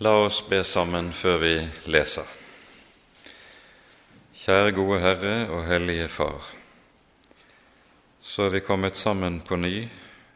La 0.00 0.12
oss 0.14 0.44
be 0.46 0.60
sammen 0.62 1.08
før 1.10 1.40
vi 1.42 1.54
leser. 1.90 2.26
Kjære 4.38 4.70
gode 4.76 5.00
Herre 5.02 5.32
og 5.50 5.64
Hellige 5.66 6.06
Far. 6.06 6.52
Så 8.22 8.46
er 8.46 8.54
vi 8.54 8.62
kommet 8.62 8.94
sammen 8.94 9.40
på 9.42 9.58
ny 9.58 9.72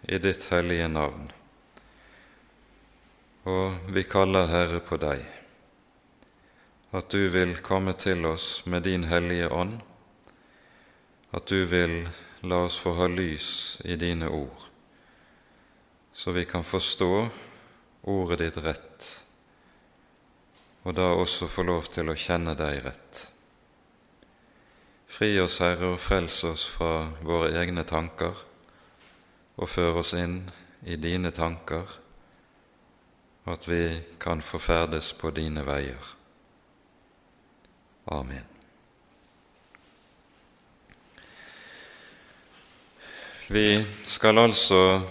i 0.02 0.18
ditt 0.18 0.48
hellige 0.50 0.90
navn. 0.90 1.30
Og 3.46 3.94
vi 3.94 4.02
kaller, 4.02 4.50
Herre, 4.50 4.82
på 4.82 4.98
deg, 4.98 5.22
at 6.90 7.14
du 7.14 7.30
vil 7.30 7.54
komme 7.62 7.94
til 7.94 8.26
oss 8.26 8.66
med 8.66 8.82
din 8.90 9.06
hellige 9.14 9.46
ånd, 9.46 9.78
at 11.30 11.46
du 11.46 11.68
vil 11.70 12.00
la 12.42 12.64
oss 12.66 12.82
få 12.82 12.98
ha 12.98 13.06
lys 13.06 13.78
i 13.86 13.94
dine 13.94 14.26
ord, 14.26 14.70
så 16.12 16.34
vi 16.34 16.50
kan 16.50 16.66
forstå 16.66 17.28
ordet 18.10 18.42
ditt 18.42 18.64
rett 18.66 19.18
og 20.82 20.94
da 20.94 21.12
også 21.14 21.48
få 21.50 21.64
lov 21.66 21.86
til 21.94 22.10
å 22.10 22.18
kjenne 22.18 22.54
deg 22.58 22.80
rett. 22.84 23.26
Fri 25.12 25.36
oss, 25.42 25.60
Herre, 25.62 25.92
og 25.92 26.00
frels 26.00 26.40
oss 26.48 26.64
fra 26.72 27.10
våre 27.22 27.52
egne 27.60 27.84
tanker, 27.86 28.32
og 29.60 29.68
før 29.68 30.00
oss 30.00 30.14
inn 30.16 30.40
i 30.88 30.96
dine 30.96 31.30
tanker, 31.36 31.84
at 33.46 33.68
vi 33.68 33.84
kan 34.22 34.42
få 34.42 34.58
ferdes 34.62 35.12
på 35.18 35.30
dine 35.34 35.66
veier. 35.66 36.14
Amen. 38.10 38.48
Vi 43.52 43.84
skal 44.08 44.38
altså 44.38 45.02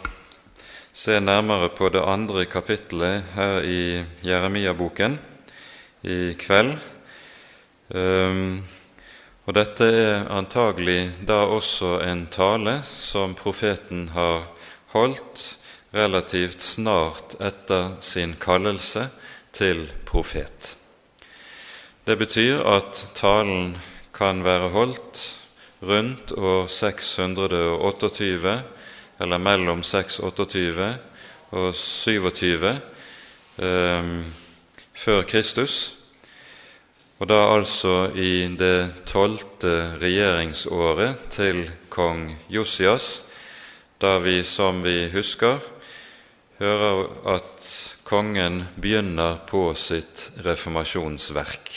se 0.92 1.20
nærmere 1.20 1.70
på 1.78 1.92
det 1.94 2.02
andre 2.02 2.46
kapittelet 2.50 3.36
her 3.36 3.62
i 3.64 4.02
Jeremia-boken 4.26 5.20
i 6.04 6.34
kveld. 6.40 6.78
Um, 7.92 8.62
og 9.46 9.56
dette 9.58 9.88
er 9.90 10.30
antagelig 10.32 11.12
da 11.28 11.42
også 11.50 11.98
en 12.06 12.28
tale 12.32 12.78
som 12.88 13.34
profeten 13.36 14.08
har 14.16 14.46
holdt 14.94 15.58
relativt 15.92 16.62
snart 16.64 17.36
etter 17.42 17.98
sin 18.06 18.38
kallelse 18.40 19.10
til 19.52 19.84
profet. 20.08 20.76
Det 22.08 22.18
betyr 22.18 22.64
at 22.66 23.10
talen 23.18 23.76
kan 24.16 24.44
være 24.46 24.70
holdt 24.74 25.24
rundt 25.82 26.32
år 26.38 26.68
628, 26.68 28.62
eller 29.22 29.38
mellom 29.38 29.84
628 29.84 30.88
og 31.52 31.76
27 31.76 32.72
eh, 33.58 34.14
før 35.02 35.24
Kristus, 35.26 35.96
og 37.18 37.30
da 37.30 37.40
altså 37.56 38.12
i 38.14 38.46
det 38.58 39.06
tolvte 39.10 39.98
regjeringsåret 40.02 41.24
til 41.34 41.64
kong 41.90 42.28
Josias, 42.54 43.24
da 44.02 44.20
vi, 44.22 44.44
som 44.46 44.84
vi 44.86 45.10
husker, 45.14 45.58
hører 46.62 47.08
at 47.34 47.70
kongen 48.06 48.68
begynner 48.78 49.40
på 49.50 49.72
sitt 49.78 50.28
reformasjonsverk. 50.46 51.74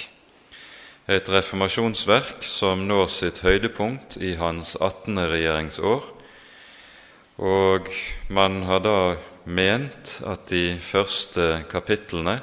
Et 1.08 1.28
reformasjonsverk 1.28 2.44
som 2.44 2.84
når 2.88 3.12
sitt 3.12 3.40
høydepunkt 3.44 4.18
i 4.20 4.34
hans 4.40 4.76
18. 4.80 5.20
regjeringsår, 5.32 6.08
og 7.40 7.88
man 8.28 8.62
har 8.68 8.84
da 8.84 8.98
ment 9.44 10.18
at 10.28 10.48
de 10.52 10.76
første 10.80 11.64
kapitlene 11.72 12.42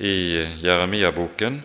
i 0.00 0.40
Jeremia-boken 0.64 1.60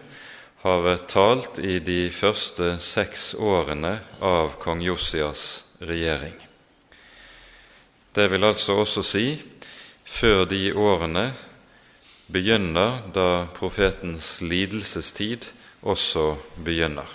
har 0.65 0.81
vært 0.83 1.07
talt 1.13 1.59
i 1.63 1.79
de 1.79 2.09
første 2.11 2.75
seks 2.81 3.33
årene 3.39 3.99
av 4.19 4.57
kong 4.59 4.83
Josias 4.83 5.63
regjering. 5.79 6.35
Det 8.15 8.27
vil 8.31 8.47
altså 8.47 8.79
også 8.83 9.03
si 9.05 9.25
før 10.05 10.45
de 10.49 10.69
årene 10.73 11.29
begynner 12.31 13.03
da 13.15 13.45
profetens 13.55 14.39
lidelsestid 14.41 15.45
også 15.85 16.33
begynner. 16.65 17.07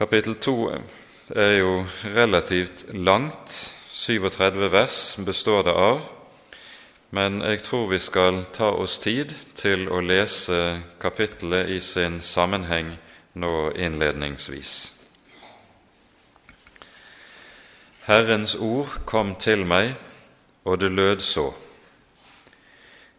Kapittel 0.00 0.38
2 0.40 0.56
er 1.36 1.58
jo 1.58 1.74
relativt 2.16 2.86
langt, 2.96 3.58
37 3.92 4.70
vers 4.72 5.02
består 5.26 5.66
det 5.68 5.76
av 5.76 6.00
men 7.10 7.42
jeg 7.42 7.62
tror 7.62 7.86
vi 7.86 7.98
skal 7.98 8.44
ta 8.52 8.70
oss 8.70 8.98
tid 8.98 9.34
til 9.58 9.88
å 9.90 10.00
lese 10.00 10.80
kapittelet 11.02 11.68
i 11.74 11.80
sin 11.82 12.20
sammenheng 12.22 12.92
nå 13.34 13.70
innledningsvis. 13.74 14.92
Herrens 18.06 18.54
ord 18.54 19.00
kom 19.06 19.34
til 19.34 19.66
meg, 19.66 19.94
og 20.64 20.80
det 20.80 20.90
lød 20.90 21.20
så. 21.20 21.50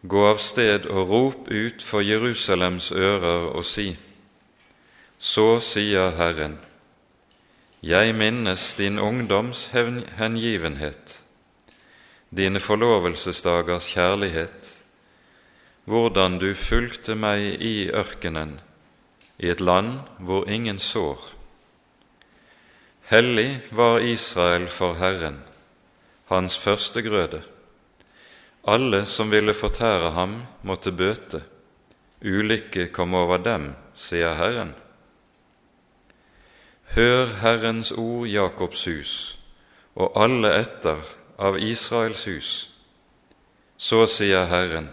Gå 0.08 0.24
av 0.26 0.40
sted 0.40 0.88
og 0.90 1.08
rop 1.08 1.48
ut 1.48 1.82
for 1.82 2.00
Jerusalems 2.00 2.92
ører 2.92 3.52
og 3.52 3.64
si:" 3.64 3.96
Så 5.18 5.60
sier 5.60 6.10
Herren, 6.16 6.58
jeg 7.82 8.14
minnes 8.14 8.74
din 8.74 8.98
ungdoms 8.98 9.70
hengivenhet 10.18 11.21
dine 12.32 12.60
forlovelsesdagers 12.60 13.90
kjærlighet, 13.92 14.70
hvordan 15.84 16.38
du 16.40 16.54
fulgte 16.56 17.14
meg 17.18 17.60
i 17.60 17.90
ørkenen, 17.92 18.56
i 19.38 19.50
et 19.52 19.60
land 19.60 19.98
hvor 20.18 20.48
ingen 20.48 20.78
sår. 20.80 21.20
Hellig 23.12 23.60
var 23.76 24.00
Israel 24.00 24.68
for 24.72 24.96
Herren, 24.96 25.42
hans 26.32 26.56
første 26.58 27.02
grøde. 27.04 27.42
Alle 28.64 29.04
som 29.06 29.30
ville 29.30 29.54
fortære 29.54 30.12
ham, 30.16 30.42
måtte 30.62 30.92
bøte. 30.92 31.42
Ulykke 32.24 32.86
kom 32.94 33.14
over 33.18 33.42
dem, 33.42 33.72
sier 33.94 34.38
Herren. 34.38 34.70
Hør 36.94 37.26
Herrens 37.42 37.90
ord, 37.92 38.28
Jakobs 38.30 38.84
hus, 38.86 39.12
og 39.94 40.14
alle 40.22 40.54
etter 40.60 41.02
av 41.42 41.58
Israels 41.58 42.26
hus. 42.30 42.50
Så 43.76 44.04
sier 44.06 44.46
Herren, 44.46 44.86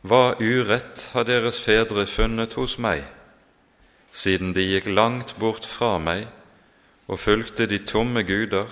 hva 0.00 0.38
urett 0.40 1.10
har 1.12 1.26
deres 1.28 1.58
fedre 1.60 2.06
funnet 2.08 2.54
hos 2.56 2.78
meg, 2.80 3.02
siden 4.14 4.54
de 4.56 4.64
gikk 4.64 4.88
langt 4.88 5.34
bort 5.42 5.66
fra 5.68 5.98
meg 6.00 6.24
og 7.10 7.20
fulgte 7.20 7.66
de 7.68 7.80
tomme 7.84 8.22
guder 8.24 8.70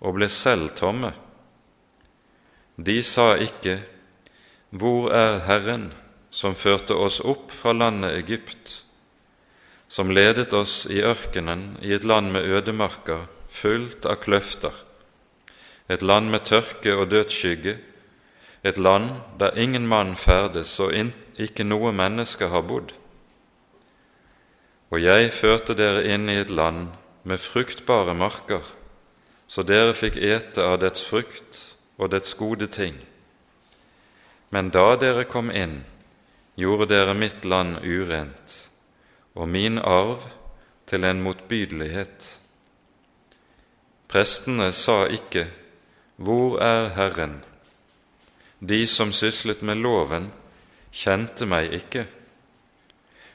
og 0.00 0.16
ble 0.16 0.28
selv 0.32 0.74
tomme? 0.78 1.12
De 2.76 3.02
sa 3.02 3.36
ikke, 3.40 3.82
Hvor 4.76 5.12
er 5.14 5.38
Herren, 5.46 5.92
som 6.30 6.56
førte 6.58 6.92
oss 6.98 7.20
opp 7.22 7.52
fra 7.54 7.72
landet 7.72 8.16
Egypt, 8.18 8.82
som 9.88 10.10
ledet 10.10 10.52
oss 10.52 10.88
i 10.90 10.98
ørkenen 11.06 11.78
i 11.80 11.94
et 11.94 12.04
land 12.04 12.32
med 12.34 12.44
ødemarker, 12.50 13.28
fullt 13.48 14.04
av 14.04 14.18
kløfter, 14.20 14.74
et 15.88 16.02
land 16.02 16.30
med 16.30 16.44
tørke 16.44 16.96
og 16.96 17.10
dødsskygge, 17.10 17.78
et 18.64 18.78
land 18.78 19.10
der 19.40 19.54
ingen 19.56 19.86
mann 19.86 20.16
ferdes 20.16 20.80
og 20.80 20.92
ikke 21.38 21.64
noe 21.64 21.92
menneske 21.92 22.48
har 22.50 22.64
bodd. 22.66 22.94
Og 24.90 25.02
jeg 25.02 25.32
førte 25.34 25.76
dere 25.78 26.02
inn 26.10 26.28
i 26.30 26.38
et 26.40 26.50
land 26.50 26.88
med 27.22 27.42
fruktbare 27.42 28.14
marker, 28.14 28.62
så 29.46 29.62
dere 29.62 29.94
fikk 29.94 30.16
ete 30.16 30.62
av 30.62 30.80
dets 30.82 31.04
frukt 31.06 31.60
og 31.98 32.10
dets 32.10 32.34
gode 32.34 32.66
ting. 32.66 32.96
Men 34.50 34.70
da 34.74 34.96
dere 34.98 35.26
kom 35.30 35.50
inn, 35.50 35.84
gjorde 36.56 36.88
dere 36.90 37.14
mitt 37.14 37.44
land 37.44 37.78
urent 37.84 38.62
og 39.36 39.48
min 39.52 39.78
arv 39.78 40.24
til 40.88 41.04
en 41.04 41.22
motbydelighet. 41.22 42.40
Prestene 44.08 44.72
sa 44.72 45.04
ikke:" 45.06 45.46
Hvor 46.16 46.58
er 46.64 46.94
Herren? 46.96 47.42
De 48.60 48.86
som 48.86 49.12
syslet 49.12 49.60
med 49.62 49.82
loven, 49.84 50.30
kjente 50.92 51.44
meg 51.44 51.74
ikke. 51.76 52.06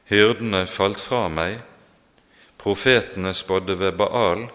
Hyrdene 0.10 0.66
falt 0.68 1.00
fra 1.00 1.28
meg, 1.30 1.60
profetene 2.58 3.36
spådde 3.38 3.78
ved 3.80 3.94
Baal 4.02 4.48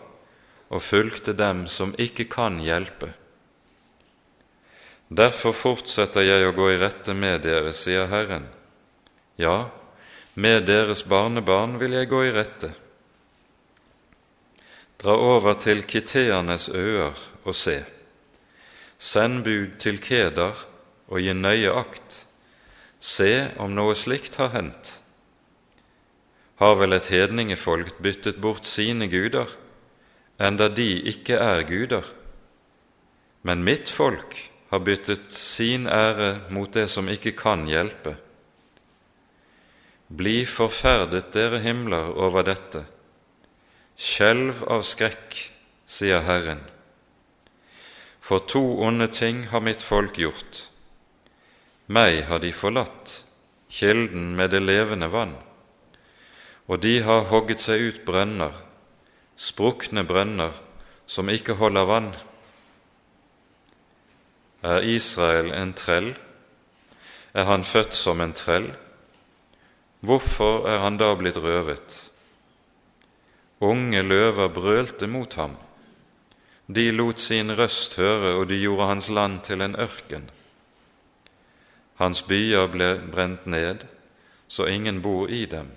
og 0.69 0.83
fulgte 0.83 1.37
dem 1.39 1.65
som 1.71 1.95
ikke 2.03 2.27
kan 2.31 2.59
hjelpe. 2.59 3.13
Derfor 5.07 5.55
fortsetter 5.55 6.27
jeg 6.27 6.49
å 6.49 6.55
gå 6.55 6.73
i 6.73 6.79
rette 6.83 7.15
med 7.15 7.45
dere, 7.47 7.71
sier 7.79 8.11
Herren. 8.11 8.49
Ja, 9.39 9.71
med 10.35 10.67
deres 10.67 11.07
barnebarn 11.07 11.79
vil 11.79 11.95
jeg 11.95 12.11
gå 12.11 12.25
i 12.27 12.35
rette. 12.35 12.75
Dra 14.99 15.15
over 15.15 15.55
til 15.63 15.87
kiteernes 15.87 16.69
øer 16.75 17.15
og 17.45 17.55
se. 17.55 17.85
Send 18.99 19.45
bud 19.45 19.77
til 19.83 20.01
Kedar 20.01 20.65
og 21.09 21.21
gi 21.21 21.35
nøye 21.37 21.73
akt, 21.77 22.23
se 23.01 23.51
om 23.61 23.75
noe 23.77 23.95
slikt 23.99 24.39
har 24.41 24.55
hendt. 24.57 24.97
Har 26.57 26.79
vel 26.81 26.97
et 26.97 27.11
hedningefolk 27.13 27.99
byttet 28.01 28.41
bort 28.41 28.65
sine 28.65 29.11
guder, 29.13 29.51
enda 30.41 30.71
de 30.73 30.89
ikke 31.13 31.37
er 31.37 31.65
guder? 31.69 32.07
Men 33.45 33.65
mitt 33.65 33.93
folk 33.93 34.35
har 34.73 34.81
byttet 34.83 35.29
sin 35.31 35.87
ære 35.87 36.49
mot 36.51 36.73
det 36.73 36.89
som 36.91 37.09
ikke 37.13 37.37
kan 37.37 37.67
hjelpe. 37.69 38.17
Bli 40.09 40.45
forferdet, 40.47 41.33
dere 41.35 41.61
himler, 41.61 42.13
over 42.15 42.47
dette. 42.47 42.85
Skjelv 43.99 44.65
av 44.71 44.85
skrekk, 44.87 45.37
sier 45.87 46.23
Herren. 46.27 46.63
For 48.27 48.39
to 48.39 48.83
onde 48.83 49.07
ting 49.07 49.45
har 49.53 49.63
mitt 49.63 49.85
folk 49.87 50.17
gjort. 50.19 50.65
Meg 51.87 52.25
har 52.27 52.41
de 52.43 52.51
forlatt, 52.51 53.21
kilden 53.71 54.33
med 54.35 54.51
det 54.51 54.65
levende 54.65 55.07
vann, 55.13 55.37
og 56.67 56.81
de 56.83 56.97
har 57.07 57.29
hogget 57.31 57.63
seg 57.63 57.85
ut 57.87 58.01
brønner, 58.09 58.51
sprukne 59.39 60.03
brønner 60.09 60.57
som 61.07 61.31
ikke 61.31 61.55
holder 61.61 61.87
vann. 61.87 62.09
Er 64.67 64.83
Israel 64.83 65.53
en 65.55 65.77
trell? 65.79 66.11
Er 67.31 67.47
han 67.47 67.63
født 67.63 67.95
som 67.95 68.25
en 68.25 68.35
trell? 68.35 68.73
Hvorfor 70.03 70.67
er 70.67 70.83
han 70.83 70.99
da 70.99 71.13
blitt 71.15 71.39
røvet? 71.39 72.01
Unge 73.63 74.03
løver 74.03 74.51
brølte 74.51 75.07
mot 75.07 75.39
ham. 75.39 75.55
De 76.67 76.91
lot 76.91 77.19
sin 77.19 77.53
røst 77.55 77.95
høre, 77.97 78.35
og 78.41 78.49
de 78.51 78.59
gjorde 78.59 78.89
hans 78.91 79.09
land 79.09 79.41
til 79.47 79.63
en 79.63 79.77
ørken. 79.79 80.31
Hans 81.97 82.23
byer 82.27 82.67
ble 82.69 82.89
brent 83.13 83.47
ned, 83.47 83.87
så 84.49 84.67
ingen 84.67 85.03
bor 85.03 85.31
i 85.31 85.45
dem. 85.47 85.71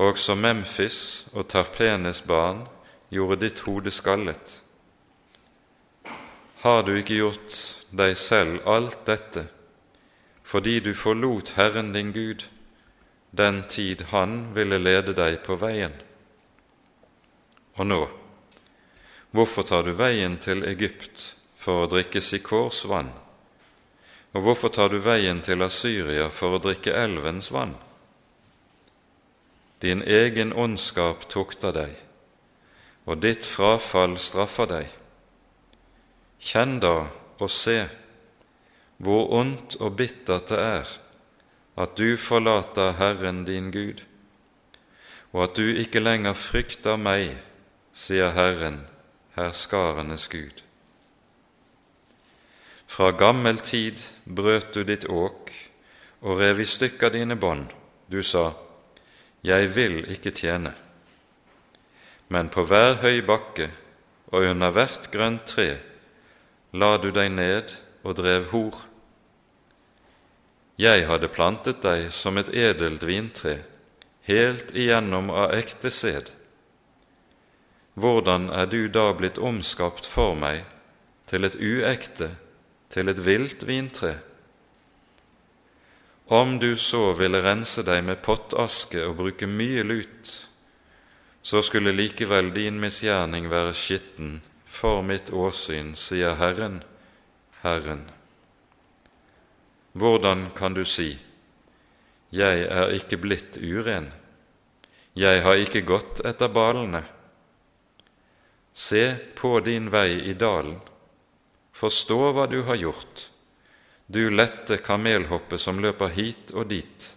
Også 0.00 0.34
Memphis 0.34 1.26
og 1.32 1.48
Tarpenes 1.48 2.22
barn 2.22 2.66
gjorde 3.12 3.40
ditt 3.42 3.64
hode 3.66 3.90
skallet. 3.90 4.60
Har 6.62 6.82
du 6.84 6.94
ikke 6.96 7.16
gjort 7.16 7.56
deg 7.96 8.16
selv 8.16 8.60
alt 8.68 9.06
dette 9.08 9.48
fordi 10.50 10.80
du 10.82 10.90
forlot 10.98 11.52
Herren 11.54 11.92
din 11.94 12.08
Gud 12.10 12.42
den 13.30 13.60
tid 13.70 14.00
Han 14.10 14.48
ville 14.54 14.80
lede 14.82 15.14
deg 15.14 15.36
på 15.46 15.54
veien? 15.60 15.94
Og 17.78 17.86
nå, 17.86 18.00
hvorfor 19.30 19.66
tar 19.68 19.86
du 19.86 19.92
veien 19.96 20.38
til 20.42 20.64
Egypt 20.66 21.34
for 21.58 21.84
å 21.84 21.90
drikke 21.90 22.22
Sikors 22.24 22.84
vann? 22.88 23.10
Og 24.34 24.44
hvorfor 24.46 24.70
tar 24.74 24.92
du 24.92 25.00
veien 25.02 25.42
til 25.42 25.62
Asyria 25.66 26.28
for 26.30 26.56
å 26.56 26.62
drikke 26.62 26.94
elvens 26.94 27.50
vann? 27.50 27.74
Din 29.80 30.02
egen 30.02 30.52
ondskap 30.52 31.24
tukter 31.32 31.72
deg, 31.74 31.94
og 33.08 33.22
ditt 33.24 33.46
frafall 33.48 34.18
straffer 34.20 34.68
deg. 34.70 34.90
Kjenn 36.40 36.78
da 36.84 37.08
og 37.40 37.48
se 37.50 37.78
hvor 39.00 39.30
ondt 39.32 39.78
og 39.80 39.96
bittert 39.96 40.52
det 40.52 40.60
er 40.60 40.90
at 41.80 41.96
du 41.96 42.16
forlater 42.20 42.92
Herren 42.98 43.44
din 43.48 43.70
Gud, 43.72 44.02
og 45.32 45.46
at 45.46 45.56
du 45.56 45.64
ikke 45.80 46.02
lenger 46.02 46.36
frykter 46.36 47.00
meg, 47.00 47.38
sier 47.96 48.34
Herren, 48.36 48.82
herskarenes 49.40 50.28
Gud. 50.28 50.62
Fra 52.90 53.10
gammel 53.10 53.60
tid 53.64 54.00
brøt 54.26 54.74
du 54.74 54.82
ditt 54.84 55.06
åk 55.08 55.52
og 56.20 56.40
rev 56.40 56.60
i 56.60 56.66
stykker 56.68 57.12
dine 57.14 57.36
bånd. 57.36 57.70
Du 58.10 58.22
sa, 58.22 58.52
Jeg 59.42 59.74
vil 59.74 60.04
ikke 60.12 60.30
tjene. 60.30 60.74
Men 62.28 62.50
på 62.52 62.64
hver 62.68 62.98
høy 63.00 63.22
bakke 63.26 63.70
og 64.32 64.44
under 64.50 64.70
hvert 64.70 65.08
grønt 65.10 65.46
tre 65.46 65.78
la 66.72 66.96
du 66.98 67.08
deg 67.10 67.32
ned 67.32 67.72
og 68.04 68.18
drev 68.20 68.50
hor. 68.52 68.76
Jeg 70.80 71.06
hadde 71.08 71.32
plantet 71.32 71.82
deg 71.82 72.10
som 72.14 72.38
et 72.40 72.52
edelt 72.54 73.02
vintre, 73.04 73.58
helt 74.28 74.70
igjennom 74.74 75.32
av 75.34 75.54
ekte 75.56 75.90
sæd. 75.90 76.30
Hvordan 77.94 78.48
er 78.54 78.66
du 78.70 78.88
da 78.88 79.10
blitt 79.18 79.38
omskapt 79.38 80.06
for 80.06 80.36
meg 80.38 80.62
til 81.30 81.46
et 81.46 81.56
uekte, 81.58 82.30
til 82.90 83.10
et 83.10 83.22
vilt 83.24 83.66
vintre? 83.66 84.16
Om 86.30 86.58
du 86.62 86.76
så 86.78 87.10
ville 87.18 87.42
rense 87.42 87.82
deg 87.82 88.04
med 88.06 88.22
pottaske 88.22 89.02
og 89.02 89.16
bruke 89.18 89.48
mye 89.50 89.82
lut, 89.82 90.30
så 91.42 91.62
skulle 91.62 91.94
likevel 91.96 92.52
din 92.54 92.78
misgjerning 92.78 93.48
være 93.50 93.74
skitten 93.74 94.36
for 94.70 95.02
mitt 95.02 95.32
åsyn, 95.34 95.96
sier 95.98 96.36
Herren, 96.38 96.84
Herren. 97.64 98.04
Hvordan 99.92 100.50
kan 100.54 100.74
du 100.74 100.84
si, 100.84 101.18
Jeg 102.30 102.62
er 102.70 102.92
ikke 102.94 103.16
blitt 103.18 103.56
uren, 103.58 104.12
jeg 105.18 105.42
har 105.42 105.58
ikke 105.58 105.80
gått 105.82 106.20
etter 106.22 106.46
balene? 106.46 107.02
Se 108.80 109.16
på 109.34 109.60
din 109.60 109.90
vei 109.92 110.22
i 110.30 110.32
dalen, 110.32 110.78
forstå 111.76 112.18
hva 112.32 112.46
du 112.48 112.62
har 112.64 112.78
gjort, 112.80 113.26
du 114.06 114.30
lette 114.32 114.78
kamelhoppe 114.80 115.58
som 115.60 115.82
løper 115.84 116.14
hit 116.14 116.52
og 116.56 116.70
dit. 116.70 117.08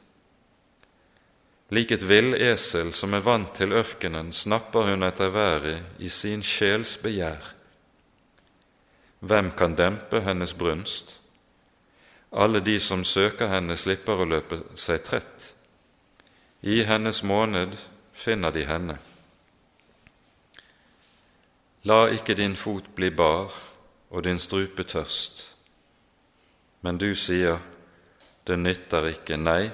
Lik 1.73 1.93
et 1.95 2.03
villesel 2.03 2.91
som 2.93 3.15
er 3.15 3.23
vant 3.23 3.53
til 3.55 3.71
ørkenen, 3.79 4.33
snapper 4.35 4.91
hun 4.91 5.07
etter 5.07 5.31
været 5.31 6.03
i 6.03 6.11
sin 6.11 6.43
sjels 6.43 6.97
begjær. 7.01 7.53
Hvem 9.23 9.53
kan 9.55 9.79
dempe 9.79 10.19
hennes 10.27 10.51
brunst? 10.59 11.15
Alle 12.35 12.59
de 12.59 12.75
som 12.83 13.07
søker 13.07 13.47
henne, 13.47 13.79
slipper 13.79 14.19
å 14.19 14.27
løpe 14.27 14.59
seg 14.75 15.07
trett. 15.07 15.49
I 16.59 16.83
hennes 16.83 17.23
måned 17.23 17.79
finner 18.11 18.51
de 18.51 18.67
henne. 18.67 18.99
La 21.83 22.07
ikke 22.07 22.35
din 22.39 22.55
fot 22.55 22.85
bli 22.95 23.09
bar 23.11 23.51
og 24.09 24.23
din 24.23 24.39
strupe 24.39 24.83
tørst. 24.83 25.41
Men 26.81 26.97
du 26.97 27.09
sier, 27.15 27.59
det 28.47 28.59
nytter 28.59 29.09
ikke, 29.09 29.37
nei, 29.37 29.71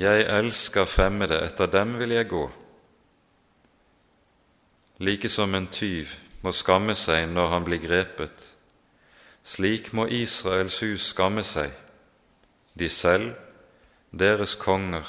jeg 0.00 0.24
elsker 0.24 0.88
fremmede, 0.88 1.36
etter 1.44 1.68
dem 1.68 1.98
vil 2.00 2.14
jeg 2.16 2.28
gå. 2.28 2.42
Like 5.04 5.28
som 5.28 5.54
en 5.54 5.68
tyv 5.68 6.14
må 6.42 6.52
skamme 6.56 6.94
seg 6.96 7.28
når 7.28 7.48
han 7.52 7.66
blir 7.66 7.80
grepet, 7.82 8.44
slik 9.44 9.92
må 9.92 10.06
Israels 10.08 10.78
hus 10.80 11.10
skamme 11.12 11.44
seg, 11.44 11.72
de 12.78 12.88
selv, 12.88 13.34
deres 14.12 14.54
konger, 14.54 15.04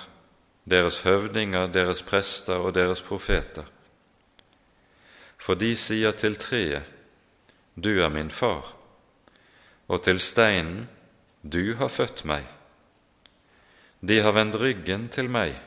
deres 0.68 1.00
høvdinger, 1.08 1.68
deres 1.72 2.04
prester 2.04 2.60
og 2.60 2.76
deres 2.76 3.02
profeter. 3.02 3.73
For 5.44 5.60
de 5.60 5.74
sier 5.76 6.16
til 6.16 6.38
treet, 6.40 6.88
Du 7.76 7.90
er 8.00 8.10
min 8.10 8.30
far, 8.32 8.70
og 9.90 10.04
til 10.04 10.20
steinen, 10.20 10.88
Du 11.44 11.76
har 11.76 11.90
født 11.90 12.24
meg. 12.26 12.46
De 14.00 14.22
har 14.22 14.32
vendt 14.32 14.56
ryggen 14.56 15.10
til 15.10 15.28
meg 15.30 15.58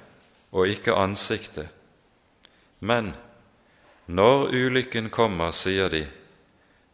og 0.52 0.68
ikke 0.72 0.94
ansiktet. 0.96 1.68
Men 2.80 3.12
når 4.06 4.54
ulykken 4.54 5.10
kommer, 5.10 5.52
sier 5.52 5.92
de, 5.92 6.06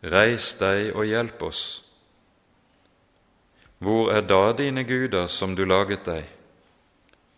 reis 0.03 0.55
deg 0.59 0.91
og 0.97 1.07
hjelp 1.07 1.43
oss. 1.47 1.65
Hvor 3.79 4.11
er 4.15 4.27
da 4.27 4.53
dine 4.59 4.83
guder 4.89 5.29
som 5.31 5.55
du 5.55 5.65
laget 5.67 6.07
deg? 6.07 6.27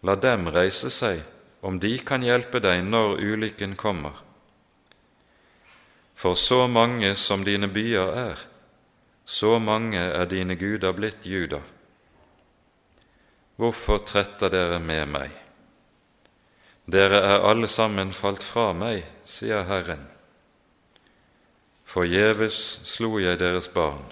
La 0.05 0.17
dem 0.17 0.49
reise 0.53 0.93
seg, 0.93 1.21
om 1.61 1.81
de 1.81 1.99
kan 2.01 2.25
hjelpe 2.25 2.61
deg 2.65 2.85
når 2.85 3.21
ulykken 3.21 3.77
kommer. 3.77 4.24
For 6.15 6.35
så 6.35 6.67
mange 6.71 7.15
som 7.19 7.45
dine 7.45 7.69
byer 7.69 8.13
er, 8.31 8.43
så 9.25 9.59
mange 9.59 9.99
er 9.99 10.25
dine 10.31 10.57
guder 10.57 10.93
blitt 10.93 11.27
Juda. 11.27 11.61
Hvorfor 13.57 14.03
tretter 14.07 14.51
dere 14.51 14.81
med 14.83 15.07
meg? 15.11 15.31
Dere 16.91 17.21
er 17.23 17.47
alle 17.49 17.69
sammen 17.71 18.13
falt 18.13 18.43
fra 18.45 18.73
meg, 18.77 19.05
sier 19.25 19.65
Herren. 19.69 20.03
Forgjeves 21.85 22.59
slo 22.89 23.19
jeg 23.23 23.39
deres 23.41 23.69
barn, 23.73 24.05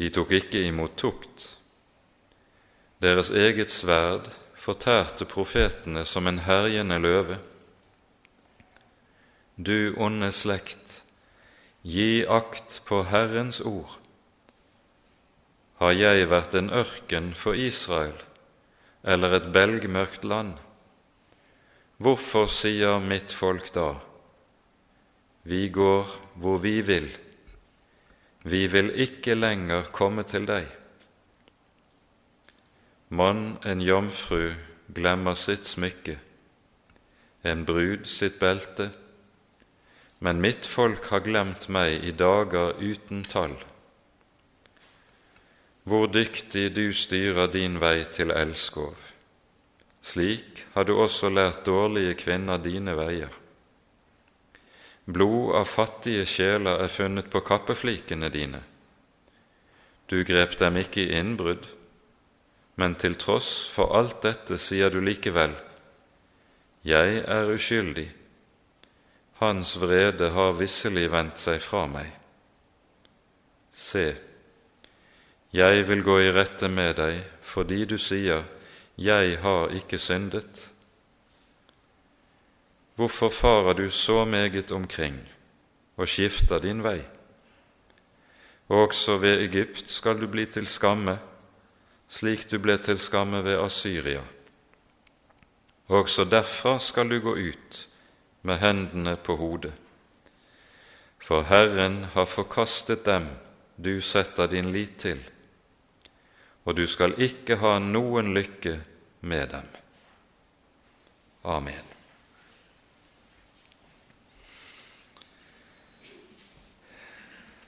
de 0.00 0.08
tok 0.12 0.32
ikke 0.36 0.62
imot 0.64 0.96
tukt. 0.96 1.46
Deres 3.00 3.30
eget 3.32 3.72
sverd 3.72 4.28
fortærte 4.60 5.24
profetene 5.24 6.04
som 6.04 6.28
en 6.28 6.42
herjende 6.44 6.98
løve. 7.00 7.38
Du 9.60 9.92
onde 10.00 10.30
slekt, 10.32 11.02
gi 11.84 12.24
akt 12.24 12.78
på 12.88 13.02
Herrens 13.04 13.58
ord. 13.60 13.98
har 15.80 15.92
jeg 15.92 16.28
vært 16.30 16.54
en 16.56 16.70
ørken 16.72 17.26
for 17.36 17.58
Israel 17.58 18.16
eller 19.04 19.34
et 19.36 19.48
belgmørkt 19.52 20.24
land? 20.24 20.54
Hvorfor 22.00 22.48
sier 22.48 23.02
mitt 23.04 23.34
folk 23.36 23.68
da, 23.74 23.98
vi 25.44 25.68
går 25.68 26.08
hvor 26.40 26.56
vi 26.64 26.80
vil, 26.80 27.10
vi 28.44 28.62
vil 28.66 28.88
ikke 28.96 29.36
lenger 29.36 29.92
komme 29.92 30.24
til 30.24 30.48
deg? 30.48 30.72
Mann 33.10 33.58
en 33.66 33.84
jomfru 33.84 34.54
glemmer 34.88 35.36
sitt 35.36 35.68
smykke, 35.68 36.16
en 37.44 37.68
brud 37.68 38.08
sitt 38.08 38.40
belte, 38.40 38.88
men 40.20 40.40
mitt 40.40 40.68
folk 40.68 41.10
har 41.12 41.24
glemt 41.24 41.68
meg 41.72 42.04
i 42.04 42.12
dager 42.12 42.76
uten 42.80 43.24
tall 43.24 43.56
hvor 45.90 46.06
dyktig 46.06 46.68
du 46.76 46.92
styrer 46.94 47.48
din 47.50 47.80
vei 47.80 48.04
til 48.14 48.30
elskov. 48.30 48.94
Slik 50.00 50.64
har 50.74 50.86
du 50.86 50.94
også 50.94 51.30
lært 51.32 51.64
dårlige 51.66 52.14
kvinner 52.20 52.60
dine 52.62 52.94
veier. 52.94 53.32
Blod 55.10 55.56
av 55.58 55.66
fattige 55.66 56.26
sjeler 56.28 56.84
er 56.84 56.92
funnet 56.92 57.30
på 57.32 57.42
kappeflikene 57.42 58.30
dine. 58.30 58.60
Du 60.06 60.22
grep 60.26 60.56
dem 60.60 60.78
ikke 60.78 61.02
i 61.02 61.18
innbrudd, 61.18 61.66
men 62.78 62.94
til 62.94 63.16
tross 63.18 63.50
for 63.72 63.96
alt 63.96 64.20
dette 64.22 64.58
sier 64.58 64.90
du 64.90 65.00
likevel, 65.00 65.56
Jeg 66.82 67.24
er 67.28 67.50
uskyldig, 67.52 68.06
hans 69.40 69.76
vrede 69.80 70.28
har 70.30 70.52
visselig 70.58 71.06
vendt 71.12 71.40
seg 71.40 71.62
fra 71.64 71.86
meg. 71.88 72.10
Se, 73.72 74.12
jeg 75.56 75.86
vil 75.88 76.02
gå 76.04 76.18
i 76.20 76.32
rette 76.34 76.68
med 76.68 76.98
deg 77.00 77.22
fordi 77.40 77.84
du 77.88 77.96
sier, 77.98 78.44
Jeg 79.00 79.38
har 79.40 79.70
ikke 79.72 79.98
syndet. 79.98 80.68
Hvorfor 82.96 83.30
farer 83.32 83.72
du 83.72 83.90
så 83.90 84.24
meget 84.24 84.72
omkring 84.72 85.16
og 85.96 86.08
skifter 86.08 86.60
din 86.60 86.82
vei? 86.84 87.00
Også 88.68 89.16
ved 89.16 89.40
Egypt 89.40 89.90
skal 89.90 90.20
du 90.20 90.26
bli 90.28 90.44
til 90.46 90.66
skamme, 90.66 91.16
slik 92.08 92.44
du 92.50 92.58
ble 92.58 92.76
til 92.76 92.98
skamme 92.98 93.40
ved 93.44 93.56
Asyria. 93.64 94.20
Også 95.88 96.28
derfra 96.28 96.78
skal 96.78 97.08
du 97.08 97.20
gå 97.24 97.34
ut 97.36 97.89
med 98.42 98.60
hendene 98.62 99.16
på 99.16 99.36
hodet. 99.36 99.72
For 101.20 101.44
Herren 101.48 102.04
har 102.14 102.26
forkastet 102.26 103.04
dem 103.04 103.28
du 103.76 104.00
setter 104.00 104.48
din 104.48 104.72
lit 104.72 104.98
til 105.00 105.20
og 106.64 106.76
du 106.76 106.86
skal 106.86 107.16
ikke 107.18 107.56
ha 107.60 107.78
noen 107.82 108.34
lykke 108.36 108.76
med 109.26 109.48
dem. 109.50 109.68
Amen. 111.50 111.86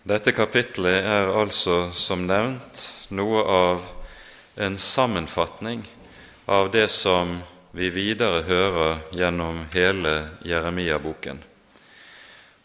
Dette 0.02 0.34
kapitlet 0.34 1.06
er 1.06 1.30
altså, 1.30 1.92
som 1.94 2.26
nevnt, 2.26 2.82
noe 3.14 3.42
av 3.42 3.90
en 4.62 4.76
sammenfatning 4.78 5.84
av 6.50 6.72
det 6.74 6.88
som 6.94 7.38
vi 7.72 7.88
videre 7.90 8.42
hører 8.44 9.00
gjennom 9.16 9.64
hele 9.72 10.12
Jeremia-boken. 10.44 11.40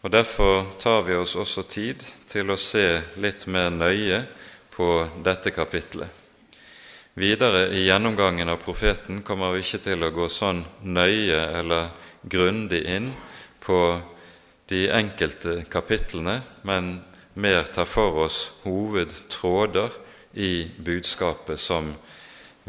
Og 0.04 0.12
Derfor 0.12 0.66
tar 0.80 1.02
vi 1.08 1.16
oss 1.16 1.36
også 1.36 1.64
tid 1.68 2.04
til 2.30 2.52
å 2.52 2.60
se 2.60 3.02
litt 3.20 3.48
mer 3.48 3.72
nøye 3.72 4.22
på 4.72 4.88
dette 5.24 5.52
kapitlet. 5.56 6.12
Videre 7.18 7.66
i 7.74 7.88
gjennomgangen 7.88 8.52
av 8.52 8.60
profeten 8.62 9.24
kommer 9.26 9.56
vi 9.56 9.64
ikke 9.64 9.82
til 9.88 10.06
å 10.06 10.14
gå 10.14 10.28
sånn 10.30 10.62
nøye 10.86 11.40
eller 11.60 11.90
grundig 12.22 12.84
inn 12.86 13.10
på 13.64 13.80
de 14.70 14.86
enkelte 14.94 15.64
kapitlene, 15.72 16.42
men 16.62 17.00
mer 17.34 17.64
tar 17.74 17.90
for 17.90 18.28
oss 18.28 18.42
hovedtråder 18.64 19.96
i 20.38 20.68
budskapet 20.78 21.60
som 21.60 21.96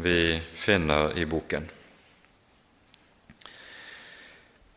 vi 0.01 0.39
finner 0.39 1.13
i 1.19 1.27
boken. 1.29 1.69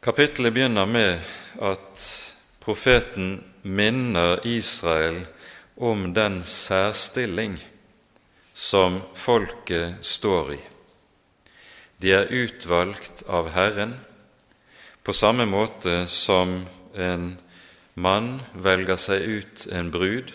Kapittelet 0.02 0.50
begynner 0.52 0.86
med 0.86 1.20
at 1.62 2.04
profeten 2.58 3.36
minner 3.62 4.40
Israel 4.42 5.20
om 5.78 6.08
den 6.10 6.40
særstilling 6.42 7.54
som 8.54 8.96
folket 9.14 10.02
står 10.02 10.50
i. 10.56 10.58
De 12.02 12.10
er 12.18 12.34
utvalgt 12.34 13.22
av 13.30 13.52
Herren 13.54 13.92
på 15.06 15.14
samme 15.14 15.46
måte 15.46 16.08
som 16.10 16.64
en 16.98 17.28
mann 17.94 18.40
velger 18.58 18.98
seg 18.98 19.22
ut 19.22 19.68
en 19.70 19.94
brud 19.94 20.34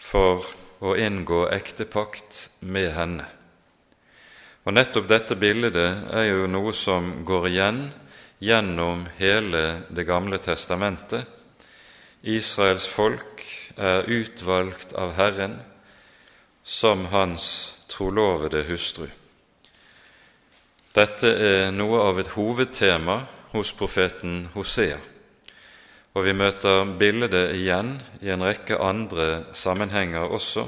for 0.00 0.48
å 0.80 0.96
inngå 0.96 1.42
ektepakt 1.52 2.46
med 2.64 2.94
henne. 2.96 3.28
Og 4.64 4.72
Nettopp 4.72 5.12
dette 5.12 5.36
bildet 5.36 5.76
er 6.16 6.30
jo 6.30 6.48
noe 6.48 6.72
som 6.72 7.12
går 7.28 7.52
igjen 7.52 7.84
gjennom 8.38 9.06
hele 9.16 9.82
Det 9.88 10.04
gamle 10.04 10.38
testamentet. 10.38 11.26
Israels 12.22 12.86
folk 12.86 13.44
er 13.76 14.08
utvalgt 14.08 14.92
av 14.92 15.14
Herren 15.14 15.60
som 16.62 17.06
hans 17.12 17.76
trolovede 17.88 18.64
hustru. 18.66 19.06
Dette 20.96 21.28
er 21.28 21.74
noe 21.76 22.00
av 22.08 22.18
et 22.18 22.32
hovedtema 22.34 23.20
hos 23.52 23.72
profeten 23.76 24.46
Hosea, 24.54 24.96
og 26.16 26.24
vi 26.24 26.32
møter 26.32 26.88
bildet 26.96 27.52
igjen 27.54 27.98
i 28.24 28.32
en 28.32 28.44
rekke 28.48 28.78
andre 28.80 29.44
sammenhenger 29.52 30.32
også, 30.32 30.64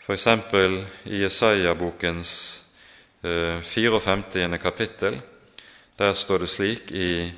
f.eks. 0.00 0.26
i 1.04 1.20
Jesaja-bokens 1.20 2.32
54. 3.20 4.48
Eh, 4.48 4.58
kapittel. 4.58 5.20
Der 6.00 6.12
står 6.12 6.38
det 6.38 6.48
slik 6.48 6.90
i 6.90 7.32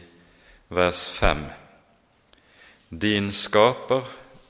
vers 0.68 1.10
5.: 1.10 1.46
din 2.90 3.32
skaper 3.32 4.02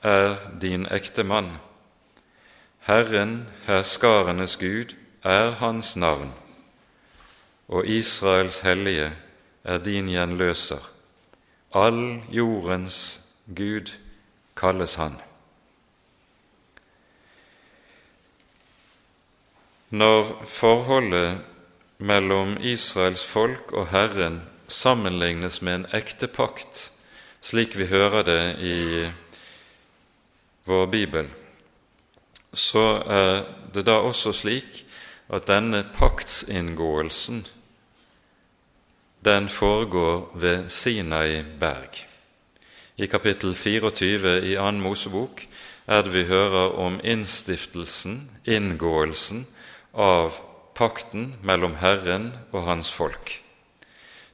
er 0.03 0.35
din 0.61 0.85
ektemann. 0.85 1.57
Herren, 2.79 3.47
herskarenes 3.65 4.57
Gud, 4.57 4.93
er 5.23 5.51
hans 5.51 5.95
navn, 5.95 6.33
og 7.67 7.87
Israels 7.87 8.59
hellige 8.59 9.15
er 9.63 9.77
din 9.77 10.05
gjenløser. 10.05 10.91
All 11.73 12.21
jordens 12.29 13.21
Gud 13.47 13.97
kalles 14.55 14.95
han. 14.95 15.15
Når 19.89 20.43
forholdet 20.45 21.41
mellom 22.03 22.57
Israels 22.59 23.23
folk 23.23 23.71
og 23.71 23.87
Herren 23.93 24.41
sammenlignes 24.67 25.61
med 25.63 25.75
en 25.75 25.85
ekte 25.95 26.27
pakt, 26.27 26.89
slik 27.43 27.77
vi 27.79 27.87
hører 27.87 28.25
det 28.27 28.43
i 28.59 28.79
vår 30.67 30.85
bibel, 30.91 31.29
så 32.53 32.85
er 33.07 33.43
det 33.73 33.85
da 33.87 34.01
også 34.03 34.33
slik 34.35 34.83
at 35.33 35.47
denne 35.47 35.85
paktsinngåelsen 35.95 37.45
den 39.23 39.49
foregår 39.49 40.31
ved 40.35 40.69
Sinai 40.69 41.43
berg. 41.59 42.03
I 42.97 43.07
kapittel 43.07 43.55
24 43.55 44.41
i 44.43 44.57
Annen 44.59 44.83
Mosebok 44.83 45.47
er 45.87 46.03
det 46.03 46.13
vi 46.13 46.27
hører 46.27 46.75
om 46.75 46.99
innstiftelsen, 47.03 48.27
inngåelsen, 48.45 49.47
av 49.93 50.35
pakten 50.75 51.33
mellom 51.41 51.77
Herren 51.81 52.31
og 52.51 52.65
hans 52.67 52.91
folk. 52.91 53.39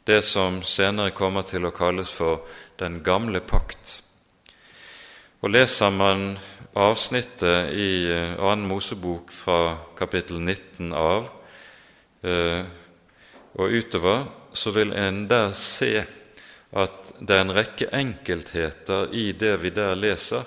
Det 0.08 0.22
som 0.25 0.62
senere 0.65 1.13
kommer 1.15 1.46
til 1.46 1.67
å 1.67 1.74
kalles 1.75 2.12
for 2.12 2.46
den 2.79 3.01
gamle 3.05 3.41
pakt. 3.46 4.00
Og 5.43 5.53
Leser 5.53 5.91
man 5.93 6.34
avsnittet 6.79 7.74
i 7.75 7.91
eh, 8.12 8.36
annen 8.39 8.67
Mosebok 8.69 9.31
fra 9.34 9.77
kapittel 9.98 10.39
19 10.41 10.93
av 10.96 11.29
eh, 12.24 12.63
og 13.60 13.74
utover, 13.74 14.25
så 14.53 14.72
vil 14.75 14.93
en 14.98 15.25
der 15.29 15.53
se 15.58 16.03
at 16.69 17.12
det 17.19 17.36
er 17.36 17.43
en 17.43 17.55
rekke 17.55 17.89
enkeltheter 17.96 19.13
i 19.15 19.31
det 19.34 19.55
vi 19.63 19.72
der 19.74 19.98
leser, 19.98 20.46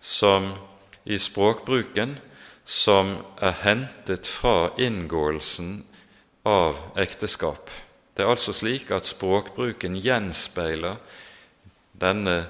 som 0.00 0.52
i 1.04 1.18
språkbruken 1.18 2.16
som 2.66 3.16
er 3.38 3.54
hentet 3.62 4.26
fra 4.26 4.72
inngåelsen 4.78 5.84
av 6.46 6.80
ekteskap. 6.98 7.70
Det 8.16 8.24
er 8.24 8.32
altså 8.32 8.52
slik 8.56 8.90
at 8.90 9.06
språkbruken 9.06 9.94
gjenspeiler 10.02 10.98
denne 11.94 12.40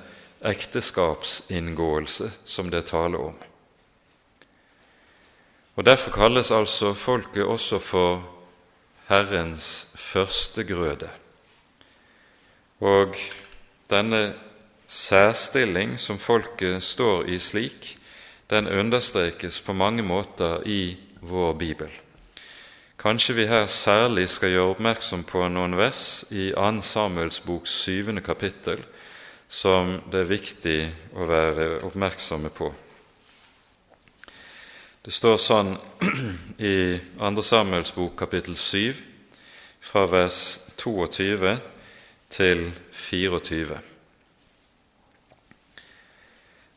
ekteskapsinngåelse 0.46 2.30
som 2.44 2.70
det 2.72 2.86
taler 2.88 3.28
om. 3.28 3.36
Og 5.76 5.84
Derfor 5.84 6.10
kalles 6.10 6.50
altså 6.50 6.94
folket 6.94 7.44
også 7.44 7.78
for 7.78 8.24
Herrens 9.06 9.88
førstegrøde. 9.94 11.10
Og 12.80 13.16
denne 13.90 14.34
særstilling 14.86 15.98
som 16.00 16.18
folket 16.18 16.82
står 16.82 17.28
i 17.28 17.38
slik, 17.38 17.98
den 18.50 18.68
understrekes 18.68 19.60
på 19.60 19.72
mange 19.72 20.02
måter 20.02 20.62
i 20.66 20.96
vår 21.20 21.54
bibel. 21.54 21.90
Kanskje 22.96 23.34
vi 23.34 23.46
her 23.46 23.66
særlig 23.66 24.28
skal 24.32 24.54
gjøre 24.54 24.74
oppmerksom 24.74 25.24
på 25.28 25.42
noen 25.52 25.76
vers 25.76 26.24
i 26.30 26.48
2. 26.54 26.80
Samuels 26.82 27.40
boks 27.44 27.74
syvende 27.84 28.22
kapittel 28.24 28.80
som 29.48 29.98
det 30.10 30.24
er 30.24 30.30
viktig 30.30 30.78
å 31.14 31.26
være 31.28 31.66
oppmerksomme 31.86 32.50
på. 32.50 32.70
Det 35.06 35.14
står 35.14 35.36
sånn 35.38 35.76
i 36.72 36.96
2. 37.20 37.44
Samuels 37.46 37.94
bok 37.94 38.16
kapittel 38.18 38.56
7, 38.58 38.96
fra 39.86 40.06
vers 40.10 40.40
22 40.74 41.52
til 42.34 42.64
24. 42.90 43.95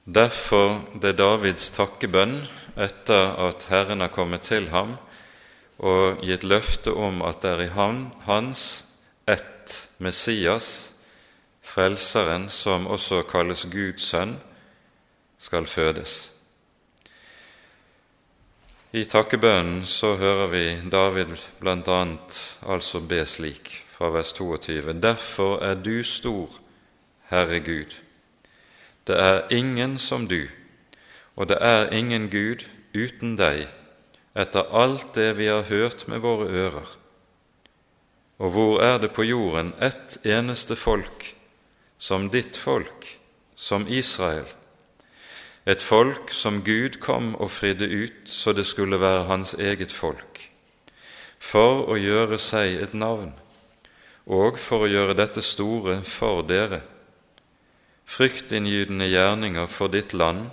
Derfor 0.10 0.80
det 1.02 1.20
Davids 1.20 1.68
takkebønn 1.76 2.40
etter 2.82 3.36
at 3.46 3.68
Herren 3.70 4.02
har 4.02 4.10
kommet 4.10 4.48
til 4.48 4.72
ham 4.74 4.96
og 5.78 6.24
gitt 6.26 6.48
løfte 6.50 6.96
om 6.98 7.22
at 7.22 7.44
det 7.44 7.52
er 7.52 7.62
i 7.68 7.74
ham, 7.76 8.00
hans 8.26 8.64
ett 9.30 9.76
Messias, 10.02 10.94
Frelseren, 11.62 12.50
som 12.50 12.88
også 12.90 13.22
kalles 13.30 13.68
Guds 13.70 14.10
sønn, 14.10 14.34
skal 15.38 15.70
fødes. 15.70 16.32
I 18.92 19.06
takkebønnen 19.06 19.86
så 19.86 20.16
hører 20.18 20.48
vi 20.50 20.66
David 20.90 21.38
bl.a. 21.62 22.02
altså 22.66 23.00
be 23.06 23.22
slik, 23.30 23.70
fra 23.86 24.10
vers 24.10 24.34
22.: 24.34 24.94
Derfor 24.98 25.60
er 25.62 25.76
du 25.76 26.04
stor, 26.04 26.50
Herre 27.30 27.60
Gud. 27.60 28.09
Det 29.10 29.18
er 29.18 29.48
ingen 29.50 29.98
som 29.98 30.28
du, 30.30 30.44
og 31.36 31.48
det 31.50 31.58
er 31.66 31.88
ingen 31.90 32.28
Gud 32.30 32.62
uten 32.94 33.32
deg, 33.40 33.64
etter 34.38 34.70
alt 34.70 35.16
det 35.16 35.32
vi 35.40 35.48
har 35.50 35.66
hørt 35.66 36.04
med 36.06 36.22
våre 36.22 36.46
ører. 36.46 36.92
Og 38.38 38.54
hvor 38.54 38.84
er 38.86 39.00
det 39.02 39.10
på 39.18 39.26
jorden 39.26 39.74
ett 39.82 40.20
eneste 40.22 40.78
folk 40.78 41.26
som 41.98 42.30
ditt 42.30 42.58
folk, 42.58 43.08
som 43.56 43.88
Israel, 43.90 44.46
et 45.66 45.82
folk 45.82 46.30
som 46.30 46.62
Gud 46.62 47.02
kom 47.02 47.34
og 47.36 47.50
fridde 47.52 47.90
ut 47.90 48.30
så 48.30 48.54
det 48.54 48.68
skulle 48.70 49.02
være 49.02 49.26
hans 49.26 49.56
eget 49.58 49.92
folk, 49.92 50.46
for 51.40 51.90
å 51.90 51.98
gjøre 51.98 52.38
seg 52.38 52.78
et 52.78 52.94
navn, 52.94 53.34
og 54.30 54.62
for 54.62 54.86
å 54.86 54.94
gjøre 54.94 55.18
dette 55.18 55.42
store 55.42 56.04
for 56.06 56.46
dere, 56.46 56.84
fryktinngytende 58.10 59.06
gjerninger 59.12 59.68
for 59.70 59.92
ditt 59.94 60.16
land, 60.18 60.50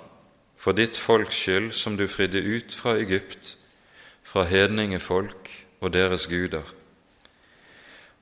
for 0.56 0.76
ditt 0.76 0.98
folks 1.00 1.36
skyld 1.40 1.70
som 1.76 1.96
du 1.96 2.06
fridde 2.08 2.42
ut 2.42 2.74
fra 2.74 2.96
Egypt, 3.00 3.56
fra 4.22 4.44
hedningefolk 4.44 5.48
og 5.80 5.92
deres 5.94 6.26
guder. 6.28 6.66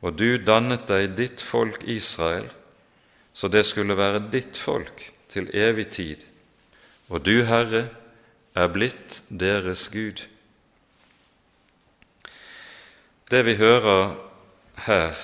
Og 0.04 0.14
du 0.18 0.36
dannet 0.38 0.86
deg 0.90 1.16
ditt 1.18 1.42
folk 1.42 1.82
Israel, 1.88 2.46
så 3.34 3.50
det 3.50 3.64
skulle 3.66 3.96
være 3.98 4.22
ditt 4.30 4.60
folk 4.60 5.08
til 5.32 5.50
evig 5.50 5.88
tid 5.96 6.22
og 7.08 7.24
du, 7.24 7.44
Herre, 7.44 7.88
er 8.54 8.70
blitt 8.72 9.22
deres 9.28 9.88
Gud. 9.92 10.24
Det 13.30 13.42
vi 13.44 13.56
hører 13.58 14.14
her, 14.86 15.18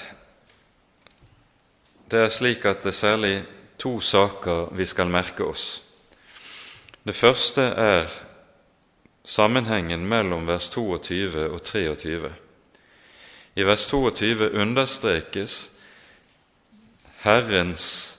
det 2.11 2.21
er 2.27 2.33
slik 2.35 2.65
at 2.67 2.83
det 2.85 2.95
særlig 2.95 3.45
to 3.81 4.01
saker 4.01 4.69
vi 4.77 4.87
skal 4.87 5.09
merke 5.09 5.45
oss. 5.45 5.81
Det 7.03 7.17
første 7.17 7.63
er 7.63 8.11
sammenhengen 9.25 10.05
mellom 10.09 10.47
vers 10.49 10.69
22 10.71 11.49
og 11.49 11.63
23. 11.65 12.33
I 13.57 13.65
vers 13.65 13.87
22 13.89 14.51
understrekes 14.53 15.71
Herrens 17.25 18.19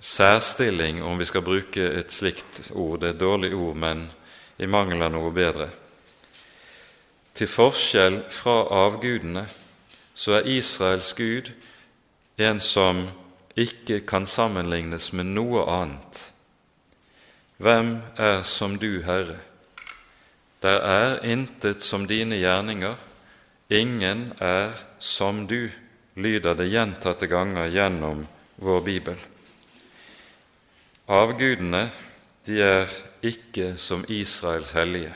særstilling, 0.00 1.02
om 1.02 1.18
vi 1.18 1.24
skal 1.24 1.44
bruke 1.44 1.84
et 2.00 2.12
slikt 2.12 2.70
ord. 2.74 3.00
Det 3.00 3.08
er 3.08 3.14
et 3.14 3.20
dårlig 3.20 3.54
ord, 3.54 3.76
men 3.76 4.08
i 4.58 4.66
mangel 4.66 5.02
av 5.04 5.12
noe 5.12 5.32
bedre. 5.32 5.68
Til 7.36 7.48
forskjell 7.48 8.22
fra 8.32 8.62
avgudene 8.86 9.46
så 10.14 10.40
er 10.40 10.48
Israels 10.48 11.12
Gud 11.16 11.52
en 12.40 12.60
som 12.60 13.06
ikke 13.60 14.00
kan 14.08 14.26
sammenlignes 14.26 15.10
med 15.12 15.32
noe 15.36 15.66
annet. 15.68 16.24
Hvem 17.60 17.98
er 18.16 18.42
som 18.48 18.78
du, 18.80 19.02
Herre? 19.04 19.36
Der 20.64 20.80
er 20.84 21.20
intet 21.24 21.84
som 21.84 22.06
dine 22.08 22.36
gjerninger, 22.40 22.96
ingen 23.68 24.30
er 24.40 24.72
som 24.98 25.46
du, 25.48 25.70
lyder 26.16 26.56
det 26.56 26.68
gjentatte 26.72 27.28
ganger 27.30 27.70
gjennom 27.72 28.26
vår 28.60 28.80
bibel. 28.84 29.16
Avgudene, 31.08 31.86
de 32.44 32.60
er 32.64 32.92
ikke 33.24 33.74
som 33.80 34.04
Israels 34.08 34.72
hellige. 34.76 35.12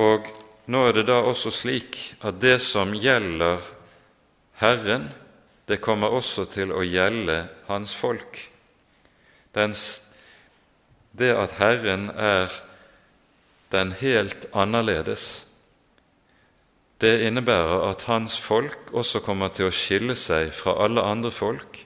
Og 0.00 0.28
nå 0.70 0.84
er 0.86 0.96
det 0.96 1.06
da 1.08 1.18
også 1.24 1.52
slik 1.54 1.98
at 2.24 2.40
det 2.40 2.58
som 2.62 2.94
gjelder 2.94 3.60
Herren, 4.60 5.08
det 5.70 5.78
kommer 5.78 6.10
også 6.10 6.48
til 6.50 6.72
å 6.74 6.82
gjelde 6.82 7.44
Hans 7.68 7.94
folk. 7.94 8.40
Det 9.54 11.30
at 11.30 11.54
Herren 11.58 12.08
er 12.10 12.50
den 13.70 13.92
helt 14.00 14.48
annerledes, 14.50 15.46
det 17.00 17.22
innebærer 17.24 17.86
at 17.88 18.02
Hans 18.10 18.36
folk 18.38 18.90
også 18.92 19.22
kommer 19.24 19.48
til 19.54 19.70
å 19.70 19.74
skille 19.74 20.16
seg 20.18 20.50
fra 20.52 20.74
alle 20.84 21.04
andre 21.06 21.30
folk 21.32 21.78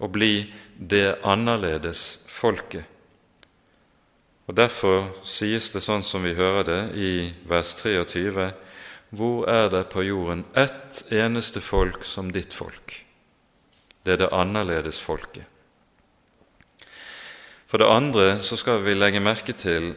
og 0.00 0.12
bli 0.12 0.50
det 0.76 1.20
annerledes 1.24 2.24
folket. 2.28 2.84
Og 4.50 4.56
Derfor 4.58 5.06
sies 5.24 5.70
det 5.70 5.84
sånn 5.84 6.02
som 6.04 6.26
vi 6.26 6.34
hører 6.34 6.66
det 6.66 6.80
i 6.98 7.12
vers 7.48 7.76
23.: 7.78 8.50
Hvor 9.14 9.46
er 9.48 9.70
det 9.70 9.84
på 9.94 10.02
jorden 10.02 10.44
ett 10.54 11.04
eneste 11.12 11.60
folk 11.60 12.04
som 12.04 12.32
ditt 12.34 12.52
folk? 12.52 13.09
Det 14.04 14.12
er 14.12 14.22
det 14.24 14.32
annerledes 14.32 15.00
folket. 15.00 15.44
For 17.70 17.78
det 17.78 17.86
andre 17.86 18.38
så 18.42 18.56
skal 18.58 18.82
vi 18.82 18.96
legge 18.96 19.20
merke 19.22 19.52
til 19.54 19.92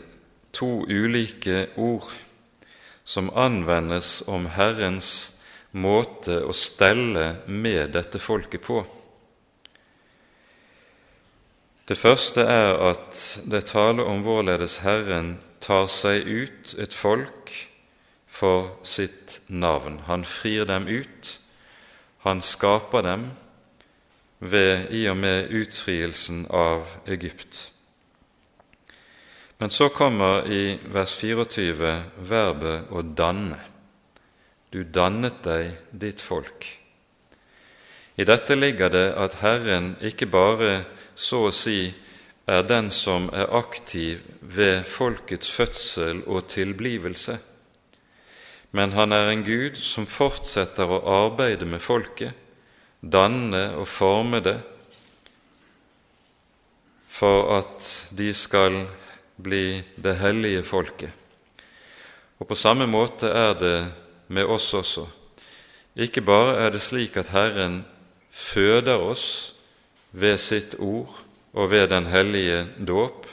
to 0.54 0.84
ulike 0.86 1.68
ord 1.82 2.12
som 3.04 3.32
anvendes 3.36 4.22
om 4.30 4.46
Herrens 4.54 5.40
måte 5.72 6.44
å 6.46 6.54
stelle 6.54 7.40
med 7.48 7.96
dette 7.96 8.22
folket 8.22 8.62
på. 8.62 8.84
Det 11.90 11.98
første 12.00 12.46
er 12.48 12.78
at 12.92 13.24
det 13.50 13.66
taler 13.74 14.08
om 14.08 14.22
hvorledes 14.24 14.78
Herren 14.86 15.40
tar 15.64 15.90
seg 15.92 16.28
ut 16.30 16.76
et 16.80 16.94
folk 16.96 17.52
for 18.28 18.78
sitt 18.88 19.42
navn. 19.48 20.04
Han 20.08 20.24
frir 20.24 20.70
dem 20.70 20.88
ut, 20.88 21.40
han 22.24 22.40
skaper 22.42 23.04
dem 23.04 23.32
ved 24.44 24.92
i 24.92 25.06
og 25.08 25.18
med 25.18 25.54
utfrielsen 25.56 26.46
av 26.52 26.98
Egypt. 27.08 27.70
Men 29.58 29.70
så 29.70 29.88
kommer 29.90 30.48
i 30.52 30.80
vers 30.92 31.16
24 31.16 31.94
verbet 32.18 32.90
'å 32.92 33.02
danne'. 33.16 33.60
Du 34.74 34.84
dannet 34.84 35.44
deg 35.44 35.78
ditt 35.92 36.22
folk. 36.22 36.66
I 38.18 38.24
dette 38.24 38.56
ligger 38.56 38.90
det 38.90 39.14
at 39.18 39.34
Herren 39.34 39.96
ikke 40.02 40.26
bare 40.26 40.86
så 41.16 41.48
å 41.48 41.52
si 41.52 41.94
er 42.48 42.62
den 42.62 42.90
som 42.92 43.30
er 43.34 43.54
aktiv 43.56 44.20
ved 44.42 44.84
folkets 44.84 45.52
fødsel 45.52 46.24
og 46.28 46.48
tilblivelse, 46.48 47.38
men 48.72 48.92
han 48.92 49.12
er 49.12 49.30
en 49.30 49.44
Gud 49.44 49.78
som 49.78 50.06
fortsetter 50.06 50.90
å 50.90 51.02
arbeide 51.06 51.66
med 51.66 51.82
folket, 51.82 52.34
danne 53.04 53.74
og 53.76 53.88
forme 53.88 54.40
det, 54.44 54.60
for 57.08 57.52
at 57.60 57.90
de 58.16 58.32
skal 58.34 58.86
bli 59.44 59.84
det 59.96 60.16
hellige 60.18 60.64
folket. 60.64 61.12
Og 62.40 62.48
på 62.48 62.56
samme 62.56 62.88
måte 62.90 63.30
er 63.30 63.54
det 63.60 63.78
med 64.28 64.50
oss 64.50 64.74
også. 64.74 65.06
Ikke 65.96 66.24
bare 66.26 66.56
er 66.66 66.74
det 66.74 66.82
slik 66.82 67.18
at 67.22 67.30
Herren 67.30 67.84
føder 68.32 68.98
oss 68.98 69.54
ved 70.12 70.40
sitt 70.42 70.76
ord 70.80 71.12
og 71.54 71.70
ved 71.70 71.88
den 71.94 72.10
hellige 72.10 72.66
dåp 72.88 73.28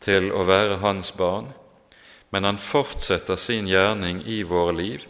til 0.00 0.30
å 0.32 0.44
være 0.46 0.78
hans 0.84 1.10
barn, 1.12 1.50
men 2.30 2.46
han 2.46 2.62
fortsetter 2.62 3.36
sin 3.36 3.66
gjerning 3.68 4.22
i 4.26 4.42
våre 4.46 4.76
liv 4.76 5.08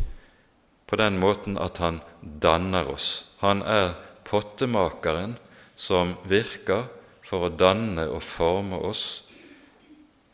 på 0.90 0.98
den 0.98 1.20
måten 1.22 1.58
at 1.58 1.78
han 1.78 2.00
danner 2.20 2.88
oss. 2.90 3.30
Han 3.38 3.62
er 3.62 3.94
pottemakeren 4.26 5.36
som 5.78 6.16
virker 6.28 6.88
for 7.24 7.46
å 7.46 7.54
danne 7.54 8.08
og 8.10 8.24
forme 8.26 8.80
oss 8.90 9.04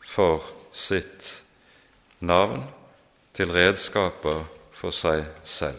for 0.01 0.41
sitt 0.73 1.43
navn, 2.25 2.63
til 3.37 3.51
redskaper 3.53 4.47
for 4.73 4.95
seg 4.95 5.27
selv. 5.45 5.77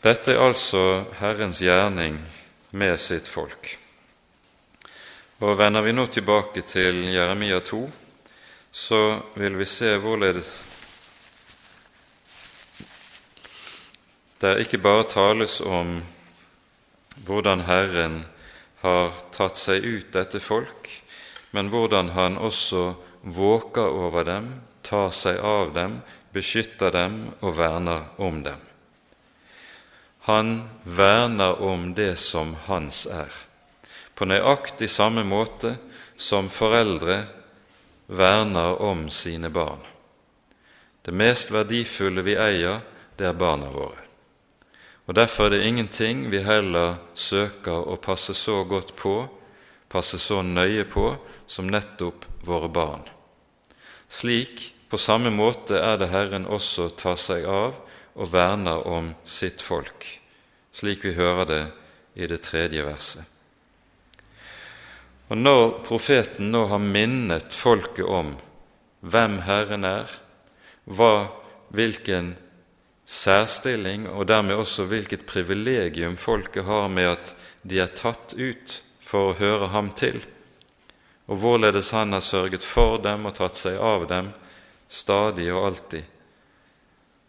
Dette 0.00 0.32
er 0.32 0.40
altså 0.40 1.04
Herrens 1.18 1.60
gjerning 1.60 2.16
med 2.72 2.96
sitt 2.96 3.28
folk. 3.28 3.74
Og 5.44 5.58
Vender 5.60 5.84
vi 5.84 5.92
nå 5.92 6.06
tilbake 6.08 6.64
til 6.64 7.02
Jeremia 7.12 7.60
2, 7.60 7.82
så 8.72 9.02
vil 9.36 9.60
vi 9.60 9.68
se 9.68 9.92
hvorledes 10.00 10.48
det 14.40 14.56
ikke 14.64 14.80
bare 14.80 15.04
tales 15.04 15.60
om 15.60 16.00
hvordan 17.26 17.66
Herren 17.68 18.22
har 18.80 19.12
tatt 19.34 19.60
seg 19.60 19.84
ut 19.84 20.12
dette 20.16 20.40
folk, 20.40 20.88
men 21.52 21.68
hvordan 21.68 22.14
Han 22.16 22.38
også 22.38 22.94
våker 23.22 23.92
over 23.92 24.24
dem, 24.24 24.48
tar 24.82 25.10
seg 25.12 25.38
av 25.44 25.74
dem, 25.74 26.00
beskytter 26.32 26.90
dem 26.90 27.20
og 27.40 27.58
verner 27.58 28.08
om 28.16 28.42
dem. 28.42 28.60
Han 30.24 30.68
verner 30.84 31.60
om 31.60 31.94
det 31.94 32.16
som 32.16 32.54
hans 32.66 33.06
er, 33.06 33.32
på 34.14 34.24
nøyaktig 34.24 34.88
samme 34.90 35.24
måte 35.24 35.76
som 36.16 36.48
foreldre 36.48 37.24
verner 38.06 38.80
om 38.82 39.08
sine 39.10 39.50
barn. 39.50 39.80
Det 41.02 41.12
mest 41.16 41.52
verdifulle 41.52 42.22
vi 42.22 42.36
eier, 42.36 42.80
det 43.16 43.26
er 43.28 43.36
barna 43.36 43.72
våre. 43.72 44.09
Og 45.10 45.14
Derfor 45.18 45.48
er 45.48 45.56
det 45.56 45.66
ingenting 45.66 46.28
vi 46.30 46.38
heller 46.46 47.00
søker 47.18 47.82
å 47.82 47.96
passe 47.98 48.30
så 48.38 48.60
godt 48.62 48.92
på, 48.94 49.24
passe 49.90 50.20
så 50.22 50.38
nøye 50.46 50.84
på, 50.86 51.16
som 51.50 51.66
nettopp 51.66 52.28
våre 52.46 52.68
barn. 52.70 53.02
Slik, 54.06 54.68
på 54.86 55.00
samme 55.02 55.32
måte, 55.34 55.80
er 55.82 55.98
det 55.98 56.12
Herren 56.12 56.46
også 56.46 56.92
tar 56.94 57.18
seg 57.18 57.42
av 57.42 57.74
og 58.14 58.30
verner 58.30 58.86
om 58.86 59.08
sitt 59.26 59.64
folk, 59.66 60.06
slik 60.70 61.02
vi 61.02 61.16
hører 61.18 61.50
det 61.50 61.64
i 62.14 62.28
det 62.30 62.38
tredje 62.46 62.84
verset. 62.86 63.26
Og 65.26 65.42
Når 65.42 65.64
profeten 65.90 66.54
nå 66.54 66.68
har 66.70 66.78
minnet 66.78 67.50
folket 67.50 68.06
om 68.06 68.36
hvem 69.02 69.40
Herren 69.42 69.90
er, 69.90 70.06
hva, 70.86 71.34
hvilken 71.74 72.36
særstilling 73.10 74.06
og 74.08 74.28
dermed 74.30 74.60
også 74.60 74.86
hvilket 74.86 75.26
privilegium 75.26 76.16
folket 76.16 76.64
har 76.64 76.86
med 76.88 77.10
at 77.16 77.32
de 77.66 77.80
er 77.82 77.90
tatt 77.90 78.36
ut 78.38 78.76
for 79.02 79.30
å 79.30 79.38
høre 79.40 79.70
ham 79.74 79.90
til, 79.98 80.20
og 81.26 81.42
hvorledes 81.42 81.90
han 81.94 82.14
har 82.14 82.22
sørget 82.22 82.62
for 82.66 83.00
dem 83.02 83.26
og 83.26 83.34
tatt 83.38 83.58
seg 83.58 83.78
av 83.82 84.06
dem 84.10 84.30
stadig 84.90 85.50
og 85.54 85.66
alltid, 85.70 86.04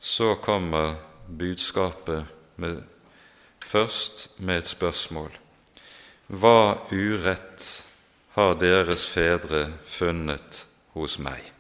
så 0.02 0.36
kommer 0.42 0.96
budskapet 1.28 2.30
med, 2.62 2.82
først 3.66 4.28
med 4.38 4.62
et 4.62 4.70
spørsmål. 4.70 5.30
Hva 6.32 6.78
urett 6.92 7.70
har 8.38 8.58
deres 8.62 9.06
fedre 9.10 9.68
funnet 9.86 10.64
hos 10.98 11.20
meg? 11.22 11.51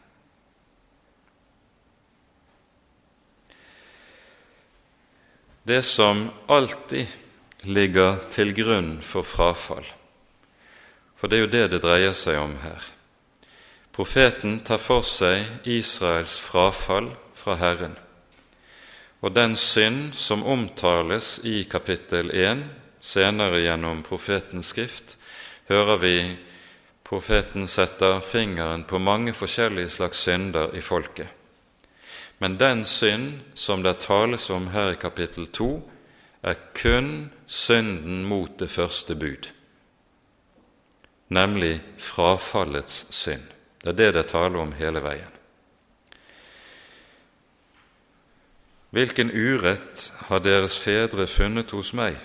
Det 5.63 5.81
som 5.83 6.29
alltid 6.47 7.07
ligger 7.61 8.17
til 8.33 8.53
grunn 8.57 8.95
for 9.05 9.25
frafall. 9.27 9.85
For 11.17 11.29
det 11.29 11.37
er 11.37 11.43
jo 11.45 11.53
det 11.53 11.65
det 11.75 11.81
dreier 11.83 12.15
seg 12.17 12.39
om 12.41 12.55
her. 12.63 12.81
Profeten 13.93 14.61
tar 14.65 14.81
for 14.81 15.05
seg 15.05 15.67
Israels 15.69 16.39
frafall 16.41 17.11
fra 17.37 17.57
Herren. 17.59 17.93
Og 19.21 19.35
den 19.35 19.53
synd 19.59 20.15
som 20.17 20.41
omtales 20.47 21.35
i 21.45 21.61
kapittel 21.69 22.31
1, 22.33 22.63
senere 23.01 23.61
gjennom 23.61 24.01
profetens 24.05 24.71
skrift, 24.73 25.19
hører 25.69 26.01
vi 26.01 26.15
profeten 27.05 27.67
setter 27.69 28.17
fingeren 28.25 28.87
på 28.89 28.97
mange 28.97 29.35
forskjellige 29.37 29.93
slags 29.99 30.25
synder 30.25 30.73
i 30.73 30.81
folket. 30.81 31.40
Men 32.41 32.57
den 32.57 32.85
synd 32.85 33.41
som 33.53 33.83
det 33.85 33.99
tales 34.01 34.49
om 34.49 34.71
her 34.73 34.95
i 34.95 34.97
kapittel 34.97 35.45
2, 35.47 35.67
er 36.41 36.57
kun 36.73 37.29
synden 37.45 38.23
mot 38.25 38.55
det 38.59 38.71
første 38.73 39.13
bud, 39.15 39.51
nemlig 41.29 41.75
frafallets 42.01 43.05
synd. 43.13 43.45
Det 43.83 43.93
er 43.93 43.99
det 43.99 44.13
det 44.17 44.25
taler 44.33 44.57
om 44.61 44.73
hele 44.73 45.03
veien. 45.05 45.37
Hvilken 48.89 49.29
urett 49.31 50.09
har 50.27 50.41
deres 50.41 50.75
fedre 50.81 51.27
funnet 51.29 51.71
hos 51.77 51.93
meg, 51.93 52.17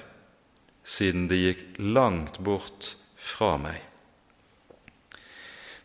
siden 0.83 1.29
de 1.29 1.45
gikk 1.45 1.77
langt 1.79 2.41
bort 2.41 2.95
fra 3.21 3.55
meg? 3.61 3.85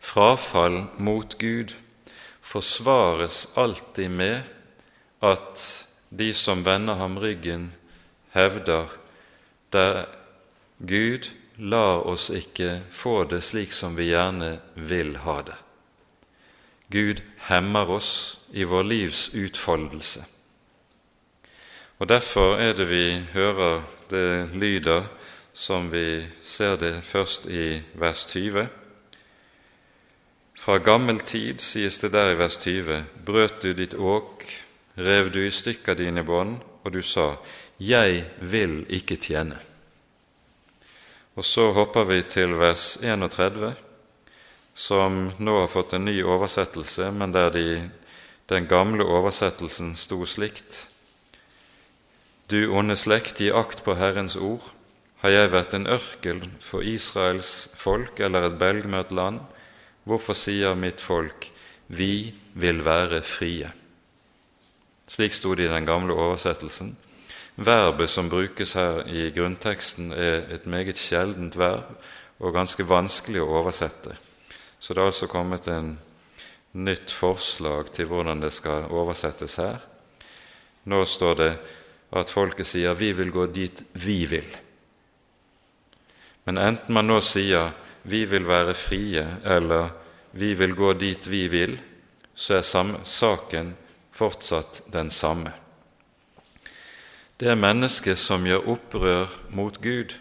Frafall 0.00 0.86
mot 0.98 1.36
Gud 1.38 1.76
forsvares 2.52 3.46
alltid 3.54 4.10
med 4.10 4.42
at 5.24 5.86
de 6.08 6.34
som 6.36 6.64
vender 6.64 6.98
ham 7.00 7.16
ryggen, 7.18 7.70
hevder 8.34 8.90
der 9.72 10.04
Gud 10.78 11.30
lar 11.56 12.04
oss 12.08 12.28
ikke 12.30 12.82
få 12.92 13.22
det 13.30 13.40
slik 13.44 13.72
som 13.72 13.96
vi 13.96 14.10
gjerne 14.10 14.58
vil 14.74 15.16
ha 15.24 15.38
det. 15.46 15.56
Gud 16.92 17.22
hemmer 17.48 17.88
oss 17.96 18.12
i 18.52 18.66
vår 18.68 18.84
livs 18.84 19.30
utfoldelse. 19.34 20.24
Og 21.98 22.08
Derfor 22.08 22.56
er 22.58 22.74
det 22.76 22.88
vi 22.90 23.26
hører 23.32 23.82
det 24.10 24.50
lyder 24.52 25.06
som 25.54 25.92
vi 25.92 26.26
ser 26.42 26.76
det 26.76 27.04
først 27.04 27.46
i 27.46 27.82
vers 27.94 28.26
20. 28.26 28.68
Fra 30.62 30.78
gammel 30.78 31.18
tid, 31.20 31.58
sies 31.58 31.96
det 31.98 32.12
der 32.14 32.28
i 32.32 32.34
vers 32.38 32.54
20, 32.62 33.00
brøt 33.26 33.64
du 33.64 33.72
ditt 33.74 33.96
åk, 33.98 34.44
rev 34.94 35.30
du 35.34 35.40
i 35.42 35.50
stykker 35.50 35.96
dine 35.98 36.22
bånd, 36.22 36.60
og 36.86 36.92
du 36.94 37.00
sa, 37.02 37.32
Jeg 37.82 38.28
vil 38.38 38.84
ikke 38.86 39.16
tjene. 39.18 39.56
Og 41.34 41.42
så 41.42 41.72
hopper 41.74 42.06
vi 42.06 42.20
til 42.22 42.54
vers 42.60 42.94
31, 43.02 43.72
som 44.74 45.32
nå 45.42 45.56
har 45.58 45.72
fått 45.72 45.96
en 45.98 46.06
ny 46.06 46.22
oversettelse, 46.22 47.10
men 47.10 47.34
der 47.34 47.50
de, 47.50 47.90
den 48.46 48.68
gamle 48.70 49.02
oversettelsen 49.02 49.96
sto 49.98 50.20
slikt. 50.30 50.86
Du 52.46 52.70
onde 52.70 52.94
slekt, 52.94 53.42
gi 53.42 53.50
akt 53.50 53.82
på 53.82 53.98
Herrens 53.98 54.38
ord. 54.38 54.70
Har 55.26 55.34
jeg 55.34 55.50
vært 55.56 55.74
en 55.74 55.90
ørkel 55.90 56.44
for 56.62 56.86
Israels 56.86 57.66
folk 57.74 58.22
eller 58.22 58.46
et 58.46 58.60
belgmøtt 58.62 59.10
land? 59.10 59.42
Hvorfor 60.04 60.34
sier 60.34 60.74
mitt 60.74 61.00
folk 61.00 61.52
'Vi 61.88 62.34
vil 62.54 62.84
være 62.84 63.22
frie'? 63.22 63.70
Slik 65.08 65.32
sto 65.32 65.54
det 65.54 65.64
i 65.64 65.74
den 65.74 65.86
gamle 65.86 66.14
oversettelsen. 66.14 66.96
Verbet 67.56 68.10
som 68.10 68.30
brukes 68.30 68.72
her 68.72 69.02
i 69.06 69.30
grunnteksten, 69.30 70.12
er 70.12 70.54
et 70.54 70.66
meget 70.66 70.98
sjeldent 70.98 71.58
verb 71.58 71.84
og 72.40 72.54
ganske 72.54 72.88
vanskelig 72.88 73.42
å 73.42 73.50
oversette. 73.60 74.16
Så 74.80 74.94
det 74.94 75.02
er 75.02 75.06
altså 75.06 75.26
kommet 75.26 75.68
en 75.68 75.98
nytt 76.72 77.10
forslag 77.10 77.92
til 77.92 78.08
hvordan 78.08 78.40
det 78.40 78.52
skal 78.52 78.88
oversettes 78.90 79.56
her. 79.56 79.78
Nå 80.84 81.04
står 81.04 81.34
det 81.34 81.52
at 82.12 82.30
folket 82.30 82.66
sier 82.66 82.94
'vi 82.94 83.12
vil 83.12 83.30
gå 83.30 83.46
dit 83.46 83.82
vi 83.92 84.26
vil'. 84.26 84.56
Men 86.44 86.58
enten 86.58 86.94
man 86.94 87.06
nå 87.06 87.20
sier 87.20 87.70
'vi 88.04 88.24
vil 88.24 88.46
være 88.46 88.74
frie' 88.74 89.40
eller 89.44 89.88
'vi 90.32 90.54
vil 90.54 90.74
gå 90.74 90.92
dit 90.92 91.30
vi 91.30 91.48
vil', 91.48 91.80
så 92.34 92.54
er 92.54 92.96
saken 93.04 93.76
fortsatt 94.12 94.82
den 94.92 95.10
samme. 95.10 95.52
Det 97.40 97.48
er 97.50 97.54
mennesker 97.54 98.14
som 98.14 98.46
gjør 98.46 98.68
opprør 98.68 99.26
mot 99.50 99.80
Gud. 99.82 100.14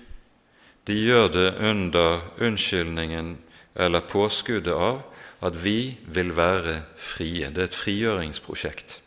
De 0.87 0.93
gjør 0.93 1.27
det 1.27 1.55
under 1.59 2.21
unnskyldningen 2.41 3.37
eller 3.75 3.99
påskuddet 3.99 4.73
av 4.73 5.03
at 5.41 5.63
vi 5.63 5.97
vil 6.05 6.35
være 6.35 6.81
frie. 6.97 7.49
Det 7.49 7.57
er 7.57 7.69
et 7.69 7.77
frigjøringsprosjekt. 7.77 9.01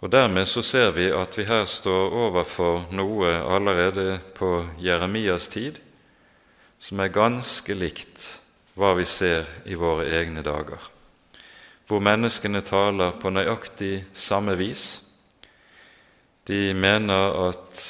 Og 0.00 0.12
Dermed 0.12 0.48
så 0.48 0.62
ser 0.64 0.90
vi 0.96 1.10
at 1.12 1.36
vi 1.36 1.44
her 1.44 1.66
står 1.68 2.14
overfor 2.16 2.86
noe 2.96 3.34
allerede 3.44 4.20
på 4.36 4.64
Jeremias 4.80 5.48
tid 5.52 5.80
som 6.80 7.00
er 7.00 7.12
ganske 7.12 7.74
likt 7.76 8.26
hva 8.80 8.94
vi 8.96 9.04
ser 9.04 9.48
i 9.68 9.76
våre 9.76 10.06
egne 10.08 10.42
dager, 10.42 10.80
hvor 11.86 12.00
menneskene 12.00 12.62
taler 12.64 13.16
på 13.20 13.32
nøyaktig 13.34 14.06
samme 14.16 14.56
vis. 14.56 15.02
De 16.48 16.72
mener 16.74 17.34
at 17.48 17.82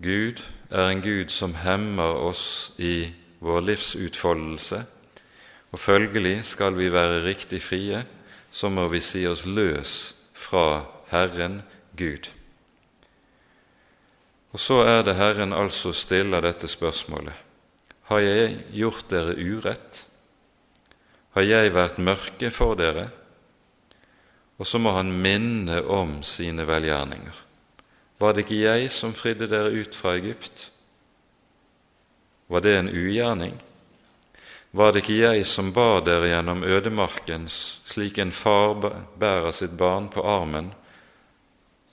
Gud 0.00 0.40
er 0.70 0.88
en 0.88 1.02
Gud 1.04 1.28
som 1.30 1.54
hemmer 1.60 2.16
oss 2.24 2.72
i 2.78 3.12
vår 3.44 3.60
livsutfoldelse, 3.68 4.82
og 5.70 5.78
følgelig 5.78 6.40
skal 6.44 6.74
vi 6.78 6.90
være 6.92 7.22
riktig 7.24 7.62
frie, 7.62 8.02
så 8.50 8.68
må 8.68 8.88
vi 8.88 9.00
si 9.04 9.26
oss 9.28 9.46
løs 9.46 10.16
fra 10.34 10.82
Herren 11.12 11.60
Gud. 11.96 12.32
Og 14.50 14.60
så 14.60 14.80
er 14.82 15.04
det 15.06 15.14
Herren 15.18 15.52
altså 15.54 15.92
stiller 15.94 16.42
dette 16.42 16.68
spørsmålet. 16.68 17.34
Har 18.10 18.22
jeg 18.24 18.56
gjort 18.74 19.06
dere 19.10 19.36
urett? 19.38 20.04
Har 21.36 21.46
jeg 21.46 21.74
vært 21.74 22.00
mørke 22.02 22.50
for 22.50 22.74
dere? 22.78 23.06
Og 24.58 24.66
så 24.66 24.80
må 24.82 24.90
han 24.96 25.12
minne 25.14 25.78
om 25.86 26.18
sine 26.26 26.66
velgjerninger. 26.66 27.36
Var 28.20 28.34
det 28.34 28.44
ikke 28.44 28.58
jeg 28.60 28.90
som 28.92 29.14
fridde 29.16 29.46
dere 29.48 29.70
ut 29.70 29.94
fra 29.96 30.16
Egypt? 30.18 30.66
Var 32.50 32.60
det 32.66 32.74
en 32.76 32.90
ugjerning? 32.90 33.54
Var 34.74 34.92
det 34.92 35.04
ikke 35.04 35.20
jeg 35.22 35.46
som 35.46 35.70
bar 35.72 36.02
dere 36.06 36.28
gjennom 36.32 36.66
ødemarken 36.66 37.46
slik 37.50 38.18
en 38.18 38.34
far 38.34 38.74
bærer 39.18 39.54
sitt 39.54 39.78
barn 39.78 40.10
på 40.10 40.22
armen 40.26 40.74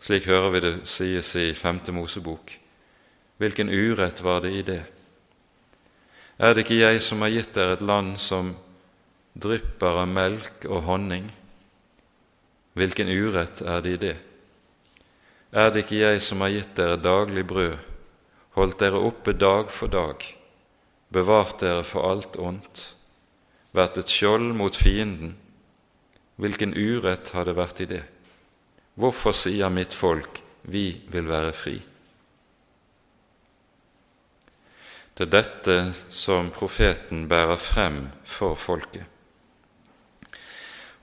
slik 0.07 0.29
hører 0.29 0.53
vi 0.53 0.59
det 0.63 0.73
sies 0.87 1.33
i 1.35 1.49
Femte 1.57 1.91
Mosebok. 1.91 2.53
Hvilken 3.41 3.67
urett 3.67 4.21
var 4.23 4.45
det 4.45 4.53
i 4.55 4.61
det? 4.63 4.83
Er 6.39 6.53
det 6.53 6.63
ikke 6.63 6.77
jeg 6.79 7.01
som 7.03 7.25
har 7.25 7.33
gitt 7.33 7.51
dere 7.57 7.75
et 7.75 7.83
land 7.83 8.13
som 8.21 8.53
drypper 9.35 9.99
av 10.05 10.07
melk 10.07 10.69
og 10.69 10.87
honning? 10.87 11.27
Hvilken 12.79 13.11
urett 13.11 13.59
er 13.65 13.83
det 13.83 13.97
i 13.97 14.01
det? 14.05 14.15
Er 15.51 15.73
det 15.73 15.83
ikke 15.83 15.99
jeg 15.99 16.23
som 16.23 16.45
har 16.45 16.55
gitt 16.55 16.75
dere 16.79 17.01
daglig 17.03 17.43
brød, 17.49 17.75
holdt 18.55 18.79
dere 18.79 19.05
oppe 19.11 19.35
dag 19.35 19.71
for 19.73 19.91
dag, 19.91 20.23
bevart 21.11 21.59
dere 21.65 21.83
for 21.83 22.07
alt 22.07 22.39
ondt, 22.39 22.93
vært 23.75 23.99
et 23.99 24.13
skjold 24.13 24.53
mot 24.55 24.75
fienden? 24.75 25.35
Hvilken 26.39 26.77
urett 26.77 27.33
har 27.35 27.49
det 27.49 27.59
vært 27.59 27.83
i 27.83 27.95
det? 27.97 28.05
Hvorfor 28.97 29.35
sier 29.37 29.69
mitt 29.69 29.93
folk, 29.93 30.41
vi 30.65 30.89
vil 31.13 31.27
være 31.29 31.53
fri? 31.53 31.75
Det 35.17 35.25
er 35.27 35.33
dette 35.33 35.75
som 36.13 36.49
profeten 36.53 37.27
bærer 37.29 37.57
frem 37.61 38.03
for 38.25 38.57
folket. 38.57 39.05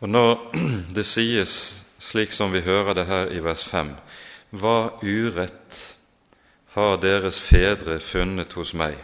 Og 0.02 0.10
når 0.10 0.54
det 0.96 1.06
sies 1.06 1.54
slik 1.98 2.34
som 2.34 2.52
vi 2.52 2.62
hører 2.66 2.98
det 2.98 3.06
her 3.06 3.30
i 3.30 3.42
vers 3.42 3.64
5, 3.66 3.94
hva 4.58 4.78
urett 5.02 5.80
har 6.74 6.98
deres 7.02 7.40
fedre 7.42 8.00
funnet 8.02 8.52
hos 8.58 8.74
meg? 8.74 8.98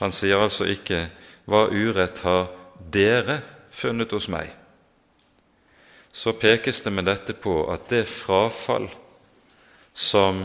Han 0.00 0.12
sier 0.12 0.40
altså 0.40 0.68
ikke 0.68 1.06
hva 1.48 1.66
urett 1.72 2.20
har 2.24 2.48
dere 2.92 3.40
funnet 3.72 4.12
hos 4.12 4.28
meg? 4.32 4.52
Så 6.14 6.32
pekes 6.38 6.82
det 6.84 6.92
med 6.94 7.08
dette 7.10 7.34
på 7.34 7.64
at 7.72 7.88
det 7.90 8.04
frafall 8.06 8.86
som 9.94 10.44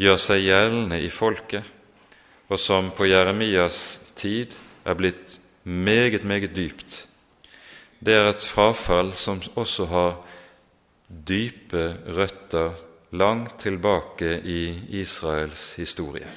gjør 0.00 0.16
seg 0.22 0.46
gjeldende 0.46 1.00
i 1.04 1.10
folket, 1.12 1.66
og 2.48 2.56
som 2.60 2.88
på 2.96 3.10
Jeremias 3.10 4.00
tid 4.16 4.54
er 4.88 4.96
blitt 4.96 5.36
meget, 5.68 6.24
meget 6.24 6.54
dypt, 6.56 7.04
det 8.00 8.14
er 8.14 8.30
et 8.30 8.46
frafall 8.46 9.12
som 9.12 9.42
også 9.58 9.88
har 9.90 10.16
dype 11.08 11.84
røtter 12.16 12.72
langt 13.10 13.58
tilbake 13.60 14.38
i 14.40 14.62
Israels 15.02 15.74
historie. 15.76 16.28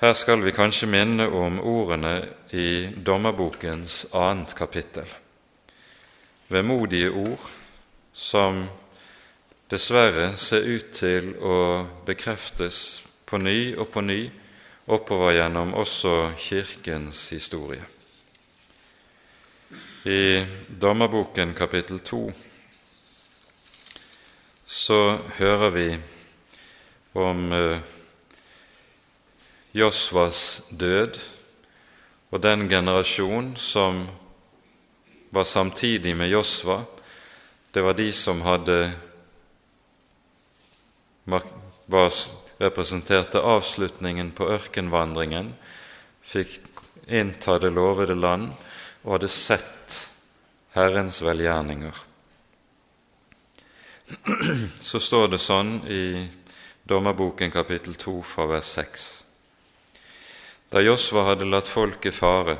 Her 0.00 0.16
skal 0.16 0.44
vi 0.44 0.54
kanskje 0.56 0.88
minne 0.88 1.28
om 1.28 1.60
ordene 1.60 2.16
i 2.56 2.88
Dommerbokens 3.04 4.04
annet 4.14 4.56
kapittel 4.56 5.08
vemodige 6.48 7.10
ord 7.10 7.50
som 8.12 8.64
dessverre 9.70 10.36
ser 10.38 10.66
ut 10.66 10.92
til 10.94 11.32
å 11.42 11.56
bekreftes 12.06 13.02
på 13.26 13.40
ny 13.42 13.74
og 13.74 13.90
på 13.90 14.02
ny 14.06 14.20
oppover 14.86 15.34
gjennom 15.34 15.74
også 15.74 16.30
Kirkens 16.38 17.28
historie. 17.34 17.82
I 20.06 20.46
Dommerboken 20.70 21.54
kapittel 21.58 21.98
2 21.98 22.20
så 24.66 25.00
hører 25.38 25.70
vi 25.74 25.88
om 27.18 27.52
eh, 27.52 27.80
Josvas 29.74 30.62
død 30.70 31.18
og 32.30 32.42
den 32.42 32.68
generasjon 32.70 33.56
som 33.58 34.04
var 35.30 35.44
samtidig 35.44 36.16
med 36.16 36.28
Josva. 36.28 36.82
Det 37.70 37.80
var 37.80 37.94
de 37.94 38.12
som 38.12 38.40
hadde 38.42 38.92
var 41.86 42.12
representerte 42.58 43.40
avslutningen 43.40 44.30
på 44.32 44.48
ørkenvandringen, 44.54 45.52
fikk 46.22 46.70
innta 47.06 47.58
det 47.58 47.72
lovede 47.74 48.14
land 48.14 48.52
og 49.04 49.16
hadde 49.16 49.30
sett 49.30 49.98
Herrens 50.74 51.22
velgjerninger. 51.22 52.02
Så 54.88 55.00
står 55.02 55.34
det 55.34 55.42
sånn 55.42 55.78
i 55.90 56.02
Dommerboken 56.86 57.50
kapittel 57.50 57.96
2 57.98 58.20
fra 58.22 58.46
vers 58.50 58.68
6. 58.78 59.06
Da 60.70 60.82
Josva 60.82 61.24
hadde 61.30 61.48
latt 61.50 61.70
folket 61.70 62.14
fare, 62.14 62.56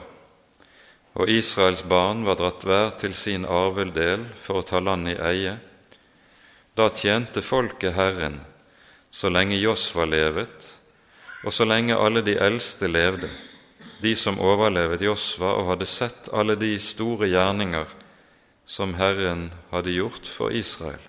og 1.17 1.31
Israels 1.33 1.81
barn 1.89 2.27
var 2.27 2.37
dratt 2.37 2.65
hver 2.69 2.91
til 3.01 3.15
sin 3.17 3.47
arveldel 3.49 4.27
for 4.37 4.61
å 4.61 4.67
ta 4.69 4.83
landet 4.85 5.17
i 5.17 5.23
eie. 5.31 5.55
Da 6.77 6.91
tjente 6.93 7.41
folket 7.41 7.97
Herren 7.97 8.43
så 9.09 9.31
lenge 9.33 9.57
Josva 9.57 10.05
levet, 10.05 10.67
og 11.47 11.55
så 11.57 11.65
lenge 11.65 11.97
alle 11.97 12.21
de 12.27 12.37
eldste 12.37 12.91
levde, 12.91 13.31
de 14.05 14.13
som 14.19 14.37
overlevet 14.45 15.07
Josva 15.07 15.55
og 15.57 15.71
hadde 15.71 15.89
sett 15.89 16.29
alle 16.37 16.59
de 16.61 16.75
store 16.77 17.31
gjerninger 17.33 17.97
som 18.69 18.93
Herren 19.01 19.49
hadde 19.71 19.97
gjort 19.97 20.29
for 20.29 20.53
Israel. 20.53 21.01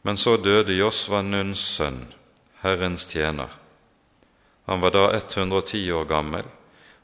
Men 0.00 0.16
så 0.16 0.38
døde 0.40 0.72
Josva 0.78 1.20
Nuns 1.20 1.60
sønn, 1.76 2.06
Herrens 2.62 3.04
tjener. 3.10 3.50
Han 4.64 4.80
var 4.80 4.96
da 4.96 5.10
110 5.12 5.90
år 5.92 6.08
gammel 6.08 6.48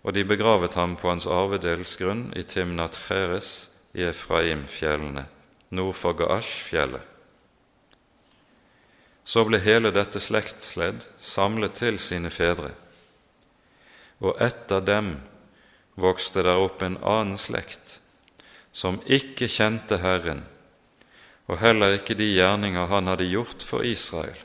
og 0.05 0.12
de 0.12 0.25
begravet 0.29 0.77
ham 0.77 0.99
på 1.01 1.09
hans 1.09 1.27
arvedelsgrunn 1.27 2.29
i 2.37 2.45
Timnat 2.45 2.99
Heres 3.09 3.71
i 3.97 4.05
Efraimfjellene, 4.05 5.25
nord 5.73 5.97
for 5.97 6.17
Gaash-fjellet. 6.19 7.01
Så 9.25 9.47
ble 9.49 9.62
hele 9.64 9.88
dette 9.97 10.21
slektsledd 10.21 11.07
samlet 11.17 11.79
til 11.81 11.97
sine 12.03 12.29
fedre, 12.29 12.75
og 14.21 14.37
etter 14.45 14.85
dem 14.85 15.14
vokste 15.97 16.45
der 16.45 16.61
opp 16.61 16.85
en 16.85 16.99
annen 17.01 17.40
slekt, 17.40 18.01
som 18.77 19.01
ikke 19.07 19.49
kjente 19.49 20.03
Herren, 20.05 20.45
og 21.49 21.62
heller 21.64 21.97
ikke 21.97 22.17
de 22.19 22.29
gjerninger 22.35 22.93
han 22.93 23.09
hadde 23.09 23.31
gjort 23.31 23.64
for 23.64 23.87
Israel. 23.87 24.37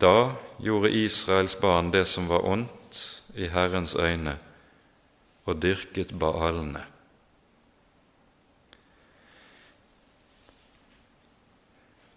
Da 0.00 0.32
gjorde 0.62 0.94
Israels 0.94 1.58
barn 1.60 1.92
det 1.92 2.06
som 2.08 2.28
var 2.30 2.46
ondt 2.48 2.77
i 3.38 3.48
Herrens 3.52 3.94
øyne 3.94 4.36
og 5.48 5.62
dyrket 5.62 6.12
baalene. 6.18 6.84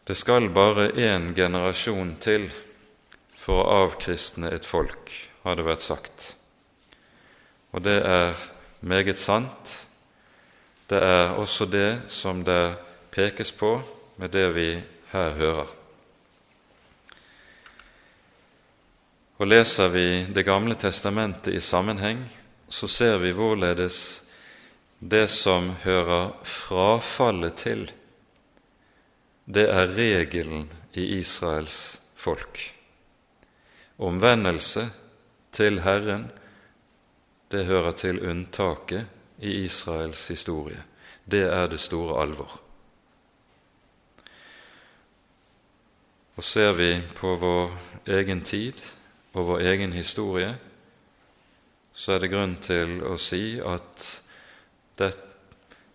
Det 0.07 0.17
skal 0.17 0.49
bare 0.49 0.89
én 0.97 1.31
generasjon 1.37 2.15
til 2.19 2.49
for 3.37 3.61
å 3.61 3.83
avkristne 3.85 4.49
et 4.51 4.65
folk, 4.67 5.13
har 5.45 5.55
det 5.55 5.65
vært 5.65 5.85
sagt. 5.85 6.25
Og 7.71 7.85
det 7.85 8.01
er 8.03 8.35
meget 8.81 9.21
sant. 9.21 9.75
Det 10.89 10.99
er 10.99 11.37
også 11.39 11.69
det 11.71 12.01
som 12.11 12.43
det 12.43 12.75
pekes 13.15 13.53
på 13.55 13.77
med 14.17 14.33
det 14.35 14.49
vi 14.57 14.71
her 15.13 15.37
hører. 15.39 15.80
Og 19.41 19.47
leser 19.47 19.89
vi 19.89 20.25
Det 20.29 20.43
gamle 20.45 20.75
testamentet 20.77 21.55
i 21.55 21.61
sammenheng, 21.61 22.19
så 22.69 22.87
ser 22.87 23.17
vi 23.17 23.31
hvorledes 23.33 23.97
det 24.99 25.25
som 25.33 25.71
hører 25.81 26.35
frafallet 26.45 27.55
til, 27.57 27.81
det 29.49 29.65
er 29.65 29.95
regelen 29.97 30.69
i 30.93 31.17
Israels 31.17 32.01
folk. 32.15 32.61
omvendelse 33.97 34.89
til 35.51 35.81
Herren, 35.81 36.31
det 37.51 37.65
hører 37.65 37.91
til 37.91 38.21
unntaket 38.21 39.05
i 39.39 39.65
Israels 39.65 40.27
historie. 40.27 40.83
Det 41.25 41.43
er 41.49 41.67
det 41.67 41.79
store 41.79 42.21
alvor. 42.21 42.61
Og 46.35 46.43
ser 46.43 46.73
vi 46.73 47.01
på 47.15 47.35
vår 47.35 47.77
egen 48.07 48.41
tid 48.41 48.73
og 49.31 49.47
vår 49.47 49.63
egen 49.71 49.93
historie, 49.95 50.51
så 51.93 52.15
er 52.15 52.23
det 52.23 52.31
grunn 52.31 52.55
til 52.63 52.99
å 53.05 53.17
si 53.19 53.59
at 53.63 54.05
det, 54.99 55.11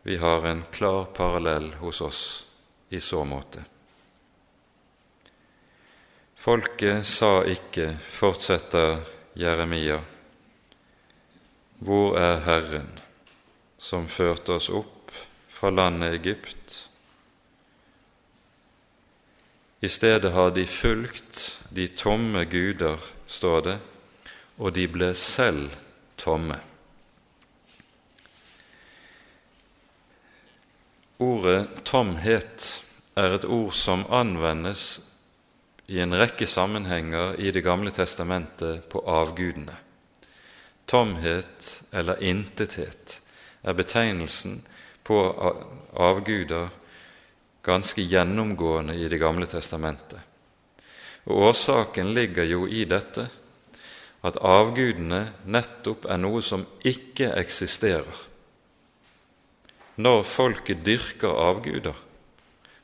vi 0.07 0.18
har 0.22 0.44
en 0.46 0.62
klar 0.72 1.09
parallell 1.16 1.72
hos 1.81 2.01
oss 2.05 2.22
i 2.94 3.01
så 3.03 3.25
måte. 3.27 3.64
Folket 6.37 7.03
sa 7.09 7.40
ikke, 7.49 7.96
fortsetter 7.99 9.01
Jeremia, 9.35 9.99
hvor 11.83 12.14
er 12.20 12.38
Herren 12.46 12.92
som 13.83 14.07
førte 14.09 14.55
oss 14.55 14.68
opp 14.70 15.11
fra 15.51 15.72
landet 15.75 16.20
Egypt? 16.20 16.77
I 19.83 19.90
stedet 19.90 20.33
har 20.33 20.55
de 20.55 20.64
fulgt 20.70 21.42
de 21.75 21.88
tomme 21.99 22.46
guder, 22.49 23.03
står 23.27 23.61
det, 23.62 23.77
og 24.59 24.73
de 24.75 24.87
ble 24.89 25.11
selv 25.19 25.75
tomme. 26.17 26.59
Ordet 31.23 31.85
tomhet 31.89 32.67
er 33.17 33.37
et 33.39 33.45
ord 33.49 33.73
som 33.73 34.05
anvendes 34.12 34.87
i 35.87 36.01
en 36.03 36.12
rekke 36.19 36.47
sammenhenger 36.51 37.39
i 37.41 37.51
Det 37.51 37.62
gamle 37.65 37.91
testamentet 37.91 38.89
på 38.93 39.01
avgudene. 39.01 39.77
Tomhet 40.87 41.83
eller 41.93 42.23
intethet 42.23 43.21
er 43.62 43.73
betegnelsen 43.73 44.61
på 45.07 45.21
avguder 45.95 46.69
ganske 47.62 48.03
gjennomgående 48.03 48.95
i 48.95 49.09
Det 49.09 49.19
gamle 49.19 49.47
testamentet. 49.47 50.21
Og 51.27 51.51
Årsaken 51.51 52.15
ligger 52.15 52.47
jo 52.47 52.67
i 52.67 52.85
dette 52.89 53.27
at 54.27 54.39
avgudene 54.43 55.23
nettopp 55.47 56.07
er 56.11 56.19
noe 56.23 56.43
som 56.43 56.65
ikke 56.87 57.33
eksisterer. 57.39 58.25
Når 59.97 60.23
folket 60.29 60.85
dyrker 60.87 61.33
avguder, 61.47 61.97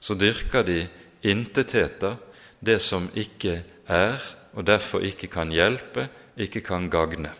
så 0.00 0.16
dyrker 0.18 0.64
de 0.66 0.80
intetheter, 1.28 2.16
det 2.62 2.78
som 2.82 3.08
ikke 3.18 3.62
er, 3.90 4.22
og 4.54 4.66
derfor 4.66 5.02
ikke 5.02 5.28
kan 5.30 5.50
hjelpe, 5.52 6.08
ikke 6.36 6.62
kan 6.64 6.88
gagne. 6.90 7.32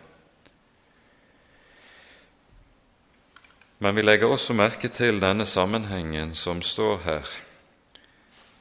Men 3.83 3.95
vi 3.95 4.03
legger 4.03 4.31
også 4.31 4.55
merke 4.55 4.87
til 4.87 5.19
denne 5.19 5.45
sammenhengen 5.49 6.31
som 6.35 6.61
står 6.63 7.01
her. 7.03 7.33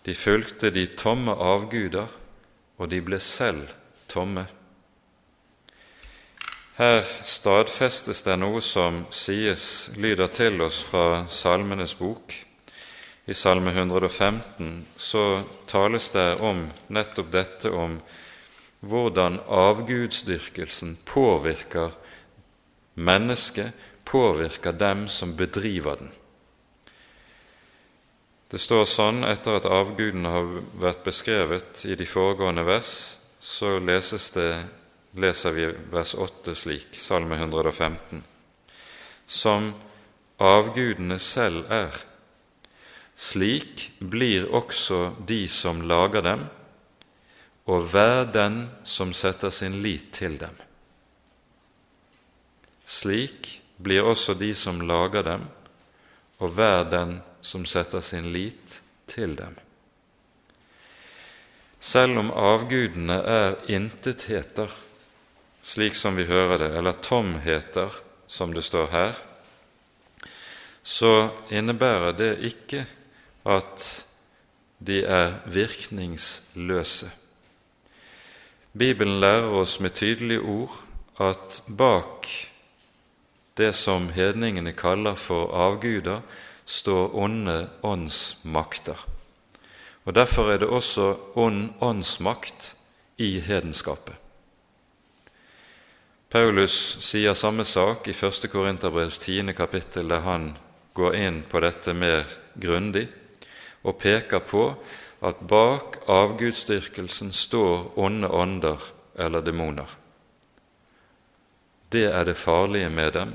De 0.06 0.14
fulgte 0.18 0.72
de 0.74 0.86
tomme 0.98 1.34
avguder, 1.34 2.08
og 2.78 2.90
de 2.90 3.00
ble 3.04 3.18
selv 3.20 3.70
tomme. 4.08 4.46
Her 6.78 7.02
stadfestes 7.04 8.24
det 8.24 8.38
noe 8.40 8.62
som 8.64 9.04
sies, 9.12 9.90
lyder 9.96 10.30
til 10.32 10.62
oss 10.64 10.80
fra 10.86 11.26
Salmenes 11.28 11.92
bok. 11.98 12.32
I 13.28 13.34
Salme 13.38 13.70
115 13.70 14.86
så 14.96 15.42
tales 15.70 16.08
det 16.10 16.40
om 16.42 16.64
nettopp 16.88 17.28
dette 17.30 17.70
om 17.70 18.00
hvordan 18.82 19.38
avgudsdyrkelsen 19.46 20.96
påvirker 21.06 21.92
mennesket, 22.94 23.70
påvirker 24.04 24.72
dem 24.72 25.06
som 25.08 25.36
bedriver 25.36 26.00
den. 26.00 26.10
Det 28.52 28.58
står 28.60 28.82
sånn 28.84 29.22
etter 29.24 29.54
at 29.56 29.64
avgudene 29.64 30.28
har 30.28 30.48
vært 30.76 31.06
beskrevet 31.06 31.86
i 31.88 31.94
de 31.96 32.04
foregående 32.04 32.66
vers, 32.68 32.90
så 33.40 33.78
det 33.80 34.50
leser 35.16 35.54
vi 35.56 35.70
vers 35.94 36.12
8 36.12 36.52
slik, 36.52 36.92
Salme 36.92 37.38
115, 37.40 38.20
som 39.24 39.70
avgudene 40.36 41.16
selv 41.16 41.72
er. 41.72 41.96
Slik 43.16 43.88
blir 44.04 44.44
også 44.52 45.14
de 45.24 45.48
som 45.48 45.80
lager 45.88 46.28
dem, 46.28 46.44
og 47.64 47.88
hver 47.88 48.28
den 48.36 48.66
som 48.84 49.16
setter 49.16 49.48
sin 49.48 49.80
lit 49.80 50.12
til 50.12 50.36
dem. 50.36 50.60
Slik 52.84 53.62
blir 53.80 54.04
også 54.04 54.36
de 54.36 54.52
som 54.52 54.84
lager 54.84 55.24
dem, 55.24 55.48
og 56.36 56.50
hver 56.52 56.82
den 56.84 57.16
som 57.16 57.28
setter 57.42 58.00
sin 58.00 58.30
lit 58.32 58.80
til 59.10 59.36
dem. 59.36 59.56
Selv 61.82 62.18
om 62.18 62.30
avgudene 62.30 63.18
er 63.26 63.56
intetheter, 63.74 64.70
slik 65.62 65.96
som 65.98 66.16
vi 66.16 66.28
hører 66.28 66.58
det, 66.62 66.70
eller 66.78 66.98
tomheter, 67.02 67.90
som 68.28 68.54
det 68.54 68.64
står 68.64 68.86
her, 68.92 69.18
så 70.82 71.30
innebærer 71.50 72.14
det 72.18 72.30
ikke 72.46 72.86
at 73.46 74.04
de 74.78 75.02
er 75.04 75.34
virkningsløse. 75.46 77.10
Bibelen 78.78 79.20
lærer 79.20 79.50
oss 79.52 79.80
med 79.80 79.90
tydelige 79.90 80.40
ord 80.40 80.78
at 81.20 81.62
bak 81.68 82.26
det 83.58 83.74
som 83.76 84.08
hedningene 84.14 84.72
kaller 84.72 85.14
for 85.14 85.52
avguder, 85.54 86.22
står 86.72 87.12
onde 87.14 87.68
åndsmakter. 87.84 88.96
Og 90.04 90.14
Derfor 90.14 90.50
er 90.50 90.58
det 90.58 90.68
også 90.68 91.14
ond 91.34 91.70
åndsmakt 91.80 92.74
i 93.18 93.40
hedenskapet. 93.40 94.16
Paulus 96.32 96.74
sier 97.04 97.36
samme 97.36 97.64
sak 97.68 98.08
i 98.08 98.14
1. 98.16 98.48
Korinterbrevs 98.48 99.18
10. 99.18 99.52
kapittel, 99.52 100.08
der 100.08 100.24
han 100.24 100.54
går 100.96 101.14
inn 101.14 101.42
på 101.44 101.60
dette 101.60 101.92
mer 101.92 102.24
grundig 102.56 103.04
og 103.84 103.98
peker 104.00 104.40
på 104.40 104.70
at 105.22 105.44
bak 105.48 106.00
avgudsdyrkelsen 106.08 107.32
står 107.32 107.92
onde 108.00 108.30
ånder 108.32 108.80
eller 109.14 109.44
demoner. 109.44 109.86
Det 111.92 112.08
er 112.08 112.24
det 112.24 112.36
farlige 112.40 112.88
med 112.90 113.12
dem, 113.12 113.34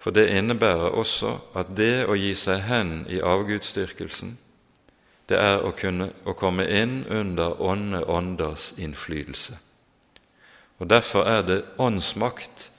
for 0.00 0.10
det 0.16 0.30
innebærer 0.32 0.96
også 0.96 1.36
at 1.54 1.74
det 1.76 2.06
å 2.08 2.16
gi 2.16 2.32
seg 2.38 2.64
hen 2.64 3.02
i 3.12 3.20
avgudsdyrkelsen, 3.20 4.38
det 5.28 5.38
er 5.38 5.60
å 5.62 5.74
kunne 5.76 6.08
å 6.26 6.34
komme 6.34 6.64
inn 6.66 7.04
under 7.06 7.60
ånde 7.62 8.00
ånders 8.08 8.72
innflytelse. 8.80 9.58
Og 10.80 10.88
Derfor 10.88 11.28
er 11.28 11.42
det 11.44 11.60
åndsmakt 11.78 12.70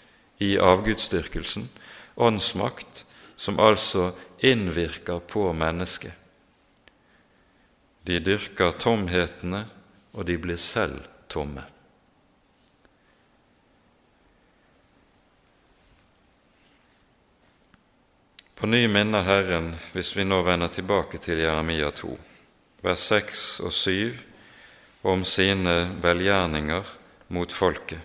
i 0.41 0.57
avgudsdyrkelsen, 0.57 1.69
åndsmakt 2.17 3.05
som 3.37 3.59
altså 3.59 4.11
innvirker 4.41 5.21
på 5.29 5.51
mennesket. 5.53 6.13
De 8.03 8.17
dyrker 8.19 8.73
tomhetene, 8.81 9.67
og 10.17 10.25
de 10.25 10.37
blir 10.41 10.57
selv 10.57 11.05
tomme. 11.29 11.61
På 18.61 18.67
ny 18.67 18.87
minner 18.87 19.23
Herren, 19.25 19.71
hvis 19.89 20.11
vi 20.13 20.21
nå 20.21 20.37
vender 20.45 20.69
tilbake 20.69 21.17
til 21.17 21.39
Jeremia 21.41 21.87
2, 21.97 22.09
vers 22.85 23.05
6 23.09 23.45
og 23.65 23.71
7, 23.73 24.19
om 25.09 25.23
sine 25.25 25.73
velgjerninger 26.03 26.91
mot 27.33 27.55
folket. 27.57 27.97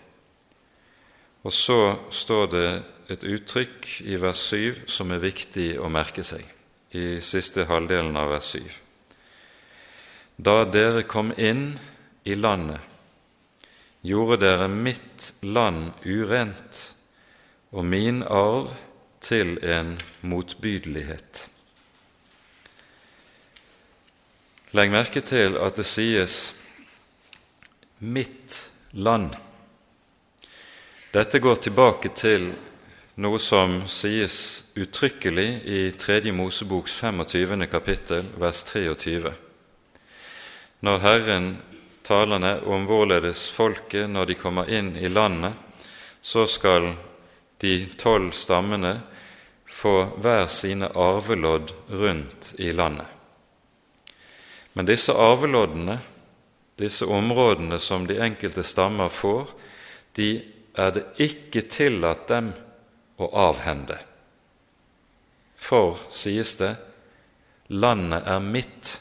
Og 1.45 1.53
så 1.53 1.77
står 2.09 2.49
det 2.55 2.71
et 3.13 3.29
uttrykk 3.35 3.91
i 4.09 4.17
vers 4.23 4.47
7 4.49 4.89
som 4.95 5.13
er 5.13 5.21
viktig 5.27 5.67
å 5.77 5.93
merke 5.93 6.25
seg, 6.25 6.49
i 6.97 7.21
siste 7.21 7.69
halvdelen 7.69 8.17
av 8.17 8.33
vers 8.33 8.49
7. 8.57 8.65
Da 10.41 10.63
dere 10.65 11.05
kom 11.05 11.37
inn 11.37 11.75
i 12.25 12.33
landet, 12.33 12.81
gjorde 14.01 14.41
dere 14.49 14.73
mitt 14.73 15.35
land 15.45 15.93
urent 16.09 16.87
og 17.77 17.85
min 17.93 18.25
arv 18.25 18.73
til 19.27 19.57
en 19.65 19.97
motbydelighet. 20.23 21.49
Legg 24.77 24.93
merke 24.93 25.23
til 25.25 25.57
at 25.59 25.79
det 25.79 25.87
sies 25.89 26.55
'mitt 27.99 28.71
land. 28.93 29.35
Dette 31.13 31.39
går 31.39 31.55
tilbake 31.55 32.09
til 32.15 32.53
noe 33.17 33.39
som 33.41 33.87
sies 33.89 34.65
uttrykkelig 34.77 35.49
i 35.65 35.91
3. 35.91 36.33
Moseboks 36.33 36.97
25. 37.01 37.67
kapittel, 37.67 38.27
vers 38.37 38.63
23. 38.65 39.33
Når 40.81 40.99
Herren 40.99 41.57
talene 42.05 42.61
om 42.67 42.85
hvorledes 42.85 43.51
folket, 43.51 44.11
når 44.11 44.25
de 44.25 44.35
kommer 44.35 44.69
inn 44.71 44.97
i 44.97 45.09
landet, 45.09 45.53
så 46.23 46.47
skal 46.47 46.93
de 47.59 47.87
tolv 47.97 48.33
stammene 48.37 49.01
få 49.77 49.97
hver 50.25 50.47
sine 50.49 50.89
arvelodd 50.89 51.73
rundt 51.93 52.55
i 52.59 52.73
landet. 52.73 53.07
Men 54.73 54.89
disse 54.89 55.13
arveloddene, 55.13 55.99
disse 56.81 57.05
områdene 57.05 57.79
som 57.81 58.07
de 58.09 58.17
enkelte 58.25 58.65
stammer 58.65 59.13
får, 59.13 59.51
de 60.17 60.31
er 60.77 60.93
det 60.97 61.05
ikke 61.25 61.67
tillatt 61.73 62.25
dem 62.29 62.51
å 63.21 63.29
avhende. 63.49 63.99
For, 65.57 65.97
sies 66.13 66.55
det, 66.61 66.75
landet 67.73 68.29
er 68.29 68.45
mitt, 68.45 68.93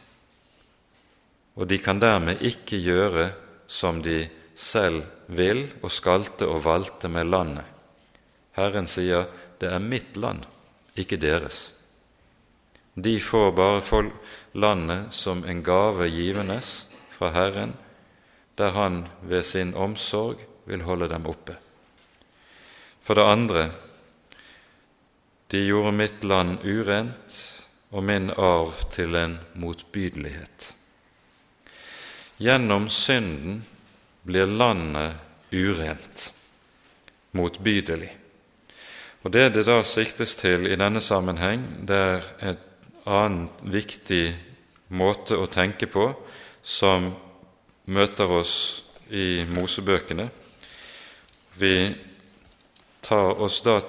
og 1.56 1.68
de 1.72 1.80
kan 1.84 2.00
dermed 2.04 2.44
ikke 2.44 2.80
gjøre 2.80 3.30
som 3.68 4.02
de 4.04 4.26
selv 4.56 5.04
vil 5.28 5.66
og 5.82 5.92
skalte 5.92 6.48
og 6.48 6.64
valte 6.68 7.12
med 7.12 7.32
landet. 7.32 7.64
Herren 8.56 8.88
sier, 8.88 9.28
'Det 9.60 9.72
er 9.72 9.80
mitt 9.80 10.18
land, 10.18 10.46
ikke 10.96 11.18
deres'. 11.18 11.72
De 12.96 13.20
får 13.20 13.52
bare 13.52 14.12
landet 14.54 15.14
som 15.14 15.44
en 15.44 15.64
gave 15.64 16.08
givendes 16.10 16.88
fra 17.12 17.30
Herren, 17.32 17.74
der 18.58 18.72
Han 18.72 19.08
ved 19.22 19.44
sin 19.44 19.74
omsorg 19.74 20.40
vil 20.66 20.82
holde 20.82 21.10
dem 21.10 21.26
oppe. 21.26 21.58
For 23.02 23.14
det 23.14 23.24
andre, 23.24 23.72
de 25.52 25.66
gjorde 25.68 25.92
mitt 25.92 26.24
land 26.24 26.64
urent 26.64 27.66
og 27.92 28.04
min 28.04 28.30
arv 28.30 28.74
til 28.92 29.16
en 29.16 29.38
motbydelighet. 29.54 30.72
Gjennom 32.38 32.90
synden 32.90 33.62
blir 34.24 34.48
landet 34.48 35.16
urent, 35.52 36.32
motbydelig. 37.32 38.10
Og 39.26 39.32
Det 39.32 39.54
det 39.54 39.64
da 39.66 39.80
siktes 39.84 40.36
til 40.38 40.68
i 40.70 40.76
denne 40.78 41.02
sammenheng, 41.02 41.64
det 41.88 41.98
er 41.98 42.26
et 42.52 42.60
annet 43.10 43.64
viktig 43.74 44.36
måte 44.94 45.34
å 45.42 45.48
tenke 45.50 45.90
på 45.90 46.12
som 46.62 47.08
møter 47.90 48.30
oss 48.30 48.54
i 49.10 49.42
Mosebøkene. 49.50 50.30
Vi 51.58 51.74
tar 53.02 53.42
oss 53.42 53.64
da 53.66 53.80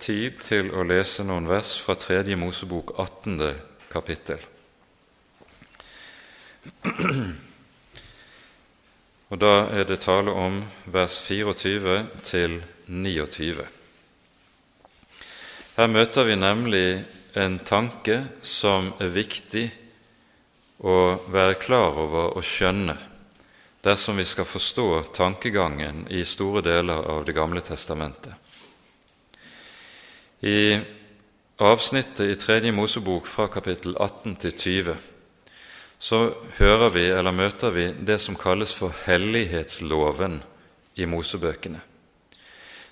tid 0.00 0.40
til 0.40 0.72
å 0.72 0.88
lese 0.88 1.28
noen 1.28 1.48
vers 1.48 1.76
fra 1.76 2.00
Tredje 2.00 2.40
Mosebok 2.40 2.96
18. 2.96 3.52
kapittel. 3.92 4.40
Og 9.28 9.38
Da 9.38 9.56
er 9.76 9.84
det 9.84 10.00
tale 10.00 10.32
om 10.32 10.62
vers 10.86 11.20
24 11.28 12.06
til 12.24 12.62
29. 12.88 13.75
Her 15.76 15.90
møter 15.92 16.24
vi 16.24 16.38
nemlig 16.40 17.02
en 17.36 17.58
tanke 17.60 18.14
som 18.40 18.94
er 18.96 19.10
viktig 19.12 19.66
å 20.80 20.94
være 21.28 21.58
klar 21.60 21.98
over 22.00 22.30
og 22.30 22.44
skjønne 22.48 22.94
dersom 23.84 24.16
vi 24.16 24.24
skal 24.24 24.48
forstå 24.48 24.86
tankegangen 25.18 26.06
i 26.08 26.22
store 26.24 26.62
deler 26.64 27.04
av 27.12 27.26
Det 27.26 27.34
gamle 27.36 27.60
testamentet. 27.60 28.32
I 30.40 30.80
avsnittet 31.60 32.24
i 32.24 32.38
Tredje 32.40 32.72
Mosebok 32.72 33.28
fra 33.28 33.46
kapittel 33.52 33.98
18 34.00 34.38
til 34.46 34.56
20 34.56 34.96
så 35.98 36.22
hører 36.56 36.88
vi, 36.96 37.04
eller 37.08 37.36
møter 37.36 37.76
vi, 37.76 37.90
det 38.00 38.16
som 38.24 38.36
kalles 38.36 38.72
for 38.72 38.96
hellighetsloven 39.04 40.40
i 40.96 41.04
Mosebøkene. 41.04 41.80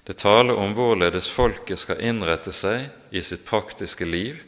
Det 0.04 0.18
taler 0.20 0.58
om 0.60 0.74
hvorledes 0.76 1.30
folket 1.32 1.80
skal 1.80 2.02
innrette 2.04 2.52
seg 2.52 2.90
i 3.14 3.22
sitt 3.24 3.46
praktiske 3.48 4.04
liv 4.04 4.42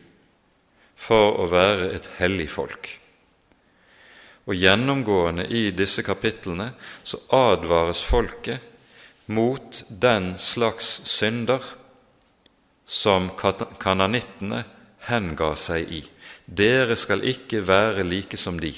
for 0.97 1.39
å 1.41 1.47
være 1.49 1.91
et 1.97 2.09
hellig 2.19 2.51
folk. 2.53 2.91
Og 4.47 4.55
Gjennomgående 4.55 5.47
i 5.49 5.71
disse 5.75 6.05
kapitlene 6.07 6.71
så 7.03 7.19
advares 7.35 8.05
folket 8.07 8.61
mot 9.33 9.81
den 9.89 10.35
slags 10.39 11.01
synder 11.09 11.65
som 12.87 13.33
kananittene 13.35 14.63
henga 15.09 15.51
seg 15.59 15.89
i. 15.91 16.03
Dere 16.47 16.95
skal 17.01 17.25
ikke 17.27 17.65
være 17.67 18.05
like 18.07 18.39
som 18.39 18.61
de. 18.63 18.71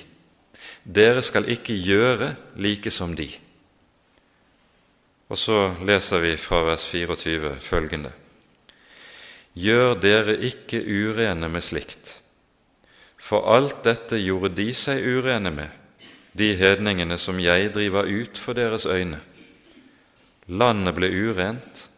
Dere 0.85 1.21
skal 1.27 1.51
ikke 1.53 1.77
gjøre 1.77 2.33
like 2.57 2.91
som 2.95 3.13
de. 3.19 3.29
Og 5.29 5.39
så 5.39 5.75
leser 5.85 6.23
vi 6.25 6.37
fra 6.41 6.63
vers 6.65 6.87
24 6.89 7.57
følgende.: 7.61 8.13
Gjør 9.59 9.95
dere 10.01 10.39
ikke 10.49 10.81
urene 10.81 11.49
med 11.49 11.65
slikt, 11.65 12.21
for 13.17 13.49
alt 13.53 13.83
dette 13.85 14.21
gjorde 14.23 14.55
de 14.57 14.71
seg 14.75 15.05
urene 15.05 15.51
med, 15.51 15.69
de 16.33 16.55
hedningene 16.57 17.19
som 17.19 17.41
jeg 17.41 17.73
driver 17.75 18.07
ut 18.07 18.39
for 18.39 18.57
deres 18.57 18.87
øyne. 18.87 19.21
Landet 20.49 20.95
ble 20.95 21.11
urent, 21.11 21.89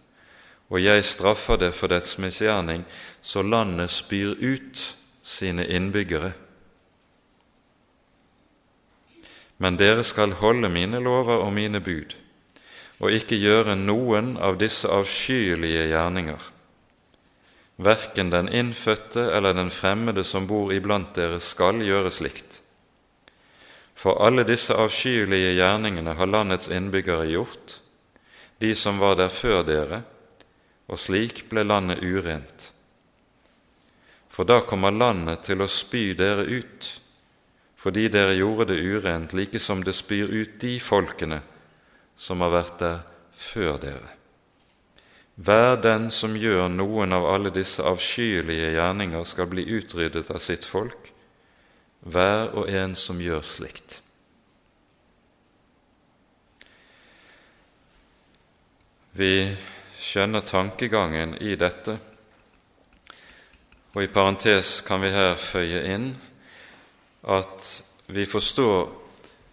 og 0.70 0.83
jeg 0.83 1.05
straffer 1.05 1.57
det 1.57 1.74
for 1.74 1.91
dets 1.91 2.16
misgjerning, 2.18 2.85
så 3.22 3.43
landet 3.43 3.91
spyr 3.91 4.35
ut 4.39 4.97
sine 5.22 5.66
innbyggere. 5.66 6.33
Men 9.59 9.76
dere 9.76 10.03
skal 10.05 10.33
holde 10.41 10.70
mine 10.72 11.03
lover 11.05 11.45
og 11.45 11.53
mine 11.53 11.81
bud, 11.81 12.16
og 13.01 13.14
ikke 13.16 13.38
gjøre 13.40 13.76
noen 13.80 14.34
av 14.36 14.59
disse 14.61 14.88
avskyelige 14.88 15.86
gjerninger. 15.90 16.48
Verken 17.80 18.32
den 18.32 18.51
innfødte 18.53 19.30
eller 19.32 19.57
den 19.57 19.70
fremmede 19.72 20.24
som 20.24 20.46
bor 20.46 20.72
iblant 20.72 21.14
dere, 21.16 21.40
skal 21.40 21.80
gjøre 21.80 22.12
slikt. 22.12 22.61
For 23.96 24.20
alle 24.24 24.44
disse 24.48 24.76
avskyelige 24.76 25.55
gjerningene 25.57 26.12
har 26.16 26.28
landets 26.28 26.68
innbyggere 26.68 27.28
gjort, 27.32 27.80
de 28.61 28.74
som 28.76 29.01
var 29.01 29.16
der 29.16 29.32
før 29.32 29.64
dere, 29.64 30.03
og 30.92 31.01
slik 31.01 31.46
ble 31.48 31.64
landet 31.64 32.05
urent 32.05 32.70
for 34.40 34.46
da 34.48 34.62
kommer 34.64 34.94
landet 34.94 35.42
til 35.44 35.61
å 35.61 35.66
spy 35.68 36.14
dere 36.16 36.46
ut, 36.46 36.86
fordi 37.76 38.07
dere 38.09 38.38
gjorde 38.38 38.70
det 38.70 38.78
urent, 38.80 39.34
like 39.34 39.59
som 39.61 39.82
det 39.84 39.92
spyr 39.98 40.30
ut 40.30 40.55
de 40.62 40.78
folkene 40.80 41.40
som 42.20 42.42
har 42.44 42.52
vært 42.52 42.76
der 42.82 42.98
før 43.32 43.78
dere. 43.80 44.16
Hver 45.40 45.78
den 45.80 46.10
som 46.12 46.36
gjør 46.36 46.68
noen 46.68 47.16
av 47.16 47.24
alle 47.30 47.52
disse 47.54 47.80
avskyelige 47.86 48.74
gjerninger, 48.74 49.24
skal 49.24 49.48
bli 49.48 49.64
utryddet 49.78 50.28
av 50.28 50.42
sitt 50.44 50.68
folk, 50.68 51.08
hver 52.04 52.52
og 52.52 52.68
en 52.68 52.92
som 52.96 53.20
gjør 53.20 53.40
slikt. 53.44 54.02
Vi 59.16 59.56
skjønner 60.00 60.44
tankegangen 60.46 61.34
i 61.40 61.56
dette 61.60 61.96
og 63.90 64.04
i 64.04 64.10
parentes 64.12 64.80
kan 64.86 65.02
vi 65.02 65.10
her 65.10 65.34
føye 65.34 65.82
inn 65.90 66.10
at 67.26 67.70
vi 68.14 68.26
forstår 68.28 68.86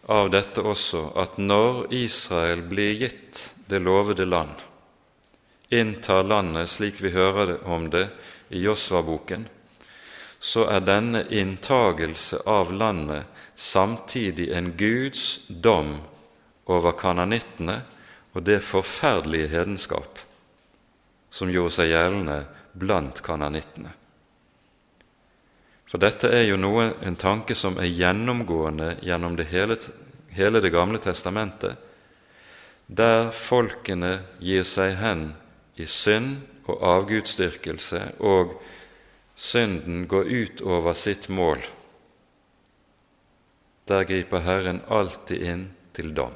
av 0.08 0.30
dette 0.32 0.64
også 0.64 1.12
at 1.20 1.36
når 1.40 1.92
Israel 1.96 2.64
blir 2.68 2.96
gitt 2.96 3.42
det 3.68 3.82
lovede 3.84 4.26
land, 4.26 4.56
inntar 5.70 6.24
landet 6.24 6.72
slik 6.72 7.02
vi 7.04 7.12
hører 7.12 7.58
om 7.68 7.90
det 7.92 8.08
i 8.50 8.64
Josva-boken, 8.64 9.48
så 10.40 10.68
er 10.72 10.86
denne 10.86 11.26
inntagelse 11.34 12.40
av 12.48 12.72
landet 12.72 13.26
samtidig 13.56 14.52
en 14.56 14.72
Guds 14.78 15.48
dom 15.50 15.98
over 16.72 16.96
kananittene 16.96 17.82
og 18.38 18.44
det 18.48 18.62
forferdelige 18.64 19.50
hedenskap 19.52 20.22
som 21.34 21.52
gjorde 21.52 21.80
seg 21.80 21.92
gjeldende 21.92 22.44
blant 22.78 23.20
kananittene. 23.26 23.92
For 25.88 26.04
dette 26.04 26.30
er 26.36 26.44
jo 26.50 26.58
noe, 26.60 26.92
en 27.02 27.16
tanke 27.16 27.56
som 27.56 27.78
er 27.80 27.88
gjennomgående 27.88 28.98
gjennom 29.08 29.38
det 29.40 29.48
hele, 29.54 29.78
hele 30.36 30.62
Det 30.62 30.74
gamle 30.74 31.00
testamentet, 31.00 31.78
der 32.88 33.32
folkene 33.32 34.20
gir 34.40 34.64
seg 34.64 34.96
hen 35.00 35.34
i 35.76 35.86
synd 35.86 36.42
og 36.68 36.84
avgudsdyrkelse, 36.84 38.02
og 38.20 38.58
synden 39.36 40.08
går 40.08 40.28
ut 40.28 40.62
over 40.62 40.94
sitt 40.94 41.28
mål. 41.30 41.60
Der 43.88 44.04
griper 44.04 44.44
Herren 44.44 44.82
alltid 44.88 45.44
inn 45.44 45.66
til 45.96 46.12
dom. 46.16 46.36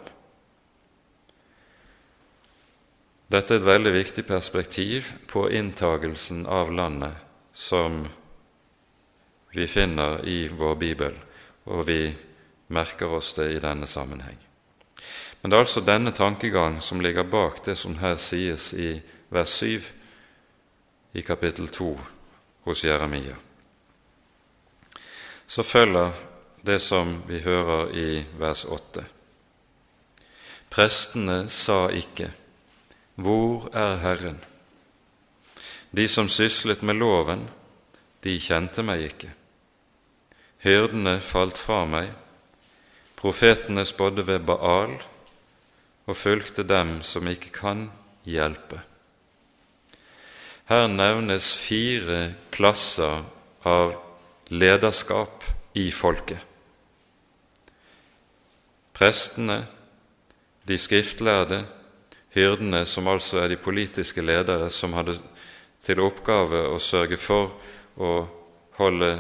Dette 3.32 3.56
er 3.56 3.62
et 3.62 3.68
veldig 3.68 3.93
viktig 3.95 4.24
perspektiv 4.28 5.12
på 5.32 5.45
inntagelsen 5.56 6.43
av 6.52 6.72
landet 6.72 7.16
som 7.56 8.04
vi 9.52 9.68
finner 9.68 10.26
i 10.28 10.47
vår 10.47 10.76
bibel, 10.76 11.18
og 11.64 11.88
vi 11.88 12.16
merker 12.68 13.14
oss 13.14 13.34
det 13.34 13.52
i 13.52 13.60
denne 13.60 13.88
sammenheng. 13.88 14.38
Men 15.41 15.52
det 15.52 15.58
er 15.58 15.66
altså 15.66 15.82
denne 15.82 16.12
tankegang 16.12 16.80
som 16.82 17.02
ligger 17.02 17.24
bak 17.24 17.64
det 17.66 17.76
som 17.78 17.97
her 17.97 18.16
sies 18.22 18.74
i 18.74 18.93
vers 19.30 19.49
7 19.49 19.82
i 21.14 21.22
kapittel 21.22 21.68
2 21.68 21.99
hos 22.64 22.84
Jeremia. 22.86 23.36
Så 25.47 25.64
følger 25.64 26.12
det 26.62 26.80
som 26.82 27.24
vi 27.28 27.39
hører 27.39 27.89
i 27.97 28.26
vers 28.39 28.64
8. 28.66 29.04
Prestene 30.70 31.49
sa 31.49 31.89
ikke, 31.89 32.32
Hvor 33.16 33.70
er 33.74 33.97
Herren? 33.97 34.39
De 35.91 36.08
som 36.08 36.30
syslet 36.30 36.82
med 36.82 36.95
loven, 36.95 37.49
de 38.24 38.39
kjente 38.39 38.84
meg 38.84 39.04
ikke. 39.04 39.34
Hyrdene 40.62 41.16
falt 41.26 41.57
fra 41.57 41.84
meg, 41.89 42.12
profetene 43.18 43.86
spådde 43.86 44.28
ved 44.28 44.45
Baal 44.45 44.93
og 46.05 46.18
fulgte 46.18 46.66
dem 46.68 46.99
som 47.05 47.26
ikke 47.30 47.49
kan 47.55 47.88
hjelpe. 48.30 48.82
Her 50.70 50.86
nevnes 50.88 51.49
fire 51.57 52.36
klasser 52.53 53.24
av 53.68 53.95
lederskap 54.53 55.43
i 55.74 55.89
folket. 55.91 56.39
Prestene, 58.93 59.64
de 60.70 60.78
skriftlærde, 60.78 61.64
hyrdene, 62.36 62.86
som 62.86 63.09
altså 63.09 63.41
er 63.41 63.49
de 63.49 63.57
politiske 63.57 64.22
ledere 64.22 64.70
som 64.70 64.93
hadde 64.93 65.18
til 65.82 66.05
oppgave 66.05 66.68
å 66.70 66.78
sørge 66.80 67.18
for 67.18 67.55
å 67.97 68.12
holde 68.78 69.16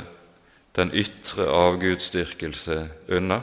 den 0.75 0.91
ytre 0.95 1.47
avgudsdyrkelse 1.51 2.77
unna, 3.11 3.41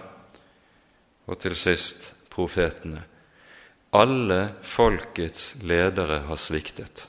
og 1.29 1.39
til 1.43 1.57
sist 1.57 2.14
profetene. 2.33 3.03
Alle 3.93 4.55
folkets 4.64 5.59
ledere 5.64 6.22
har 6.29 6.41
sviktet, 6.41 7.07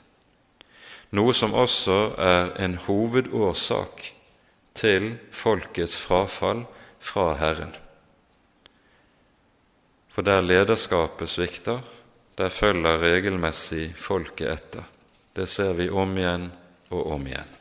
noe 1.16 1.34
som 1.36 1.56
også 1.56 1.98
er 2.20 2.52
en 2.64 2.76
hovedårsak 2.86 4.04
til 4.78 5.14
folkets 5.34 5.96
frafall 6.00 6.64
fra 7.00 7.32
Herren. 7.40 7.72
For 10.10 10.26
der 10.26 10.44
lederskapet 10.44 11.28
svikter, 11.28 11.80
der 12.38 12.48
følger 12.48 13.00
regelmessig 13.02 13.90
folket 13.96 14.52
etter. 14.52 14.84
Det 15.36 15.48
ser 15.48 15.72
vi 15.76 15.88
om 15.88 16.16
igjen 16.16 16.50
og 16.90 17.12
om 17.14 17.26
igjen. 17.26 17.59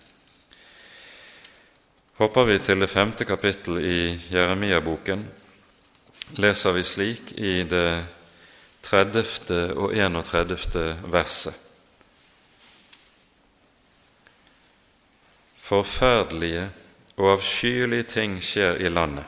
Hopper 2.20 2.43
vi 2.43 2.57
til 2.59 2.82
det 2.84 2.89
femte 2.91 3.24
kapittel 3.24 3.78
i 3.80 3.99
Jeremia-boken, 4.28 5.22
leser 6.43 6.74
vi 6.76 6.82
slik 6.84 7.30
i 7.39 7.61
det 7.63 7.91
30. 8.84 9.24
og 9.80 9.93
31. 9.95 10.97
verset. 11.13 11.55
Forferdelige 15.55 16.65
og 17.15 17.32
avskyelige 17.38 18.09
ting 18.11 18.36
skjer 18.43 18.84
i 18.84 18.91
landet. 18.91 19.24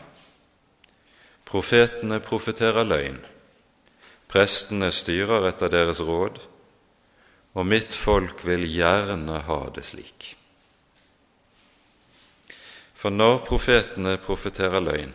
Profetene 1.47 2.19
profeterer 2.19 2.83
løgn, 2.83 3.23
prestene 4.27 4.91
styrer 4.91 5.47
etter 5.53 5.71
deres 5.71 6.03
råd, 6.03 6.43
og 7.55 7.71
mitt 7.71 7.95
folk 7.95 8.43
vil 8.51 8.67
gjerne 8.67 9.39
ha 9.47 9.63
det 9.79 9.87
slik. 9.93 10.33
For 13.01 13.09
når 13.09 13.39
profetene 13.47 14.19
profeterer 14.21 14.83
løgn, 14.83 15.13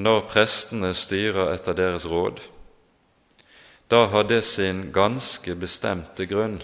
når 0.00 0.22
prestene 0.30 0.94
styrer 0.96 1.50
etter 1.52 1.76
deres 1.76 2.06
råd, 2.08 2.38
da 3.92 4.06
har 4.08 4.24
det 4.24 4.40
sin 4.48 4.86
ganske 4.94 5.52
bestemte 5.60 6.24
grunn. 6.24 6.56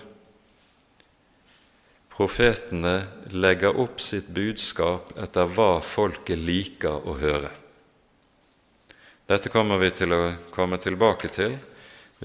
Profetene 2.15 2.95
legger 3.37 3.77
opp 3.77 4.01
sitt 4.01 4.31
budskap 4.33 5.13
etter 5.21 5.53
hva 5.53 5.83
folket 5.85 6.41
liker 6.49 7.05
å 7.05 7.17
høre. 7.21 7.51
Dette 9.29 9.53
kommer 9.53 9.79
vi 9.79 9.91
til 9.95 10.17
å 10.17 10.23
komme 10.51 10.81
tilbake 10.81 11.29
til. 11.29 11.59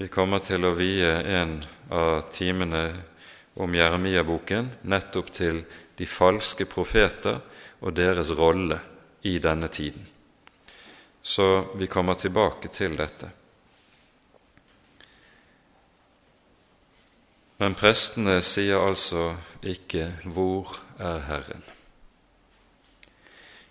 Vi 0.00 0.08
kommer 0.08 0.40
til 0.40 0.64
å 0.64 0.72
vie 0.74 1.12
en 1.12 1.60
av 1.92 2.24
timene 2.32 2.86
om 3.60 3.76
Jeremia-boken 3.76 4.72
nettopp 4.88 5.28
til 5.36 5.60
de 6.00 6.08
falske 6.08 6.66
profeter 6.68 7.38
og 7.80 7.96
deres 7.96 8.30
rolle 8.38 8.78
i 9.22 9.38
denne 9.38 9.68
tiden. 9.68 10.06
Så 11.22 11.66
vi 11.74 11.86
kommer 11.86 12.14
tilbake 12.14 12.68
til 12.68 12.96
dette. 12.98 13.30
Men 17.58 17.74
prestene 17.74 18.42
sier 18.44 18.78
altså 18.78 19.36
ikke 19.62 20.12
'Hvor 20.24 20.76
er 20.98 21.20
Herren?' 21.20 21.64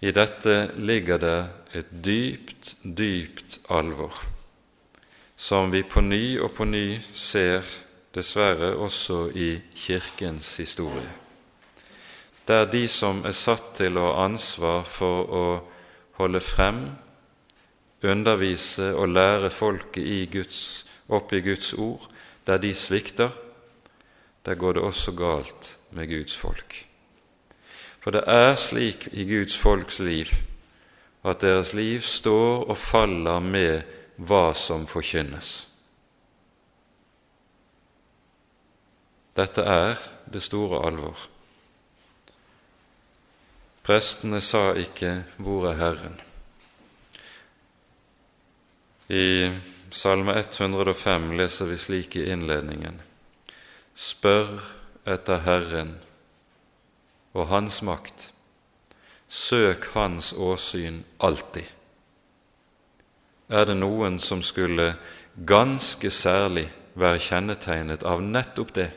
I 0.01 0.11
dette 0.11 0.71
ligger 0.75 1.17
det 1.17 1.49
et 1.73 1.91
dypt, 2.05 2.75
dypt 2.83 3.59
alvor, 3.69 4.13
som 5.35 5.71
vi 5.71 5.83
på 5.83 6.01
ny 6.01 6.39
og 6.39 6.51
på 6.51 6.65
ny 6.65 6.99
ser 7.13 7.63
dessverre 8.15 8.75
også 8.75 9.31
i 9.35 9.61
Kirkens 9.75 10.57
historie, 10.57 11.09
der 12.47 12.65
de 12.69 12.87
som 12.87 13.23
er 13.25 13.33
satt 13.33 13.73
til 13.79 13.97
å 13.97 14.05
ha 14.09 14.25
ansvar 14.25 14.83
for 14.87 15.31
å 15.33 15.45
holde 16.19 16.41
frem, 16.43 16.83
undervise 18.05 18.91
og 18.93 19.09
lære 19.15 19.49
folket 19.49 20.05
i 20.05 20.25
Guds, 20.31 20.85
opp 21.09 21.33
i 21.33 21.41
Guds 21.41 21.73
ord, 21.73 22.05
der 22.45 22.61
de 22.61 22.73
svikter, 22.77 23.31
der 24.45 24.55
går 24.55 24.77
det 24.77 24.83
også 24.85 25.15
galt 25.17 25.77
med 25.89 26.09
Guds 26.09 26.35
folk. 26.37 26.85
For 27.99 28.13
det 28.13 28.21
er 28.29 28.53
slik 28.61 29.07
i 29.17 29.25
Guds 29.25 29.57
folks 29.57 29.97
liv 29.99 30.29
at 31.25 31.41
deres 31.41 31.73
liv 31.73 32.03
står 32.05 32.67
og 32.69 32.77
faller 32.77 33.39
med 33.41 33.81
hva 34.21 34.51
som 34.53 34.85
forkynnes. 34.85 35.63
Dette 39.35 39.65
er 39.65 39.97
det 40.31 40.43
store 40.45 40.85
alvor. 40.85 41.17
Prestene 43.85 44.41
sa 44.41 44.73
ikke 44.73 45.23
'Hvor 45.37 45.69
er 45.69 45.75
Herren?' 45.77 46.21
I 49.09 49.51
Salme 49.91 50.33
105 50.39 51.37
leser 51.37 51.65
vi 51.65 51.77
slik 51.77 52.15
i 52.15 52.25
innledningen 52.33 53.01
Spør 53.95 54.49
etter 55.05 55.37
Herren 55.45 55.93
og 57.33 57.47
Hans 57.47 57.81
makt. 57.81 58.31
Søk 59.29 59.85
Hans 59.93 60.33
åsyn 60.33 61.03
alltid. 61.19 61.69
Er 63.49 63.65
det 63.65 63.77
noen 63.77 64.19
som 64.19 64.41
skulle 64.43 64.95
ganske 65.45 66.11
særlig 66.11 66.71
være 66.95 67.19
kjennetegnet 67.19 68.03
av 68.03 68.23
nettopp 68.23 68.73
det, 68.73 68.89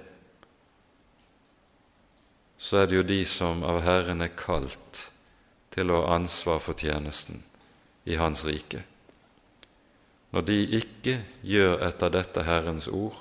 så 2.59 2.83
er 2.83 2.91
det 2.91 2.99
jo 2.99 3.07
de 3.07 3.23
som 3.27 3.63
av 3.67 3.81
Herren 3.87 4.23
er 4.25 4.35
kalt 4.35 5.05
til 5.75 5.93
å 5.95 6.03
ha 6.03 6.17
ansvar 6.19 6.59
for 6.63 6.75
tjenesten 6.79 7.45
i 8.09 8.19
Hans 8.19 8.43
rike. 8.49 8.83
Når 10.35 10.45
de 10.45 10.59
ikke 10.81 11.15
gjør 11.47 11.79
etter 11.87 12.13
dette 12.13 12.45
Herrens 12.45 12.89
ord, 12.91 13.17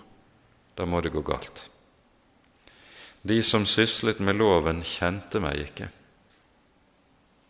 da 0.75 0.85
må 0.89 1.01
det 1.01 1.13
gå 1.13 1.21
galt. 1.25 1.67
De 3.27 3.37
som 3.43 3.65
syslet 3.65 4.19
med 4.23 4.39
loven, 4.39 4.83
kjente 4.85 5.39
meg 5.43 5.61
ikke, 5.67 5.89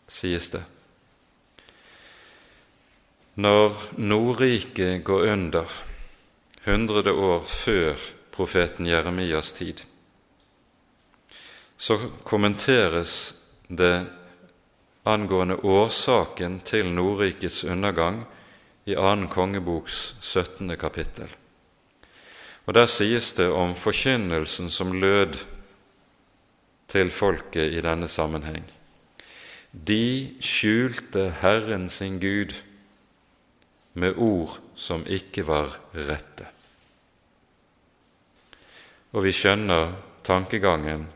sies 0.07 0.51
det. 0.53 0.63
Når 3.37 3.75
Nordriket 4.01 5.03
går 5.05 5.27
under, 5.33 5.73
hundrede 6.65 7.13
år 7.13 7.43
før 7.45 8.07
profeten 8.33 8.89
Jeremias 8.89 9.53
tid, 9.53 9.83
så 11.77 11.97
kommenteres 12.23 13.35
det 13.67 14.05
angående 15.07 15.55
årsaken 15.55 16.59
til 16.65 16.89
Nordrikets 16.91 17.63
undergang 17.63 18.23
i 18.85 18.95
annen 18.95 19.29
kongeboks 19.29 20.15
17. 20.21 20.77
kapittel. 20.77 21.29
Og 22.65 22.73
Der 22.73 22.85
sies 22.85 23.33
det 23.33 23.47
om 23.51 23.75
forkynnelsen 23.75 24.69
som 24.69 24.91
lød 24.91 25.37
til 26.87 27.11
folket 27.11 27.73
i 27.73 27.81
denne 27.81 28.07
sammenheng. 28.07 28.65
De 29.71 30.35
skjulte 30.41 31.29
Herren 31.41 31.89
sin 31.89 32.19
Gud 32.19 32.55
med 33.93 34.17
ord 34.17 34.59
som 34.75 35.05
ikke 35.07 35.47
var 35.47 35.79
rette. 35.93 36.47
Og 39.11 39.23
vi 39.23 39.31
skjønner 39.31 39.93
tankegangen 40.23 41.07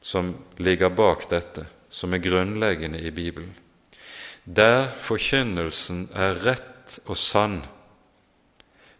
som 0.00 0.34
ligger 0.56 0.90
bak 0.90 1.28
dette, 1.30 1.66
som 1.90 2.14
er 2.14 2.22
grunnleggende 2.24 3.00
i 3.00 3.10
Bibelen. 3.10 3.54
Der 4.44 4.88
forkynnelsen 4.96 6.08
er 6.14 6.38
rett 6.44 6.98
og 7.04 7.16
sann. 7.16 7.60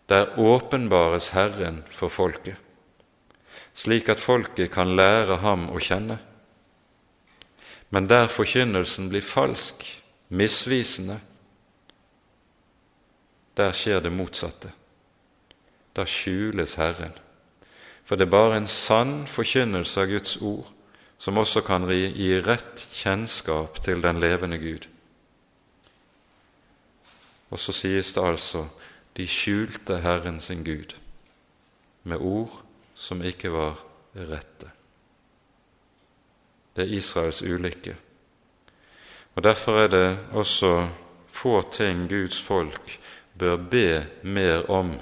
Der 0.09 0.39
åpenbares 0.39 1.31
Herren 1.35 1.83
for 1.91 2.09
folket, 2.09 2.57
slik 3.75 4.09
at 4.09 4.21
folket 4.21 4.73
kan 4.75 4.97
lære 4.97 5.39
ham 5.41 5.69
å 5.71 5.81
kjenne. 5.81 6.19
Men 7.91 8.07
der 8.11 8.29
forkynnelsen 8.31 9.09
blir 9.11 9.25
falsk, 9.25 9.87
misvisende, 10.29 11.21
der 13.57 13.73
skjer 13.75 14.03
det 14.03 14.13
motsatte. 14.13 14.71
Da 15.95 16.05
skjules 16.07 16.77
Herren. 16.79 17.15
For 18.05 18.19
det 18.19 18.29
er 18.29 18.35
bare 18.35 18.61
en 18.61 18.69
sann 18.71 19.25
forkynnelse 19.31 20.03
av 20.03 20.11
Guds 20.11 20.37
ord 20.43 20.71
som 21.21 21.37
også 21.37 21.61
kan 21.61 21.85
gi 21.91 22.33
rett 22.41 22.87
kjennskap 22.97 23.83
til 23.85 24.01
den 24.01 24.21
levende 24.23 24.57
Gud. 24.59 24.87
Og 27.51 27.59
så 27.61 27.75
sies 27.77 28.15
det 28.17 28.25
altså 28.25 28.65
de 29.19 29.27
skjulte 29.29 29.99
Herren 30.01 30.41
sin 30.41 30.65
Gud 30.65 30.95
med 32.09 32.23
ord 32.25 32.63
som 32.95 33.21
ikke 33.23 33.53
var 33.53 33.83
rette. 34.15 34.71
Det 36.77 36.87
er 36.87 36.97
Israels 36.97 37.43
ulykke. 37.43 37.97
Og 39.35 39.45
Derfor 39.45 39.79
er 39.85 39.89
det 39.89 40.19
også 40.33 40.89
få 41.29 41.61
ting 41.73 42.09
Guds 42.09 42.41
folk 42.43 42.99
bør 43.39 43.57
be 43.57 44.07
mer 44.23 44.65
om 44.71 44.95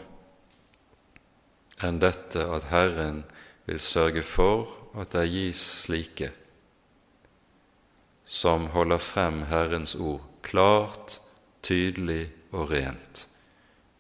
enn 1.83 2.01
dette 2.03 2.43
at 2.43 2.69
Herren 2.73 3.23
vil 3.67 3.81
sørge 3.81 4.23
for 4.23 4.78
at 4.99 5.15
det 5.15 5.29
gis 5.31 5.63
slike 5.85 6.33
som 8.29 8.67
holder 8.75 9.01
frem 9.01 9.43
Herrens 9.49 9.95
ord 9.95 10.21
klart, 10.45 11.21
tydelig 11.65 12.29
og 12.53 12.71
rent, 12.73 13.25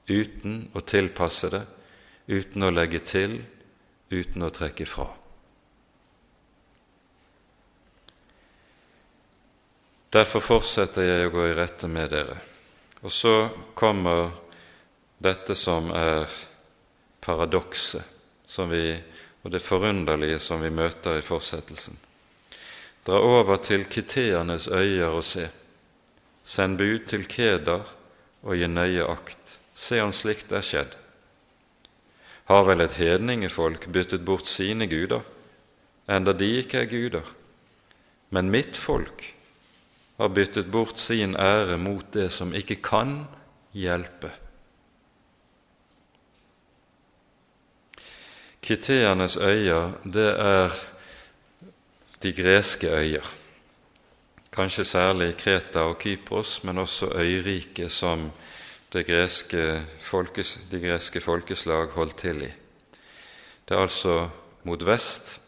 uten 0.09 0.67
å 0.77 0.83
tilpasse 0.85 1.49
det, 1.53 1.63
uten 2.29 2.67
å 2.67 2.71
legge 2.73 3.01
til, 3.01 3.39
uten 4.13 4.45
å 4.45 4.51
trekke 4.53 4.85
fra. 4.89 5.09
Derfor 10.13 10.45
fortsetter 10.45 11.05
jeg 11.05 11.29
å 11.29 11.33
gå 11.33 11.49
i 11.49 11.57
rette 11.57 11.89
med 11.89 12.13
dere. 12.13 12.37
Og 13.05 13.13
så 13.13 13.33
kommer 13.77 14.31
dette 15.21 15.57
som 15.57 15.91
er 15.93 16.29
paradokset 17.21 18.17
og 19.43 19.53
det 19.55 19.63
forunderlige 19.63 20.39
som 20.43 20.63
vi 20.63 20.71
møter 20.75 21.19
i 21.19 21.25
fortsettelsen. 21.25 21.99
Dra 23.07 23.21
over 23.25 23.57
til 23.63 23.87
kiteernes 23.89 24.69
øyer 24.69 25.15
og 25.15 25.25
se. 25.25 25.49
Send 26.45 26.79
bud 26.79 27.07
til 27.09 27.25
Kedar 27.29 27.87
og 28.43 28.57
gi 28.57 28.67
nøye 28.69 29.07
akt. 29.07 29.59
Se 29.75 30.01
om 30.03 30.13
slikt 30.13 30.53
er 30.53 30.65
skjedd. 30.65 30.97
Har 32.49 32.65
vel 32.65 32.81
et 32.81 32.97
hedningefolk 32.97 33.87
byttet 33.93 34.25
bort 34.25 34.49
sine 34.49 34.89
guder, 34.89 35.21
enda 36.09 36.33
de 36.33 36.49
ikke 36.63 36.83
er 36.83 36.89
guder? 36.89 37.27
Men 38.31 38.51
mitt 38.51 38.77
folk 38.77 39.25
har 40.19 40.33
byttet 40.33 40.71
bort 40.73 40.99
sin 40.99 41.37
ære 41.37 41.79
mot 41.79 42.05
det 42.13 42.31
som 42.33 42.55
ikke 42.57 42.81
kan 42.83 43.21
hjelpe. 43.77 44.33
Kiteernes 48.69 49.37
øyer, 49.37 49.93
det 50.05 50.29
er 50.41 50.71
de 52.23 52.33
greske 52.33 52.91
øyer. 52.91 53.25
Kanskje 54.53 54.85
særlig 54.85 55.37
Kreta 55.37 55.87
og 55.89 55.99
Kypros, 55.99 56.65
men 56.65 56.79
også 56.79 57.09
øyriket 57.15 57.93
som 57.93 58.31
greske 58.93 59.87
folkes, 60.01 60.59
de 60.71 60.81
greske 60.81 61.21
folkeslag 61.21 61.89
holdt 61.97 62.17
til 62.17 62.43
i. 62.43 62.51
Det 63.69 63.77
er 63.77 63.81
altså 63.81 64.29
mot 64.65 64.87
vest. 64.87 65.41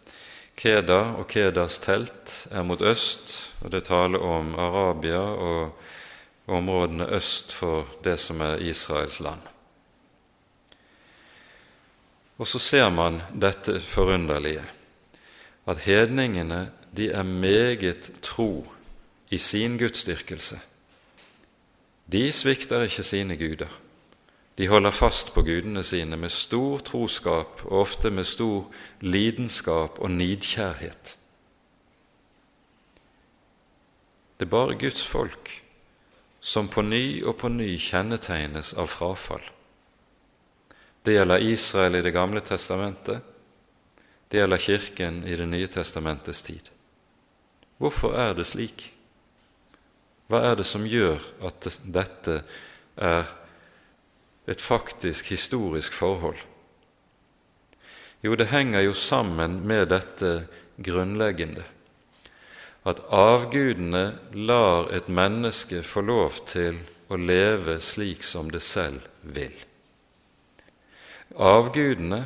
Keda 0.57 1.01
og 1.21 1.29
Kedas 1.29 1.79
telt 1.79 2.49
er 2.51 2.63
mot 2.63 2.83
øst, 2.83 3.53
og 3.61 3.73
det 3.73 3.85
taler 3.85 4.19
om 4.19 4.55
Arabia 4.55 5.21
og 5.21 5.79
områdene 6.47 7.13
øst 7.17 7.53
for 7.53 7.85
det 8.05 8.19
som 8.19 8.41
er 8.41 8.57
Israels 8.57 9.21
land. 9.21 9.50
Og 12.41 12.49
så 12.49 12.59
ser 12.59 12.89
man 12.89 13.21
dette 13.37 13.77
forunderlige, 13.85 14.65
at 15.69 15.83
hedningene 15.85 16.71
de 16.97 17.11
er 17.13 17.23
meget 17.23 18.11
tro 18.25 18.65
i 19.31 19.39
sin 19.39 19.77
gudsdyrkelse. 19.79 20.59
De 22.13 22.33
svikter 22.33 22.83
ikke 22.83 23.03
sine 23.03 23.37
guder. 23.37 23.69
De 24.59 24.69
holder 24.69 24.91
fast 24.91 25.35
på 25.35 25.43
gudene 25.43 25.85
sine 25.85 26.17
med 26.17 26.33
stor 26.33 26.79
troskap 26.79 27.63
og 27.65 27.81
ofte 27.81 28.11
med 28.11 28.25
stor 28.25 28.73
lidenskap 29.01 29.99
og 29.99 30.11
nidkjærhet. 30.11 31.17
Det 34.41 34.47
er 34.47 34.51
bare 34.51 34.79
Guds 34.81 35.07
folk 35.07 35.63
som 36.41 36.69
på 36.69 36.83
ny 36.83 37.25
og 37.25 37.37
på 37.37 37.49
ny 37.49 37.77
kjennetegnes 37.79 38.73
av 38.73 38.89
frafall. 38.89 39.45
Det 41.11 41.17
gjelder 41.17 41.43
Israel 41.43 41.95
i 41.95 42.03
Det 42.03 42.11
gamle 42.15 42.41
testamentet, 42.41 43.19
det 44.29 44.39
gjelder 44.39 44.59
Kirken 44.63 45.17
i 45.27 45.37
Det 45.37 45.47
nye 45.47 45.67
testamentets 45.67 46.43
tid. 46.47 46.69
Hvorfor 47.83 48.15
er 48.15 48.37
det 48.39 48.45
slik? 48.47 48.85
Hva 50.31 50.39
er 50.47 50.55
det 50.61 50.67
som 50.71 50.85
gjør 50.87 51.19
at 51.49 51.67
dette 51.83 52.37
er 52.95 53.33
et 54.47 54.63
faktisk 54.63 55.33
historisk 55.35 55.97
forhold? 55.99 56.39
Jo, 58.23 58.37
det 58.39 58.47
henger 58.53 58.85
jo 58.87 58.95
sammen 58.95 59.65
med 59.67 59.91
dette 59.91 60.31
grunnleggende 60.79 61.65
at 62.87 63.03
avgudene 63.11 64.05
lar 64.47 64.95
et 64.95 65.11
menneske 65.11 65.83
få 65.83 66.07
lov 66.07 66.39
til 66.55 66.79
å 67.11 67.19
leve 67.19 67.81
slik 67.83 68.23
som 68.23 68.55
det 68.55 68.63
selv 68.63 69.03
vil. 69.27 69.59
Avgudene 71.37 72.25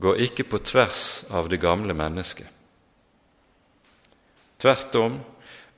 går 0.00 0.22
ikke 0.24 0.46
på 0.48 0.58
tvers 0.64 1.24
av 1.30 1.50
det 1.52 1.60
gamle 1.60 1.94
mennesket. 1.94 2.48
Tvert 4.60 4.96
om, 5.00 5.18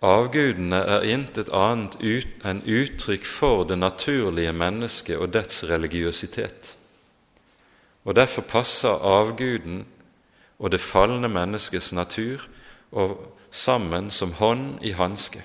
avgudene 0.03 0.79
er 0.97 1.07
intet 1.11 1.51
annet 1.55 1.97
ut 2.03 2.47
enn 2.47 2.63
uttrykk 2.67 3.27
for 3.27 3.67
det 3.67 3.79
naturlige 3.79 4.55
mennesket 4.55 5.19
og 5.19 5.35
dets 5.35 5.63
religiøsitet. 5.71 6.75
Og 8.05 8.17
Derfor 8.19 8.43
passer 8.43 9.03
avguden 9.07 9.85
og 10.59 10.71
det 10.71 10.81
falne 10.83 11.29
menneskets 11.31 11.93
natur 11.93 12.43
sammen 13.51 14.11
som 14.11 14.35
hånd 14.39 14.83
i 14.83 14.95
hanske. 14.95 15.43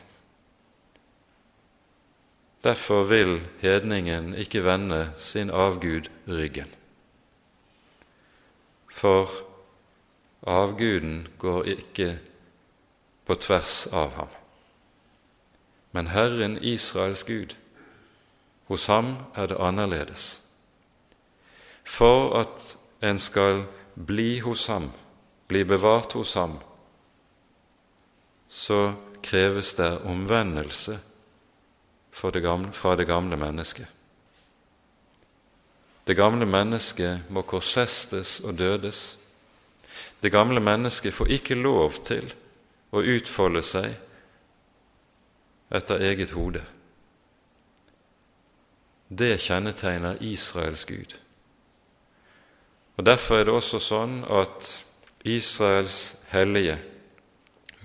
Derfor 2.67 3.03
vil 3.03 3.47
hedningen 3.59 4.33
ikke 4.35 4.63
vende 4.63 5.11
sin 5.17 5.49
avgud 5.49 6.09
ryggen. 6.27 6.67
For 8.91 9.31
avguden 10.43 11.27
går 11.37 11.63
ikke 11.63 12.19
på 13.25 13.35
tvers 13.35 13.87
av 13.87 14.11
ham. 14.19 14.27
Men 15.91 16.11
Herren 16.11 16.59
Israels 16.59 17.23
Gud, 17.23 17.55
hos 18.67 18.85
ham 18.91 19.15
er 19.35 19.47
det 19.47 19.63
annerledes. 19.63 20.43
For 21.83 22.35
at 22.35 22.77
en 22.99 23.19
skal 23.19 23.63
bli 23.95 24.39
hos 24.39 24.67
ham, 24.67 24.91
bli 25.47 25.63
bevart 25.63 26.19
hos 26.19 26.33
ham, 26.33 26.59
så 28.47 28.93
kreves 29.23 29.73
det 29.73 30.01
omvendelse 30.03 30.99
det 32.33 32.41
gamle, 32.41 32.71
fra 32.73 32.95
det 32.95 33.05
gamle 33.07 33.37
mennesket. 33.37 33.87
Det 36.07 36.15
gamle 36.15 36.45
mennesket 36.45 37.29
må 37.29 37.41
korsfestes 37.41 38.39
og 38.39 38.57
dødes. 38.57 39.17
Det 40.23 40.31
gamle 40.31 40.59
mennesket 40.59 41.13
får 41.13 41.31
ikke 41.37 41.55
lov 41.59 41.99
til 42.07 42.31
å 42.95 43.03
utfolde 43.03 43.61
seg 43.65 43.93
etter 45.69 46.03
eget 46.07 46.31
hode. 46.31 46.63
Det 49.07 49.35
kjennetegner 49.39 50.21
Israels 50.23 50.85
Gud. 50.85 51.15
Og 52.97 53.05
Derfor 53.05 53.37
er 53.37 53.45
det 53.45 53.53
også 53.53 53.79
sånn 53.83 54.21
at 54.25 54.71
Israels 55.27 56.23
hellige, 56.31 56.79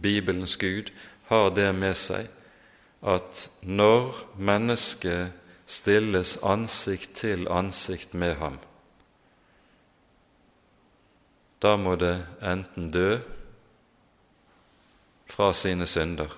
Bibelens 0.03 0.57
Gud, 0.57 0.91
har 1.29 1.51
det 1.55 1.69
med 1.75 1.99
seg 1.99 2.31
at 3.03 3.49
når 3.63 4.15
mennesket 4.39 5.33
stilles 5.67 6.37
ansikt 6.47 7.17
til 7.19 7.49
ansikt 7.51 8.15
med 8.15 8.37
ham, 8.39 8.59
da 11.63 11.77
må 11.79 11.95
det 11.97 12.17
enten 12.43 12.91
dø 12.91 13.19
fra 15.31 15.53
sine 15.55 15.87
synder 15.87 16.31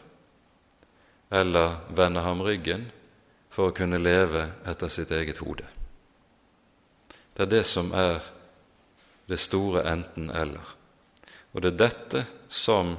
eller 1.35 1.81
vende 1.97 2.21
ham 2.21 2.43
ryggen 2.45 2.85
for 3.51 3.71
å 3.71 3.75
kunne 3.77 3.99
leve 3.99 4.45
etter 4.69 4.93
sitt 4.93 5.11
eget 5.15 5.41
hode. 5.43 5.67
Det 7.35 7.47
er 7.47 7.51
det 7.51 7.65
som 7.67 7.91
er 7.97 8.21
det 9.27 9.41
store 9.41 9.83
enten-eller. 9.91 10.75
Og 11.55 11.63
det 11.63 11.73
er 11.73 11.81
dette 11.81 12.25
som 12.49 12.95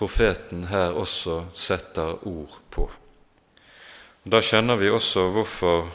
profeten 0.00 0.64
her 0.70 0.96
også 0.96 1.42
setter 1.52 2.22
ord 2.24 2.56
på. 2.72 2.86
Da 4.24 4.40
skjønner 4.40 4.78
vi 4.80 4.88
også 4.88 5.26
hvorfor 5.34 5.90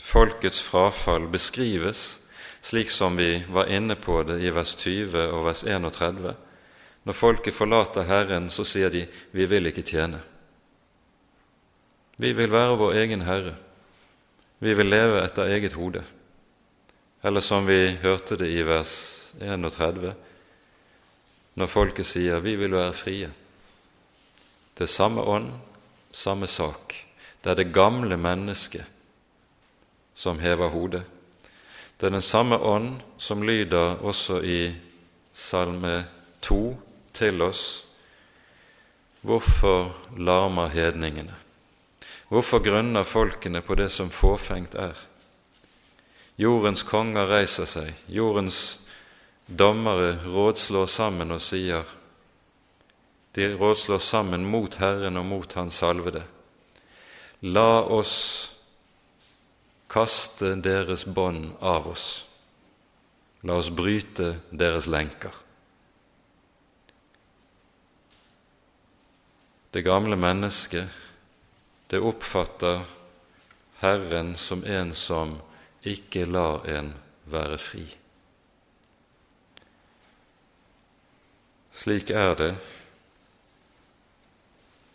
folkets 0.00 0.60
frafall 0.60 1.30
beskrives 1.32 2.22
slik 2.62 2.90
som 2.90 3.16
vi 3.16 3.42
var 3.50 3.66
inne 3.72 3.96
på 3.96 4.22
det 4.28 4.38
i 4.44 4.50
vers 4.54 4.76
20 4.78 5.24
og 5.32 5.46
vers 5.48 5.64
31. 5.64 6.34
Når 7.02 7.16
folket 7.16 7.56
forlater 7.56 8.06
Herren, 8.06 8.50
så 8.50 8.64
sier 8.64 8.90
de 8.90 9.06
'vi 9.32 9.46
vil 9.46 9.66
ikke 9.66 9.82
tjene'. 9.82 10.20
Vi 12.18 12.32
vil 12.32 12.52
være 12.52 12.78
vår 12.78 12.92
egen 12.92 13.20
herre. 13.20 13.54
Vi 14.58 14.74
vil 14.74 14.86
leve 14.86 15.24
etter 15.24 15.42
eget 15.42 15.72
hode. 15.72 16.04
Eller 17.24 17.40
som 17.40 17.66
vi 17.66 17.98
hørte 18.02 18.36
det 18.36 18.48
i 18.48 18.62
vers 18.62 19.32
31, 19.40 20.14
når 21.54 21.66
folket 21.66 22.06
sier 22.06 22.40
'vi 22.40 22.56
vil 22.56 22.72
være 22.72 22.92
frie'. 22.92 23.30
Det 24.78 24.84
er 24.84 24.86
samme 24.86 25.20
ånd, 25.20 25.52
samme 26.12 26.46
sak. 26.46 26.94
Det 27.44 27.50
er 27.50 27.54
det 27.54 27.74
gamle 27.74 28.16
mennesket 28.16 28.84
som 30.14 30.38
hever 30.38 30.68
hodet. 30.68 31.02
Det 32.00 32.06
er 32.06 32.10
den 32.10 32.22
samme 32.22 32.56
ånd 32.58 33.00
som 33.18 33.42
lyder 33.42 33.96
også 34.02 34.40
i 34.40 34.74
Salme 35.32 36.06
2 36.42 36.76
til 37.14 37.42
oss. 37.42 37.84
Hvorfor 39.20 39.96
larmer 40.16 40.68
hedningene? 40.68 41.34
Hvorfor 42.28 42.58
grunner 42.58 43.02
folkene 43.02 43.60
på 43.60 43.74
det 43.74 43.90
som 43.92 44.10
fåfengt 44.10 44.74
er? 44.74 44.92
Jordens 46.38 46.82
konger 46.82 47.28
reiser 47.28 47.68
seg, 47.68 47.92
jordens 48.08 48.80
dommere 49.46 50.16
rådslår 50.24 50.86
sammen 50.86 51.32
og 51.34 51.42
sier 51.42 51.84
De 53.32 53.46
rådslår 53.56 53.98
sammen 53.98 54.44
mot 54.44 54.74
Herren 54.76 55.16
og 55.16 55.24
mot 55.24 55.52
Hans 55.56 55.78
salvede. 55.80 56.20
La 57.40 57.80
oss 57.80 58.16
kaste 59.88 60.54
deres 60.60 61.06
bånd 61.06 61.54
av 61.60 61.88
oss. 61.88 62.04
La 63.42 63.56
oss 63.56 63.70
bryte 63.72 64.34
deres 64.50 64.86
lenker. 64.86 65.32
Det 69.72 69.80
gamle 69.82 70.16
mennesket, 70.20 70.92
det 71.88 72.00
oppfatter 72.04 72.84
Herren 73.80 74.36
som 74.36 74.64
en 74.68 74.92
som 74.94 75.38
ikke 75.88 76.28
lar 76.28 76.68
en 76.68 76.92
være 77.32 77.58
fri. 77.58 77.88
Slik 81.82 82.12
er 82.14 82.36
det 82.38 82.52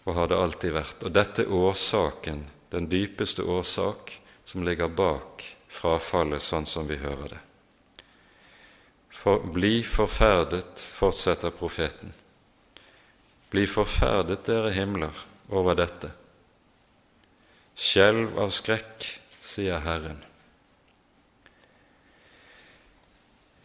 og 0.08 0.16
har 0.16 0.30
det 0.32 0.38
alltid 0.40 0.72
vært. 0.72 1.02
Og 1.04 1.12
dette 1.12 1.44
er 1.44 1.52
årsaken, 1.52 2.46
den 2.72 2.88
dypeste 2.88 3.44
årsak, 3.44 4.14
som 4.48 4.64
ligger 4.64 4.88
bak 4.88 5.44
frafallet 5.68 6.44
sånn 6.44 6.66
som 6.66 6.88
vi 6.88 6.96
hører 7.02 7.34
det. 7.34 7.42
For, 9.12 9.44
bli 9.44 9.82
forferdet, 9.84 10.80
fortsetter 10.80 11.52
profeten. 11.52 12.14
Bli 13.52 13.66
forferdet, 13.68 14.46
dere 14.48 14.72
himler, 14.72 15.26
over 15.52 15.76
dette. 15.76 16.14
Skjelv 17.76 18.40
av 18.40 18.56
skrekk, 18.56 19.10
sier 19.44 19.84
Herren. 19.84 20.22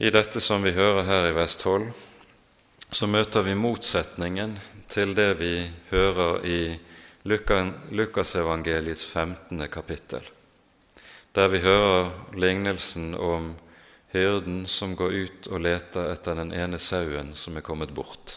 I 0.03 0.11
dette 0.11 0.43
som 0.43 0.65
vi 0.67 0.75
hører 0.75 1.07
her 1.07 1.31
i 1.31 1.47
12, 1.47 1.93
så 2.93 3.07
møter 3.07 3.43
vi 3.43 3.55
motsetningen 3.57 4.59
til 4.93 5.15
det 5.17 5.31
vi 5.39 5.55
hører 5.91 6.45
i 6.45 6.61
Lukasevangeliets 7.25 9.07
15. 9.09 9.69
kapittel 9.73 10.27
der 11.33 11.49
vi 11.49 11.63
hører 11.65 12.11
lignelsen 12.37 13.15
om 13.15 13.55
hyrden 14.13 14.67
som 14.69 14.93
går 14.97 15.13
ut 15.13 15.49
og 15.49 15.63
leter 15.65 16.11
etter 16.13 16.37
den 16.37 16.53
ene 16.53 16.77
sauen 16.77 17.33
som 17.33 17.57
er 17.57 17.65
kommet 17.65 17.95
bort. 17.97 18.35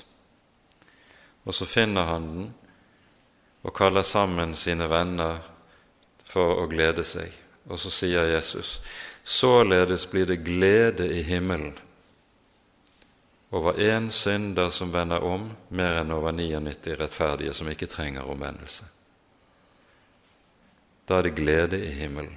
Og 1.44 1.52
så 1.52 1.68
finner 1.68 2.08
han 2.08 2.30
den 2.32 2.46
og 3.66 3.76
kaller 3.76 4.08
sammen 4.08 4.56
sine 4.56 4.88
venner 4.88 5.42
for 6.24 6.62
å 6.62 6.70
glede 6.72 7.04
seg. 7.04 7.28
Og 7.68 7.82
så 7.82 7.92
sier 7.92 8.30
Jesus, 8.32 8.80
således 9.24 10.08
blir 10.08 10.30
det 10.30 10.46
glede 10.48 11.10
i 11.12 11.26
himmelen 11.28 11.76
over 13.56 13.80
én 13.80 14.12
synder 14.12 14.70
som 14.70 14.92
vender 14.92 15.24
om, 15.24 15.48
mer 15.72 16.02
enn 16.02 16.12
over 16.12 16.34
99 16.36 16.98
rettferdige 17.00 17.54
som 17.56 17.70
ikke 17.72 17.88
trenger 17.88 18.28
omvendelse. 18.28 18.84
Da 21.08 21.20
er 21.20 21.28
det 21.30 21.38
glede 21.38 21.80
i 21.80 21.94
himmelen. 21.96 22.36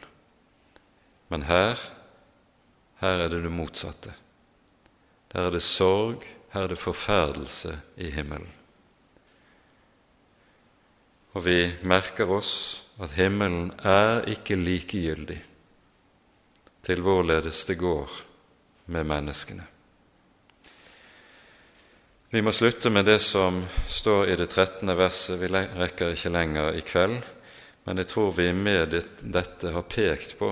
Men 1.29 1.43
her, 1.49 1.81
her 3.03 3.25
er 3.25 3.33
det 3.33 3.41
det 3.43 3.51
motsatte. 3.51 4.13
Der 5.33 5.49
er 5.49 5.51
det 5.51 5.63
sorg, 5.67 6.23
her 6.53 6.69
er 6.69 6.71
det 6.71 6.79
forferdelse 6.79 7.73
i 7.97 8.11
himmelen. 8.15 8.53
Og 11.35 11.45
vi 11.45 11.73
merker 11.83 12.31
oss 12.31 12.53
at 13.03 13.17
himmelen 13.19 13.73
er 13.83 14.23
ikke 14.31 14.55
likegyldig 14.57 15.41
til 16.87 17.03
hvorledes 17.03 17.65
det 17.67 17.79
går 17.83 18.15
med 18.87 19.05
menneskene. 19.05 19.67
Vi 22.31 22.43
må 22.43 22.53
slutte 22.53 22.91
med 22.91 23.07
det 23.09 23.19
som 23.25 23.63
står 23.89 24.27
i 24.29 24.35
det 24.37 24.47
13. 24.47 24.97
verset. 24.97 25.39
Vi 25.41 25.49
rekker 25.49 26.13
ikke 26.13 26.29
lenger 26.29 26.77
i 26.77 26.83
kveld, 26.85 27.23
men 27.89 28.03
jeg 28.03 28.11
tror 28.11 28.35
vi 28.37 28.51
med 28.53 28.93
dette 29.25 29.73
har 29.73 29.87
pekt 29.89 30.35
på 30.37 30.51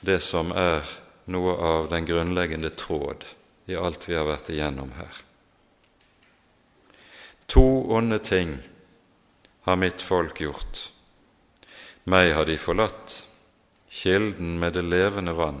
det 0.00 0.22
som 0.24 0.54
er 0.56 0.88
noe 1.28 1.52
av 1.52 1.90
den 1.92 2.08
grunnleggende 2.08 2.72
tråd 2.72 3.28
i 3.68 3.76
alt 3.76 4.08
vi 4.08 4.16
har 4.16 4.24
vært 4.24 4.48
igjennom 4.56 4.96
her. 4.96 5.20
To 7.52 7.68
onde 7.92 8.16
ting 8.24 8.56
har 9.68 9.76
mitt 9.76 10.00
folk 10.00 10.40
gjort. 10.40 10.86
Meg 12.08 12.32
har 12.32 12.48
de 12.48 12.56
forlatt, 12.56 13.26
kilden 13.92 14.56
med 14.64 14.80
det 14.80 14.88
levende 14.88 15.36
vann, 15.36 15.60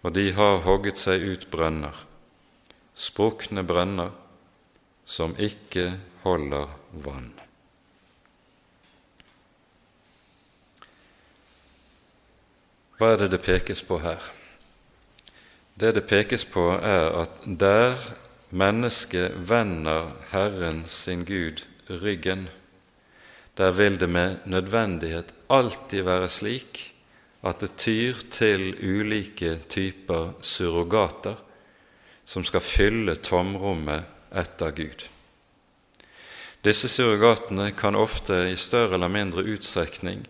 og 0.00 0.14
de 0.16 0.30
har 0.32 0.64
hogget 0.64 0.96
seg 0.96 1.20
ut 1.20 1.50
brønner, 1.52 2.06
sprukne 3.00 3.64
brønner 3.64 4.12
som 5.08 5.32
ikke 5.40 5.94
holder 6.24 6.68
vann. 7.04 7.32
Hva 13.00 13.14
er 13.14 13.22
det 13.22 13.30
det 13.32 13.40
pekes 13.40 13.80
på 13.88 13.96
her? 14.04 14.20
Det 15.80 15.94
det 15.96 16.04
pekes 16.04 16.44
på, 16.44 16.66
er 16.76 17.14
at 17.22 17.40
der 17.44 17.96
mennesket 18.50 19.38
vender 19.48 20.10
Herren 20.34 20.84
sin 20.86 21.24
Gud 21.24 21.64
ryggen, 21.88 22.48
der 23.56 23.72
vil 23.72 23.96
det 24.00 24.08
med 24.08 24.44
nødvendighet 24.44 25.32
alltid 25.48 26.04
være 26.04 26.28
slik 26.28 26.82
at 27.42 27.60
det 27.64 27.76
tyr 27.80 28.20
til 28.30 28.74
ulike 28.84 29.58
typer 29.68 30.34
surrogater 30.44 31.40
som 32.30 32.44
skal 32.46 32.62
fylle 32.62 33.16
tomrommet 33.18 34.06
etter 34.30 34.70
Gud. 34.70 35.02
Disse 36.62 36.86
surrogatene 36.92 37.72
kan 37.74 37.98
ofte 37.98 38.36
i 38.52 38.56
større 38.56 38.94
eller 38.94 39.10
mindre 39.10 39.42
utstrekning 39.42 40.22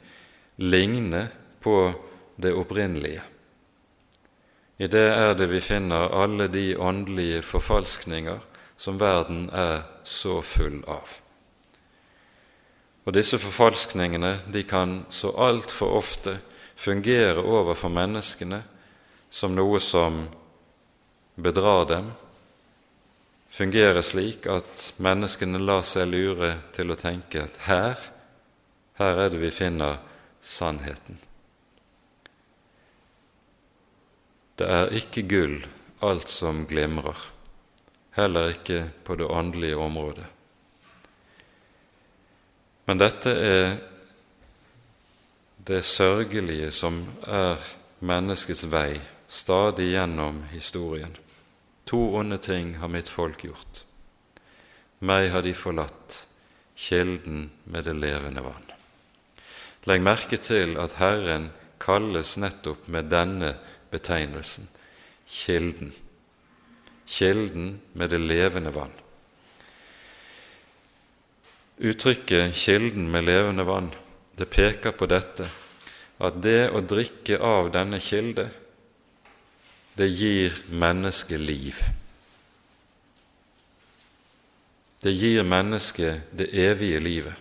ligne 0.57 1.27
på 1.61 1.93
det 2.41 2.55
opprinnelige. 2.57 3.21
I 4.81 4.89
det 4.89 5.07
er 5.13 5.35
det 5.37 5.51
vi 5.51 5.61
finner 5.61 6.15
alle 6.17 6.49
de 6.49 6.73
åndelige 6.81 7.43
forfalskninger 7.45 8.41
som 8.81 8.97
verden 8.97 9.51
er 9.53 9.83
så 10.09 10.41
full 10.41 10.81
av. 10.89 11.19
Og 13.05 13.13
disse 13.13 13.37
forfalskningene 13.43 14.39
de 14.49 14.65
kan 14.65 15.03
så 15.13 15.35
altfor 15.37 15.99
ofte 16.01 16.39
fungere 16.81 17.45
overfor 17.45 17.93
menneskene 17.93 18.63
som 19.29 19.53
noe 19.53 19.85
som 19.85 20.23
bedrar 21.43 21.87
dem, 21.89 22.13
fungerer 23.51 24.03
slik 24.03 24.47
at 24.47 24.93
menneskene 25.03 25.59
lar 25.59 25.83
seg 25.87 26.09
lure 26.13 26.53
til 26.77 26.93
å 26.93 26.99
tenke 26.99 27.45
at 27.45 27.59
her, 27.67 27.99
her 29.01 29.25
er 29.25 29.33
det 29.33 29.41
vi 29.43 29.51
finner 29.55 29.99
sannheten. 30.41 31.19
Det 34.61 34.69
er 34.69 34.93
ikke 34.93 35.25
gull 35.25 35.57
alt 36.05 36.29
som 36.29 36.67
glimrer, 36.69 37.17
heller 38.17 38.53
ikke 38.55 38.85
på 39.05 39.17
det 39.17 39.29
åndelige 39.29 39.77
området. 39.81 40.27
Men 42.89 43.01
dette 43.01 43.33
er 43.33 43.67
det 45.65 45.83
sørgelige 45.87 46.71
som 46.75 47.03
er 47.23 47.61
menneskets 48.01 48.65
vei 48.73 48.99
stadig 49.31 49.93
gjennom 49.93 50.43
historien. 50.51 51.13
To 51.91 52.01
onde 52.17 52.39
ting 52.39 52.77
har 52.79 52.89
mitt 52.89 53.09
folk 53.11 53.45
gjort. 53.45 53.85
Meg 55.01 55.31
har 55.35 55.43
de 55.43 55.55
forlatt, 55.57 56.27
kilden 56.77 57.49
med 57.65 57.85
det 57.89 57.97
levende 57.99 58.45
vann. 58.45 58.69
Legg 59.89 60.05
merke 60.05 60.39
til 60.39 60.77
at 60.79 60.99
Herren 61.01 61.49
kalles 61.81 62.37
nettopp 62.39 62.87
med 62.93 63.11
denne 63.11 63.55
betegnelsen 63.91 64.69
kilden. 65.31 65.93
Kilden 67.07 67.81
med 67.93 68.11
det 68.11 68.19
levende 68.19 68.71
vann. 68.75 68.93
Uttrykket 71.79 72.55
'kilden 72.55 73.11
med 73.11 73.25
levende 73.25 73.65
vann' 73.65 73.95
det 74.39 74.51
peker 74.51 74.93
på 74.93 75.07
dette 75.07 75.49
at 76.21 76.43
det 76.43 76.71
å 76.71 76.81
drikke 76.81 77.39
av 77.41 77.71
denne 77.73 78.01
kilde, 78.01 78.51
det 80.01 80.07
gir 80.09 80.55
mennesket 80.73 81.41
liv. 81.41 81.77
Det 85.03 85.13
gir 85.13 85.45
mennesket 85.45 86.31
det 86.33 86.47
evige 86.57 87.01
livet. 87.05 87.35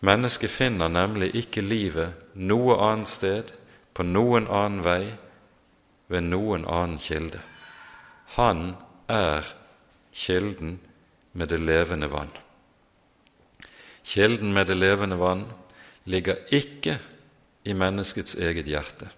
Mennesket 0.00 0.50
finner 0.50 0.88
nemlig 0.88 1.28
ikke 1.36 1.60
livet 1.60 2.36
noe 2.40 2.76
annet 2.86 3.08
sted, 3.08 3.50
på 3.92 4.02
noen 4.02 4.48
annen 4.48 4.80
vei, 4.84 5.12
ved 6.08 6.24
noen 6.24 6.64
annen 6.72 6.96
kilde. 7.00 7.42
Han 8.36 8.72
er 9.12 9.44
kilden 10.12 10.78
med 11.32 11.52
det 11.52 11.60
levende 11.60 12.08
vann. 12.08 12.32
Kilden 14.04 14.56
med 14.56 14.72
det 14.72 14.78
levende 14.80 15.20
vann 15.20 15.44
ligger 16.08 16.40
ikke 16.48 16.96
i 17.64 17.76
menneskets 17.76 18.38
eget 18.40 18.72
hjerte, 18.72 19.08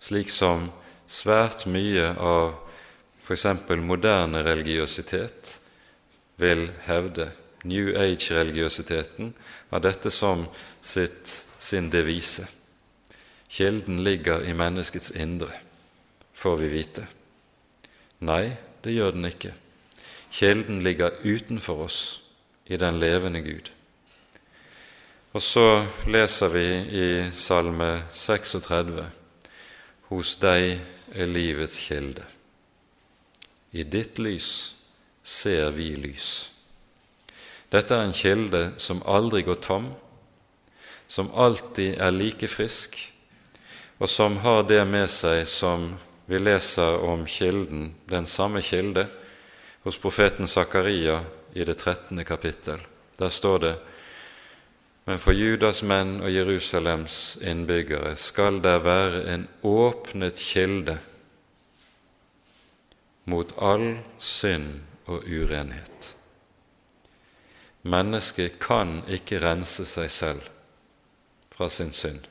slik 0.00 0.30
som 0.30 0.68
svært 1.08 1.66
mye 1.66 2.12
av 2.16 2.54
f.eks. 3.22 3.46
moderne 3.84 4.42
religiøsitet 4.46 5.58
vil 6.38 6.68
hevde 6.86 7.30
New 7.64 7.90
Age-religiøsiteten 7.98 9.32
har 9.70 9.82
dette 9.82 10.10
som 10.14 10.46
sitt, 10.80 11.46
sin 11.58 11.90
devise. 11.90 12.46
Kilden 13.50 14.02
ligger 14.04 14.44
i 14.46 14.54
menneskets 14.54 15.10
indre, 15.10 15.50
får 16.34 16.56
vi 16.62 16.68
vite. 16.72 17.06
Nei, 18.20 18.52
det 18.84 18.94
gjør 18.94 19.16
den 19.16 19.26
ikke. 19.28 19.54
Kilden 20.30 20.82
ligger 20.84 21.18
utenfor 21.24 21.84
oss, 21.88 22.00
i 22.68 22.76
den 22.76 22.98
levende 23.00 23.40
Gud. 23.40 23.70
Og 25.32 25.42
så 25.42 25.86
leser 26.06 26.52
vi 26.52 26.66
i 26.92 27.06
Salme 27.32 28.04
36.: 28.12 29.06
Hos 30.08 30.36
deg 30.40 30.78
er 31.12 31.28
livets 31.28 31.76
kilde. 31.84 32.24
I 33.76 33.84
ditt 33.84 34.18
lys 34.18 34.74
ser 35.22 35.70
vi 35.76 35.90
lys. 36.00 36.48
Dette 37.68 37.92
er 37.92 38.06
en 38.06 38.16
kilde 38.16 38.62
som 38.80 39.02
aldri 39.04 39.42
går 39.44 39.60
tom, 39.60 39.90
som 41.08 41.28
alltid 41.36 42.00
er 42.00 42.14
like 42.16 42.48
frisk, 42.48 42.96
og 43.98 44.08
som 44.08 44.38
har 44.44 44.62
det 44.68 44.80
med 44.88 45.10
seg 45.12 45.44
som 45.50 45.90
vi 46.28 46.40
leser 46.40 47.00
om 47.04 47.26
kilden, 47.28 47.90
den 48.08 48.26
samme 48.28 48.62
kilde, 48.64 49.06
hos 49.84 49.98
profeten 50.00 50.48
Zakaria 50.48 51.22
i 51.52 51.64
det 51.64 51.78
13. 51.78 52.24
kapittel. 52.24 52.80
Der 53.18 53.28
står 53.28 53.58
det 53.58 53.74
men 55.08 55.16
for 55.16 55.32
Judas 55.32 55.78
menn 55.88 56.18
og 56.20 56.28
Jerusalems 56.28 57.38
innbyggere 57.40 58.10
skal 58.20 58.58
der 58.60 58.82
være 58.84 59.22
en 59.32 59.46
åpnet 59.64 60.36
kilde 60.36 60.98
mot 63.32 63.54
all 63.56 64.02
synd 64.20 64.82
og 65.08 65.24
urenhet. 65.24 66.10
Mennesket 67.88 68.58
kan 68.60 68.98
ikke 69.08 69.38
rense 69.40 69.86
seg 69.88 70.10
selv 70.12 70.50
fra 71.56 71.70
sin 71.72 71.94
synd, 71.96 72.26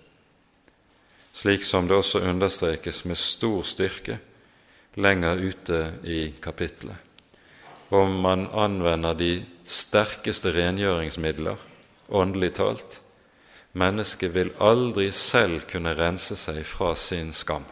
slik 1.33 1.65
som 1.65 1.87
det 1.89 1.97
også 1.97 2.21
understrekes 2.29 3.07
med 3.09 3.17
stor 3.17 3.65
styrke 3.65 4.19
lenger 5.01 5.41
ute 5.41 5.79
i 6.03 6.19
kapitlet, 6.41 6.97
Om 7.89 8.21
man 8.21 8.45
anvender 8.53 9.13
de 9.13 9.45
sterkeste 9.65 10.51
rengjøringsmidler, 10.51 11.57
åndelig 12.07 12.53
talt, 12.53 13.01
mennesket 13.71 14.31
vil 14.33 14.53
aldri 14.59 15.11
selv 15.11 15.67
kunne 15.69 15.95
rense 15.97 16.35
seg 16.39 16.63
fra 16.65 16.93
sin 16.95 17.33
skam. 17.33 17.65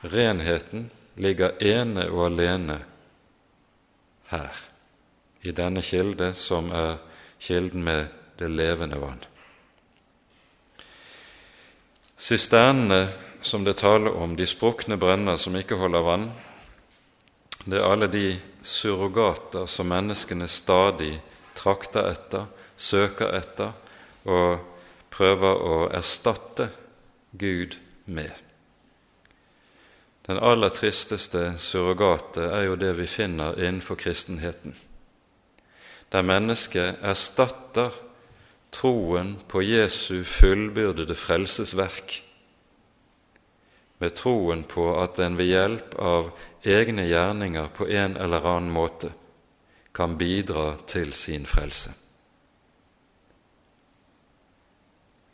Renheten 0.00 0.90
ligger 1.18 1.58
ene 1.62 2.06
og 2.10 2.28
alene 2.28 2.78
her 4.30 4.64
i 5.42 5.52
denne 5.52 5.82
kilde, 5.82 6.32
som 6.34 6.70
er 6.72 6.98
kilden 7.42 7.84
med 7.84 8.06
det 8.38 8.50
levende 8.50 8.98
vann. 9.00 9.20
Sisternene 12.18 13.08
som 13.42 13.64
det 13.64 13.76
taler 13.78 14.14
om, 14.18 14.36
de 14.36 14.46
sprukne 14.46 14.98
brønner 14.98 15.36
som 15.38 15.56
ikke 15.56 15.78
holder 15.78 16.06
vann, 16.06 16.30
det 17.64 17.78
er 17.78 17.86
alle 17.86 18.08
de 18.10 18.38
surrogater 18.62 19.66
som 19.70 19.90
menneskene 19.90 20.48
stadig 20.48 21.18
trakter 21.68 22.10
etter, 22.10 22.48
søker 22.76 23.36
etter 23.36 23.72
og 24.28 24.58
prøver 25.12 25.62
å 25.68 25.78
erstatte 25.92 26.70
Gud 27.38 27.76
med. 28.04 28.32
Den 30.28 30.40
aller 30.44 30.72
tristeste 30.72 31.54
surrogatet 31.60 32.44
er 32.50 32.68
jo 32.68 32.76
det 32.76 32.92
vi 32.98 33.08
finner 33.08 33.56
innenfor 33.56 33.96
kristenheten 34.00 34.76
der 36.12 36.24
mennesket 36.24 37.02
erstatter 37.04 37.92
troen 38.72 39.34
på 39.48 39.62
Jesu 39.64 40.24
fullbyrdede 40.24 41.16
frelsesverk 41.16 42.18
med 43.98 44.14
troen 44.16 44.62
på 44.68 44.90
at 45.02 45.18
en 45.20 45.36
ved 45.38 45.50
hjelp 45.50 45.96
av 46.00 46.30
egne 46.64 47.08
gjerninger 47.08 47.72
på 47.76 47.88
en 47.88 48.16
eller 48.16 48.46
annen 48.46 48.72
måte 48.72 49.12
kan 49.92 50.16
bidra 50.18 50.76
til 50.86 51.12
sin 51.12 51.46
frelse. 51.46 51.92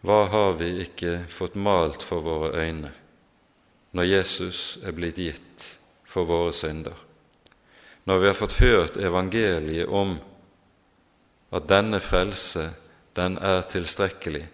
Hva 0.05 0.26
har 0.28 0.52
vi 0.61 0.68
ikke 0.84 1.24
fått 1.32 1.57
malt 1.57 2.05
for 2.05 2.24
våre 2.24 2.52
øyne 2.61 2.92
når 3.94 4.09
Jesus 4.11 4.59
er 4.84 4.92
blitt 4.92 5.20
gitt 5.22 5.68
for 6.05 6.28
våre 6.28 6.52
synder? 6.52 6.96
Når 8.05 8.18
vi 8.20 8.26
har 8.28 8.36
fått 8.36 8.59
hørt 8.61 8.98
evangeliet 9.00 9.88
om 9.88 10.18
at 11.55 11.68
denne 11.70 12.00
frelse, 12.05 12.66
den 13.16 13.38
er 13.38 13.62
tilstrekkelig 13.70 14.44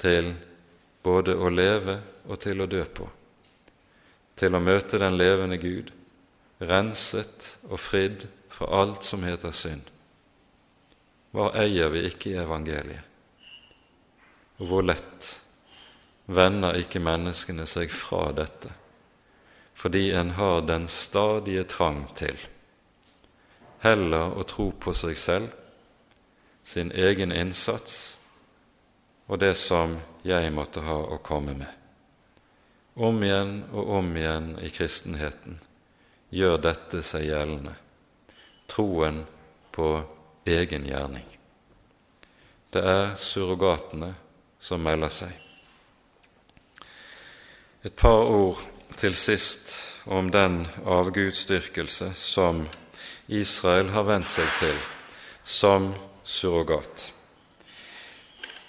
til 0.00 0.32
både 1.02 1.34
å 1.36 1.50
leve 1.52 1.98
og 2.26 2.40
til 2.40 2.62
å 2.62 2.68
dø 2.70 2.84
på, 2.84 3.08
til 4.36 4.56
å 4.56 4.62
møte 4.62 5.00
den 5.02 5.18
levende 5.18 5.58
Gud, 5.60 5.92
renset 6.58 7.56
og 7.68 7.80
fridd 7.80 8.26
fra 8.52 8.70
alt 8.80 9.04
som 9.04 9.24
heter 9.26 9.52
synd. 9.52 9.84
Hva 11.36 11.50
eier 11.60 11.90
vi 11.92 12.06
ikke 12.08 12.32
i 12.32 12.40
evangeliet? 12.40 13.04
Og 14.56 14.70
hvor 14.70 14.86
lett 14.86 15.34
vender 16.26 16.78
ikke 16.80 17.02
menneskene 17.04 17.66
seg 17.68 17.92
fra 17.92 18.30
dette, 18.34 18.72
fordi 19.76 20.08
en 20.16 20.32
har 20.38 20.62
den 20.64 20.88
stadige 20.88 21.66
trang 21.68 22.06
til 22.16 22.38
heller 23.84 24.32
å 24.32 24.46
tro 24.48 24.70
på 24.72 24.94
seg 24.96 25.18
selv, 25.20 25.50
sin 26.66 26.88
egen 26.96 27.30
innsats 27.30 28.16
og 29.28 29.38
det 29.42 29.52
som 29.58 29.98
jeg 30.26 30.50
måtte 30.54 30.82
ha 30.82 30.96
å 30.96 31.20
komme 31.22 31.54
med. 31.58 31.70
Om 32.96 33.22
igjen 33.22 33.54
og 33.70 33.92
om 34.00 34.10
igjen 34.16 34.54
i 34.64 34.70
kristenheten 34.72 35.60
gjør 36.36 36.60
dette 36.60 37.00
seg 37.06 37.26
gjeldende, 37.30 37.72
troen 38.68 39.22
på 39.72 39.88
egen 40.46 40.86
gjerning. 40.88 41.26
Det 42.70 42.82
er 42.84 43.14
surrogatene 43.16 44.12
som 44.60 44.82
melder 44.84 45.12
seg. 45.12 45.32
Et 47.86 47.94
par 47.94 48.26
ord 48.26 48.60
til 48.98 49.14
sist 49.14 49.72
om 50.06 50.30
den 50.30 50.64
avgudsdyrkelse 50.84 52.12
som 52.18 52.64
Israel 53.28 53.92
har 53.94 54.06
vent 54.06 54.30
seg 54.30 54.50
til 54.60 54.76
som 55.46 55.92
surrogat. 56.26 57.12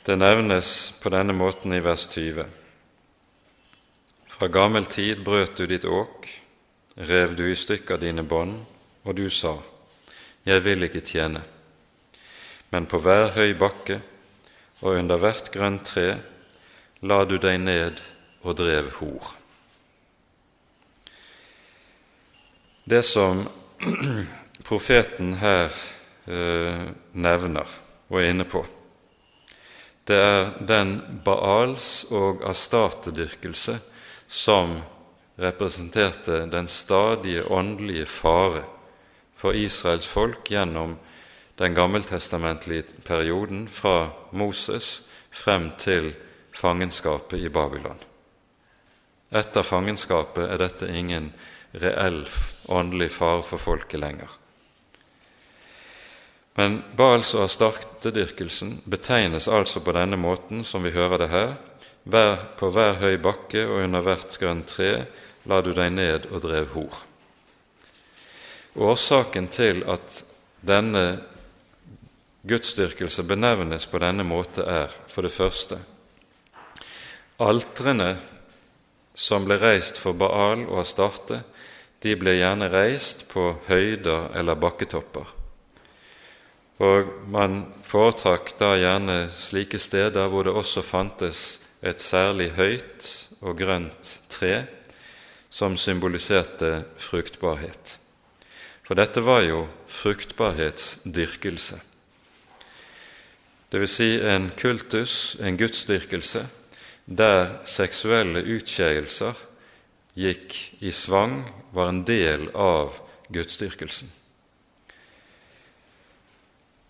Det 0.05 0.15
nevnes 0.15 0.69
på 1.01 1.11
denne 1.11 1.33
måten 1.35 1.73
i 1.75 1.81
vers 1.83 2.07
20. 2.13 2.45
Fra 4.37 4.47
gammel 4.53 4.85
tid 4.85 5.23
brøt 5.25 5.57
du 5.57 5.65
ditt 5.67 5.85
åk, 5.85 6.29
rev 6.97 7.35
du 7.37 7.45
i 7.51 7.55
stykker 7.55 7.97
dine 8.01 8.23
bånd, 8.23 8.59
og 9.03 9.15
du 9.15 9.29
sa:" 9.29 9.57
jeg 10.47 10.63
vil 10.63 10.85
ikke 10.87 11.03
tjene, 11.03 11.41
men 12.71 12.85
på 12.87 13.01
hver 13.03 13.33
høy 13.35 13.51
bakke 13.59 13.99
og 14.79 14.95
under 14.95 15.19
hvert 15.19 15.49
grønt 15.51 15.83
tre 15.89 16.07
la 17.03 17.17
du 17.27 17.35
deg 17.41 17.59
ned 17.59 17.99
og 18.47 18.55
drev 18.55 18.87
hor. 19.01 19.33
Det 22.87 23.03
som 23.03 23.43
profeten 24.69 25.35
her 25.41 25.67
eh, 26.31 26.87
nevner 27.11 27.77
og 28.07 28.21
er 28.21 28.31
inne 28.31 28.47
på, 28.47 28.63
det 30.07 30.15
er 30.15 30.53
den 30.63 31.01
Baals- 31.25 32.05
og 32.15 32.45
Astarte-dyrkelse 32.47 33.81
som 34.31 34.77
representerte 35.37 36.45
den 36.51 36.67
stadige 36.67 37.45
åndelige 37.51 38.05
fare 38.05 38.63
for 39.37 39.53
Israels 39.53 40.07
folk 40.07 40.49
gjennom 40.49 40.97
den 41.57 41.75
gammeltestamentlige 41.77 42.83
perioden 43.05 43.67
fra 43.69 44.09
Moses 44.31 45.03
frem 45.31 45.71
til 45.77 46.13
fangenskapet 46.53 47.39
i 47.39 47.49
Babylon. 47.49 47.99
Etter 49.31 49.65
fangenskapet 49.65 50.47
er 50.47 50.61
dette 50.61 50.89
ingen 50.89 51.31
reell 51.77 52.23
åndelig 52.65 53.11
fare 53.11 53.43
for 53.45 53.61
folket 53.61 53.99
lenger. 53.99 54.29
Men 56.57 56.79
Baals- 56.97 57.35
og 57.37 57.43
Astarte-dyrkelsen 57.45 58.79
betegnes 58.89 59.47
altså 59.47 59.83
på 59.85 59.93
denne 59.93 60.17
måten 60.17 60.63
som 60.65 60.85
vi 60.85 60.95
hører 60.95 61.21
det 61.21 61.29
her. 61.29 61.51
På 62.57 62.71
hver 62.73 62.97
høy 62.97 63.17
bakke 63.21 63.67
og 63.67 63.83
under 63.83 64.01
hvert 64.01 64.39
grønt 64.41 64.71
tre 64.71 64.91
la 65.47 65.61
du 65.63 65.73
deg 65.73 65.91
ned 65.95 66.29
og 66.31 66.43
drev 66.43 66.71
hor. 66.75 67.03
Årsaken 68.77 69.47
til 69.49 69.83
at 69.89 70.21
denne 70.61 71.05
gudsdyrkelse 72.47 73.23
benevnes 73.27 73.87
på 73.89 73.99
denne 74.03 74.23
måte, 74.27 74.63
er 74.63 74.91
for 75.07 75.25
det 75.25 75.33
første 75.33 75.79
altrene 77.37 78.15
som 79.17 79.45
ble 79.45 79.57
reist 79.61 79.97
for 80.01 80.17
Baal 80.17 80.65
og 80.67 80.81
Astarte, 80.83 81.41
de 82.01 82.13
ble 82.17 82.37
gjerne 82.37 82.69
reist 82.69 83.25
på 83.31 83.49
høyder 83.67 84.31
eller 84.37 84.59
bakketopper. 84.61 85.33
Og 86.85 87.09
man 87.33 87.63
foretrakk 87.85 88.53
da 88.59 88.75
gjerne 88.77 89.17
slike 89.33 89.79
steder 89.81 90.29
hvor 90.29 90.45
det 90.45 90.53
også 90.53 90.83
fantes 90.85 91.45
et 91.81 92.01
særlig 92.01 92.51
høyt 92.57 93.09
og 93.41 93.57
grønt 93.57 94.11
tre 94.29 94.67
som 95.57 95.77
symboliserte 95.77 96.83
fruktbarhet. 97.01 97.95
For 98.85 98.93
dette 98.93 99.23
var 99.25 99.41
jo 99.41 99.63
fruktbarhetsdyrkelse. 99.89 101.79
Det 103.71 103.81
vil 103.81 103.89
si 103.89 104.11
en 104.21 104.51
kultus, 104.53 105.35
en 105.41 105.57
gudsdyrkelse, 105.57 106.45
der 107.09 107.57
seksuelle 107.65 108.45
utskeielser 108.45 109.33
gikk 110.13 110.53
i 110.85 110.93
svang, 110.93 111.41
var 111.73 111.89
en 111.89 112.05
del 112.05 112.47
av 112.53 113.01
gudsdyrkelsen. 113.33 114.13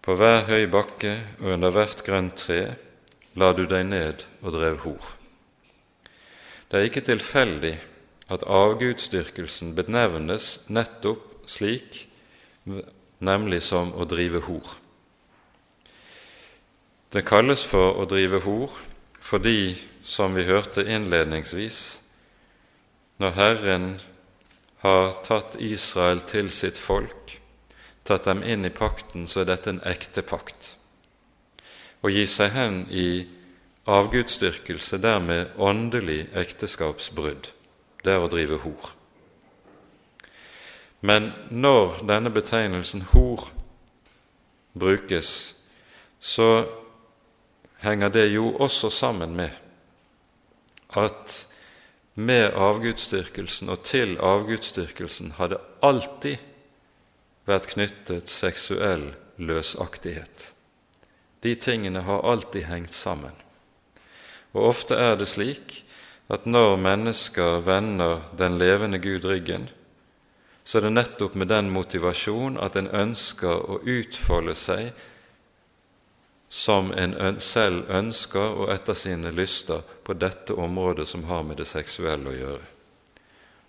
På 0.04 0.20
hver 0.20 0.44
høy 0.52 0.68
bakke 0.72 1.16
og 1.40 1.54
under 1.56 1.72
hvert 1.72 2.04
grønt 2.04 2.36
tre 2.44 2.62
la 3.40 3.56
du 3.56 3.64
deg 3.64 3.88
ned 3.88 4.28
og 4.44 4.52
drev 4.60 4.84
hor. 4.84 5.14
Det 6.68 6.82
er 6.82 6.92
ikke 6.92 7.08
tilfeldig 7.16 7.78
at 8.28 8.44
avgudsdyrkelsen 8.44 9.76
benevnes 9.76 10.68
nettopp 10.68 11.48
slik, 11.48 12.04
nemlig 13.24 13.62
som 13.64 13.94
å 13.96 14.06
drive 14.10 14.44
hor. 14.48 14.76
Det 17.14 17.24
kalles 17.26 17.64
for 17.64 18.02
å 18.02 18.08
drive 18.10 18.44
hor 18.44 18.74
fordi, 19.24 19.76
som 20.04 20.36
vi 20.36 20.46
hørte 20.48 20.86
innledningsvis, 20.88 21.80
når 23.20 23.34
Herren 23.36 23.88
har 24.84 25.18
tatt 25.26 25.58
Israel 25.60 26.22
til 26.30 26.52
sitt 26.54 26.78
folk, 26.80 27.34
tatt 28.08 28.28
dem 28.30 28.44
inn 28.44 28.68
i 28.68 28.72
pakten, 28.72 29.26
så 29.28 29.42
er 29.42 29.50
dette 29.50 29.74
en 29.74 29.82
ekte 29.90 30.24
pakt. 30.24 30.76
Å 32.06 32.12
gi 32.14 32.24
seg 32.30 32.54
hen 32.56 32.84
i 32.94 33.26
avgudsdyrkelse, 33.90 35.00
dermed 35.02 35.56
åndelig 35.58 36.28
ekteskapsbrudd, 36.38 37.50
det 38.08 38.16
er 38.16 38.24
å 38.24 38.32
drive 38.32 38.62
hor. 38.64 38.94
Men 41.06 41.32
når 41.52 42.02
denne 42.10 42.32
betegnelsen 42.34 43.04
hor 43.12 43.46
brukes, 44.78 45.30
så 46.20 46.66
henger 47.84 48.10
det 48.10 48.28
jo 48.32 48.56
også 48.58 48.90
sammen 48.90 49.36
med 49.38 49.54
at 50.98 51.44
med 52.18 52.56
avgudsdyrkelsen 52.58 53.70
og 53.70 53.84
til 53.86 54.16
avgudsdyrkelsen 54.24 55.36
hadde 55.38 55.60
alltid 55.86 56.42
vært 57.46 57.70
knyttet 57.76 58.32
seksuell 58.34 59.12
løsaktighet. 59.38 60.54
De 61.46 61.54
tingene 61.56 62.02
har 62.08 62.26
alltid 62.26 62.66
hengt 62.66 62.96
sammen. 62.96 63.36
Og 64.58 64.72
ofte 64.72 64.98
er 64.98 65.20
det 65.20 65.30
slik 65.30 65.84
at 66.28 66.46
når 66.46 66.76
mennesker 66.82 67.62
vender 67.64 68.22
den 68.38 68.58
levende 68.60 69.00
Gud 69.00 69.26
ryggen, 69.26 69.70
så 70.68 70.78
er 70.78 70.88
det 70.88 70.96
nettopp 70.98 71.36
med 71.40 71.48
den 71.48 71.70
motivasjon 71.72 72.58
at 72.60 72.76
en 72.76 72.90
ønsker 72.92 73.70
å 73.72 73.80
utfolde 73.88 74.56
seg 74.60 74.90
som 76.52 76.92
en 76.96 77.40
selv 77.44 77.88
ønsker 77.92 78.60
og 78.64 78.72
etter 78.72 78.96
sine 78.96 79.32
lyster 79.36 79.84
på 80.04 80.16
dette 80.16 80.56
området 80.56 81.08
som 81.08 81.24
har 81.28 81.44
med 81.48 81.60
det 81.60 81.68
seksuelle 81.68 82.32
å 82.32 82.36
gjøre. 82.36 82.68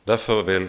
Derfor 0.07 0.43
vil 0.47 0.69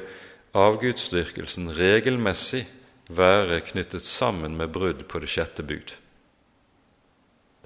avgudsdyrkelsen 0.57 1.71
regelmessig 1.77 2.65
være 3.09 3.61
knyttet 3.65 4.05
sammen 4.05 4.57
med 4.57 4.73
brudd 4.73 5.05
på 5.09 5.21
det 5.21 5.29
sjette 5.33 5.65
bud. 5.65 5.93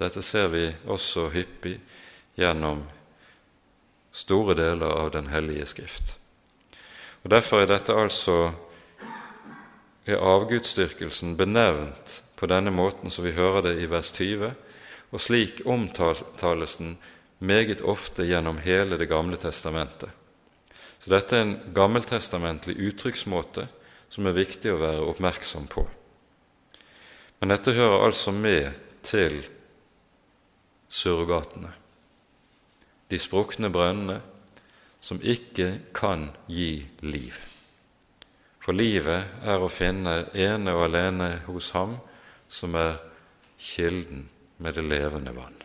Dette 0.00 0.22
ser 0.24 0.48
vi 0.52 0.66
også 0.90 1.28
hyppig 1.34 1.76
gjennom 2.40 2.84
store 4.14 4.54
deler 4.54 4.94
av 4.94 5.10
Den 5.10 5.28
hellige 5.32 5.66
Skrift. 5.66 6.14
Og 7.24 7.30
Derfor 7.30 7.62
er 7.62 7.70
dette 7.70 7.96
altså 7.96 8.52
er 10.06 10.20
avgudsdyrkelsen 10.20 11.36
benevnt 11.36 12.20
på 12.36 12.46
denne 12.46 12.70
måten 12.70 13.10
som 13.10 13.24
vi 13.24 13.32
hører 13.32 13.64
det 13.64 13.78
i 13.80 13.88
vers 13.90 14.12
20, 14.12 14.52
og 15.10 15.20
slik 15.22 15.62
omtales 15.66 16.76
den 16.76 16.96
meget 17.38 17.80
ofte 17.80 18.26
gjennom 18.26 18.58
hele 18.58 18.98
Det 18.98 19.08
gamle 19.08 19.36
testamentet. 19.36 20.10
Så 21.00 21.10
dette 21.10 21.36
er 21.36 21.42
en 21.44 21.58
gammeltestamentlig 21.74 22.76
uttrykksmåte 22.80 23.66
som 24.08 24.26
er 24.26 24.36
viktig 24.36 24.72
å 24.72 24.80
være 24.80 25.04
oppmerksom 25.10 25.66
på. 25.68 25.84
Men 27.40 27.52
dette 27.52 27.74
hører 27.76 28.06
altså 28.06 28.32
med 28.32 28.72
til 29.04 29.42
surrogatene, 30.88 31.72
de 33.10 33.18
sprukne 33.20 33.70
brønnene 33.72 34.20
som 35.04 35.20
ikke 35.20 35.68
kan 35.94 36.30
gi 36.48 36.86
liv. 37.04 37.36
For 38.64 38.72
livet 38.72 39.44
er 39.44 39.60
å 39.60 39.68
finne 39.68 40.30
ene 40.32 40.72
og 40.72 40.86
alene 40.86 41.28
hos 41.44 41.74
Ham 41.76 41.98
som 42.48 42.76
er 42.80 42.96
kilden 43.60 44.28
med 44.56 44.78
det 44.78 44.84
levende 44.88 45.34
vann. 45.36 45.58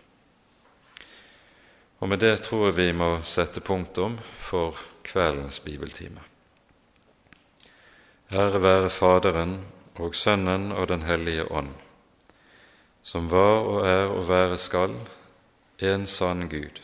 Og 2.00 2.10
med 2.10 2.20
det 2.24 2.42
tror 2.48 2.70
jeg 2.70 2.78
vi 2.78 2.90
må 2.96 3.10
sette 3.28 3.64
punktum 3.64 4.18
for 4.40 4.76
kveldens 5.04 5.60
bibeltime. 5.64 6.22
Ære 8.32 8.62
være 8.62 8.90
Faderen 8.94 9.56
og 9.96 10.16
Sønnen 10.16 10.72
og 10.72 10.88
Den 10.88 11.02
hellige 11.02 11.48
ånd, 11.52 11.72
som 13.04 13.32
var 13.32 13.64
og 13.64 13.88
er 13.88 14.06
og 14.12 14.28
være 14.30 14.58
skal, 14.58 14.94
en 15.80 16.08
sann 16.08 16.50
Gud, 16.50 16.84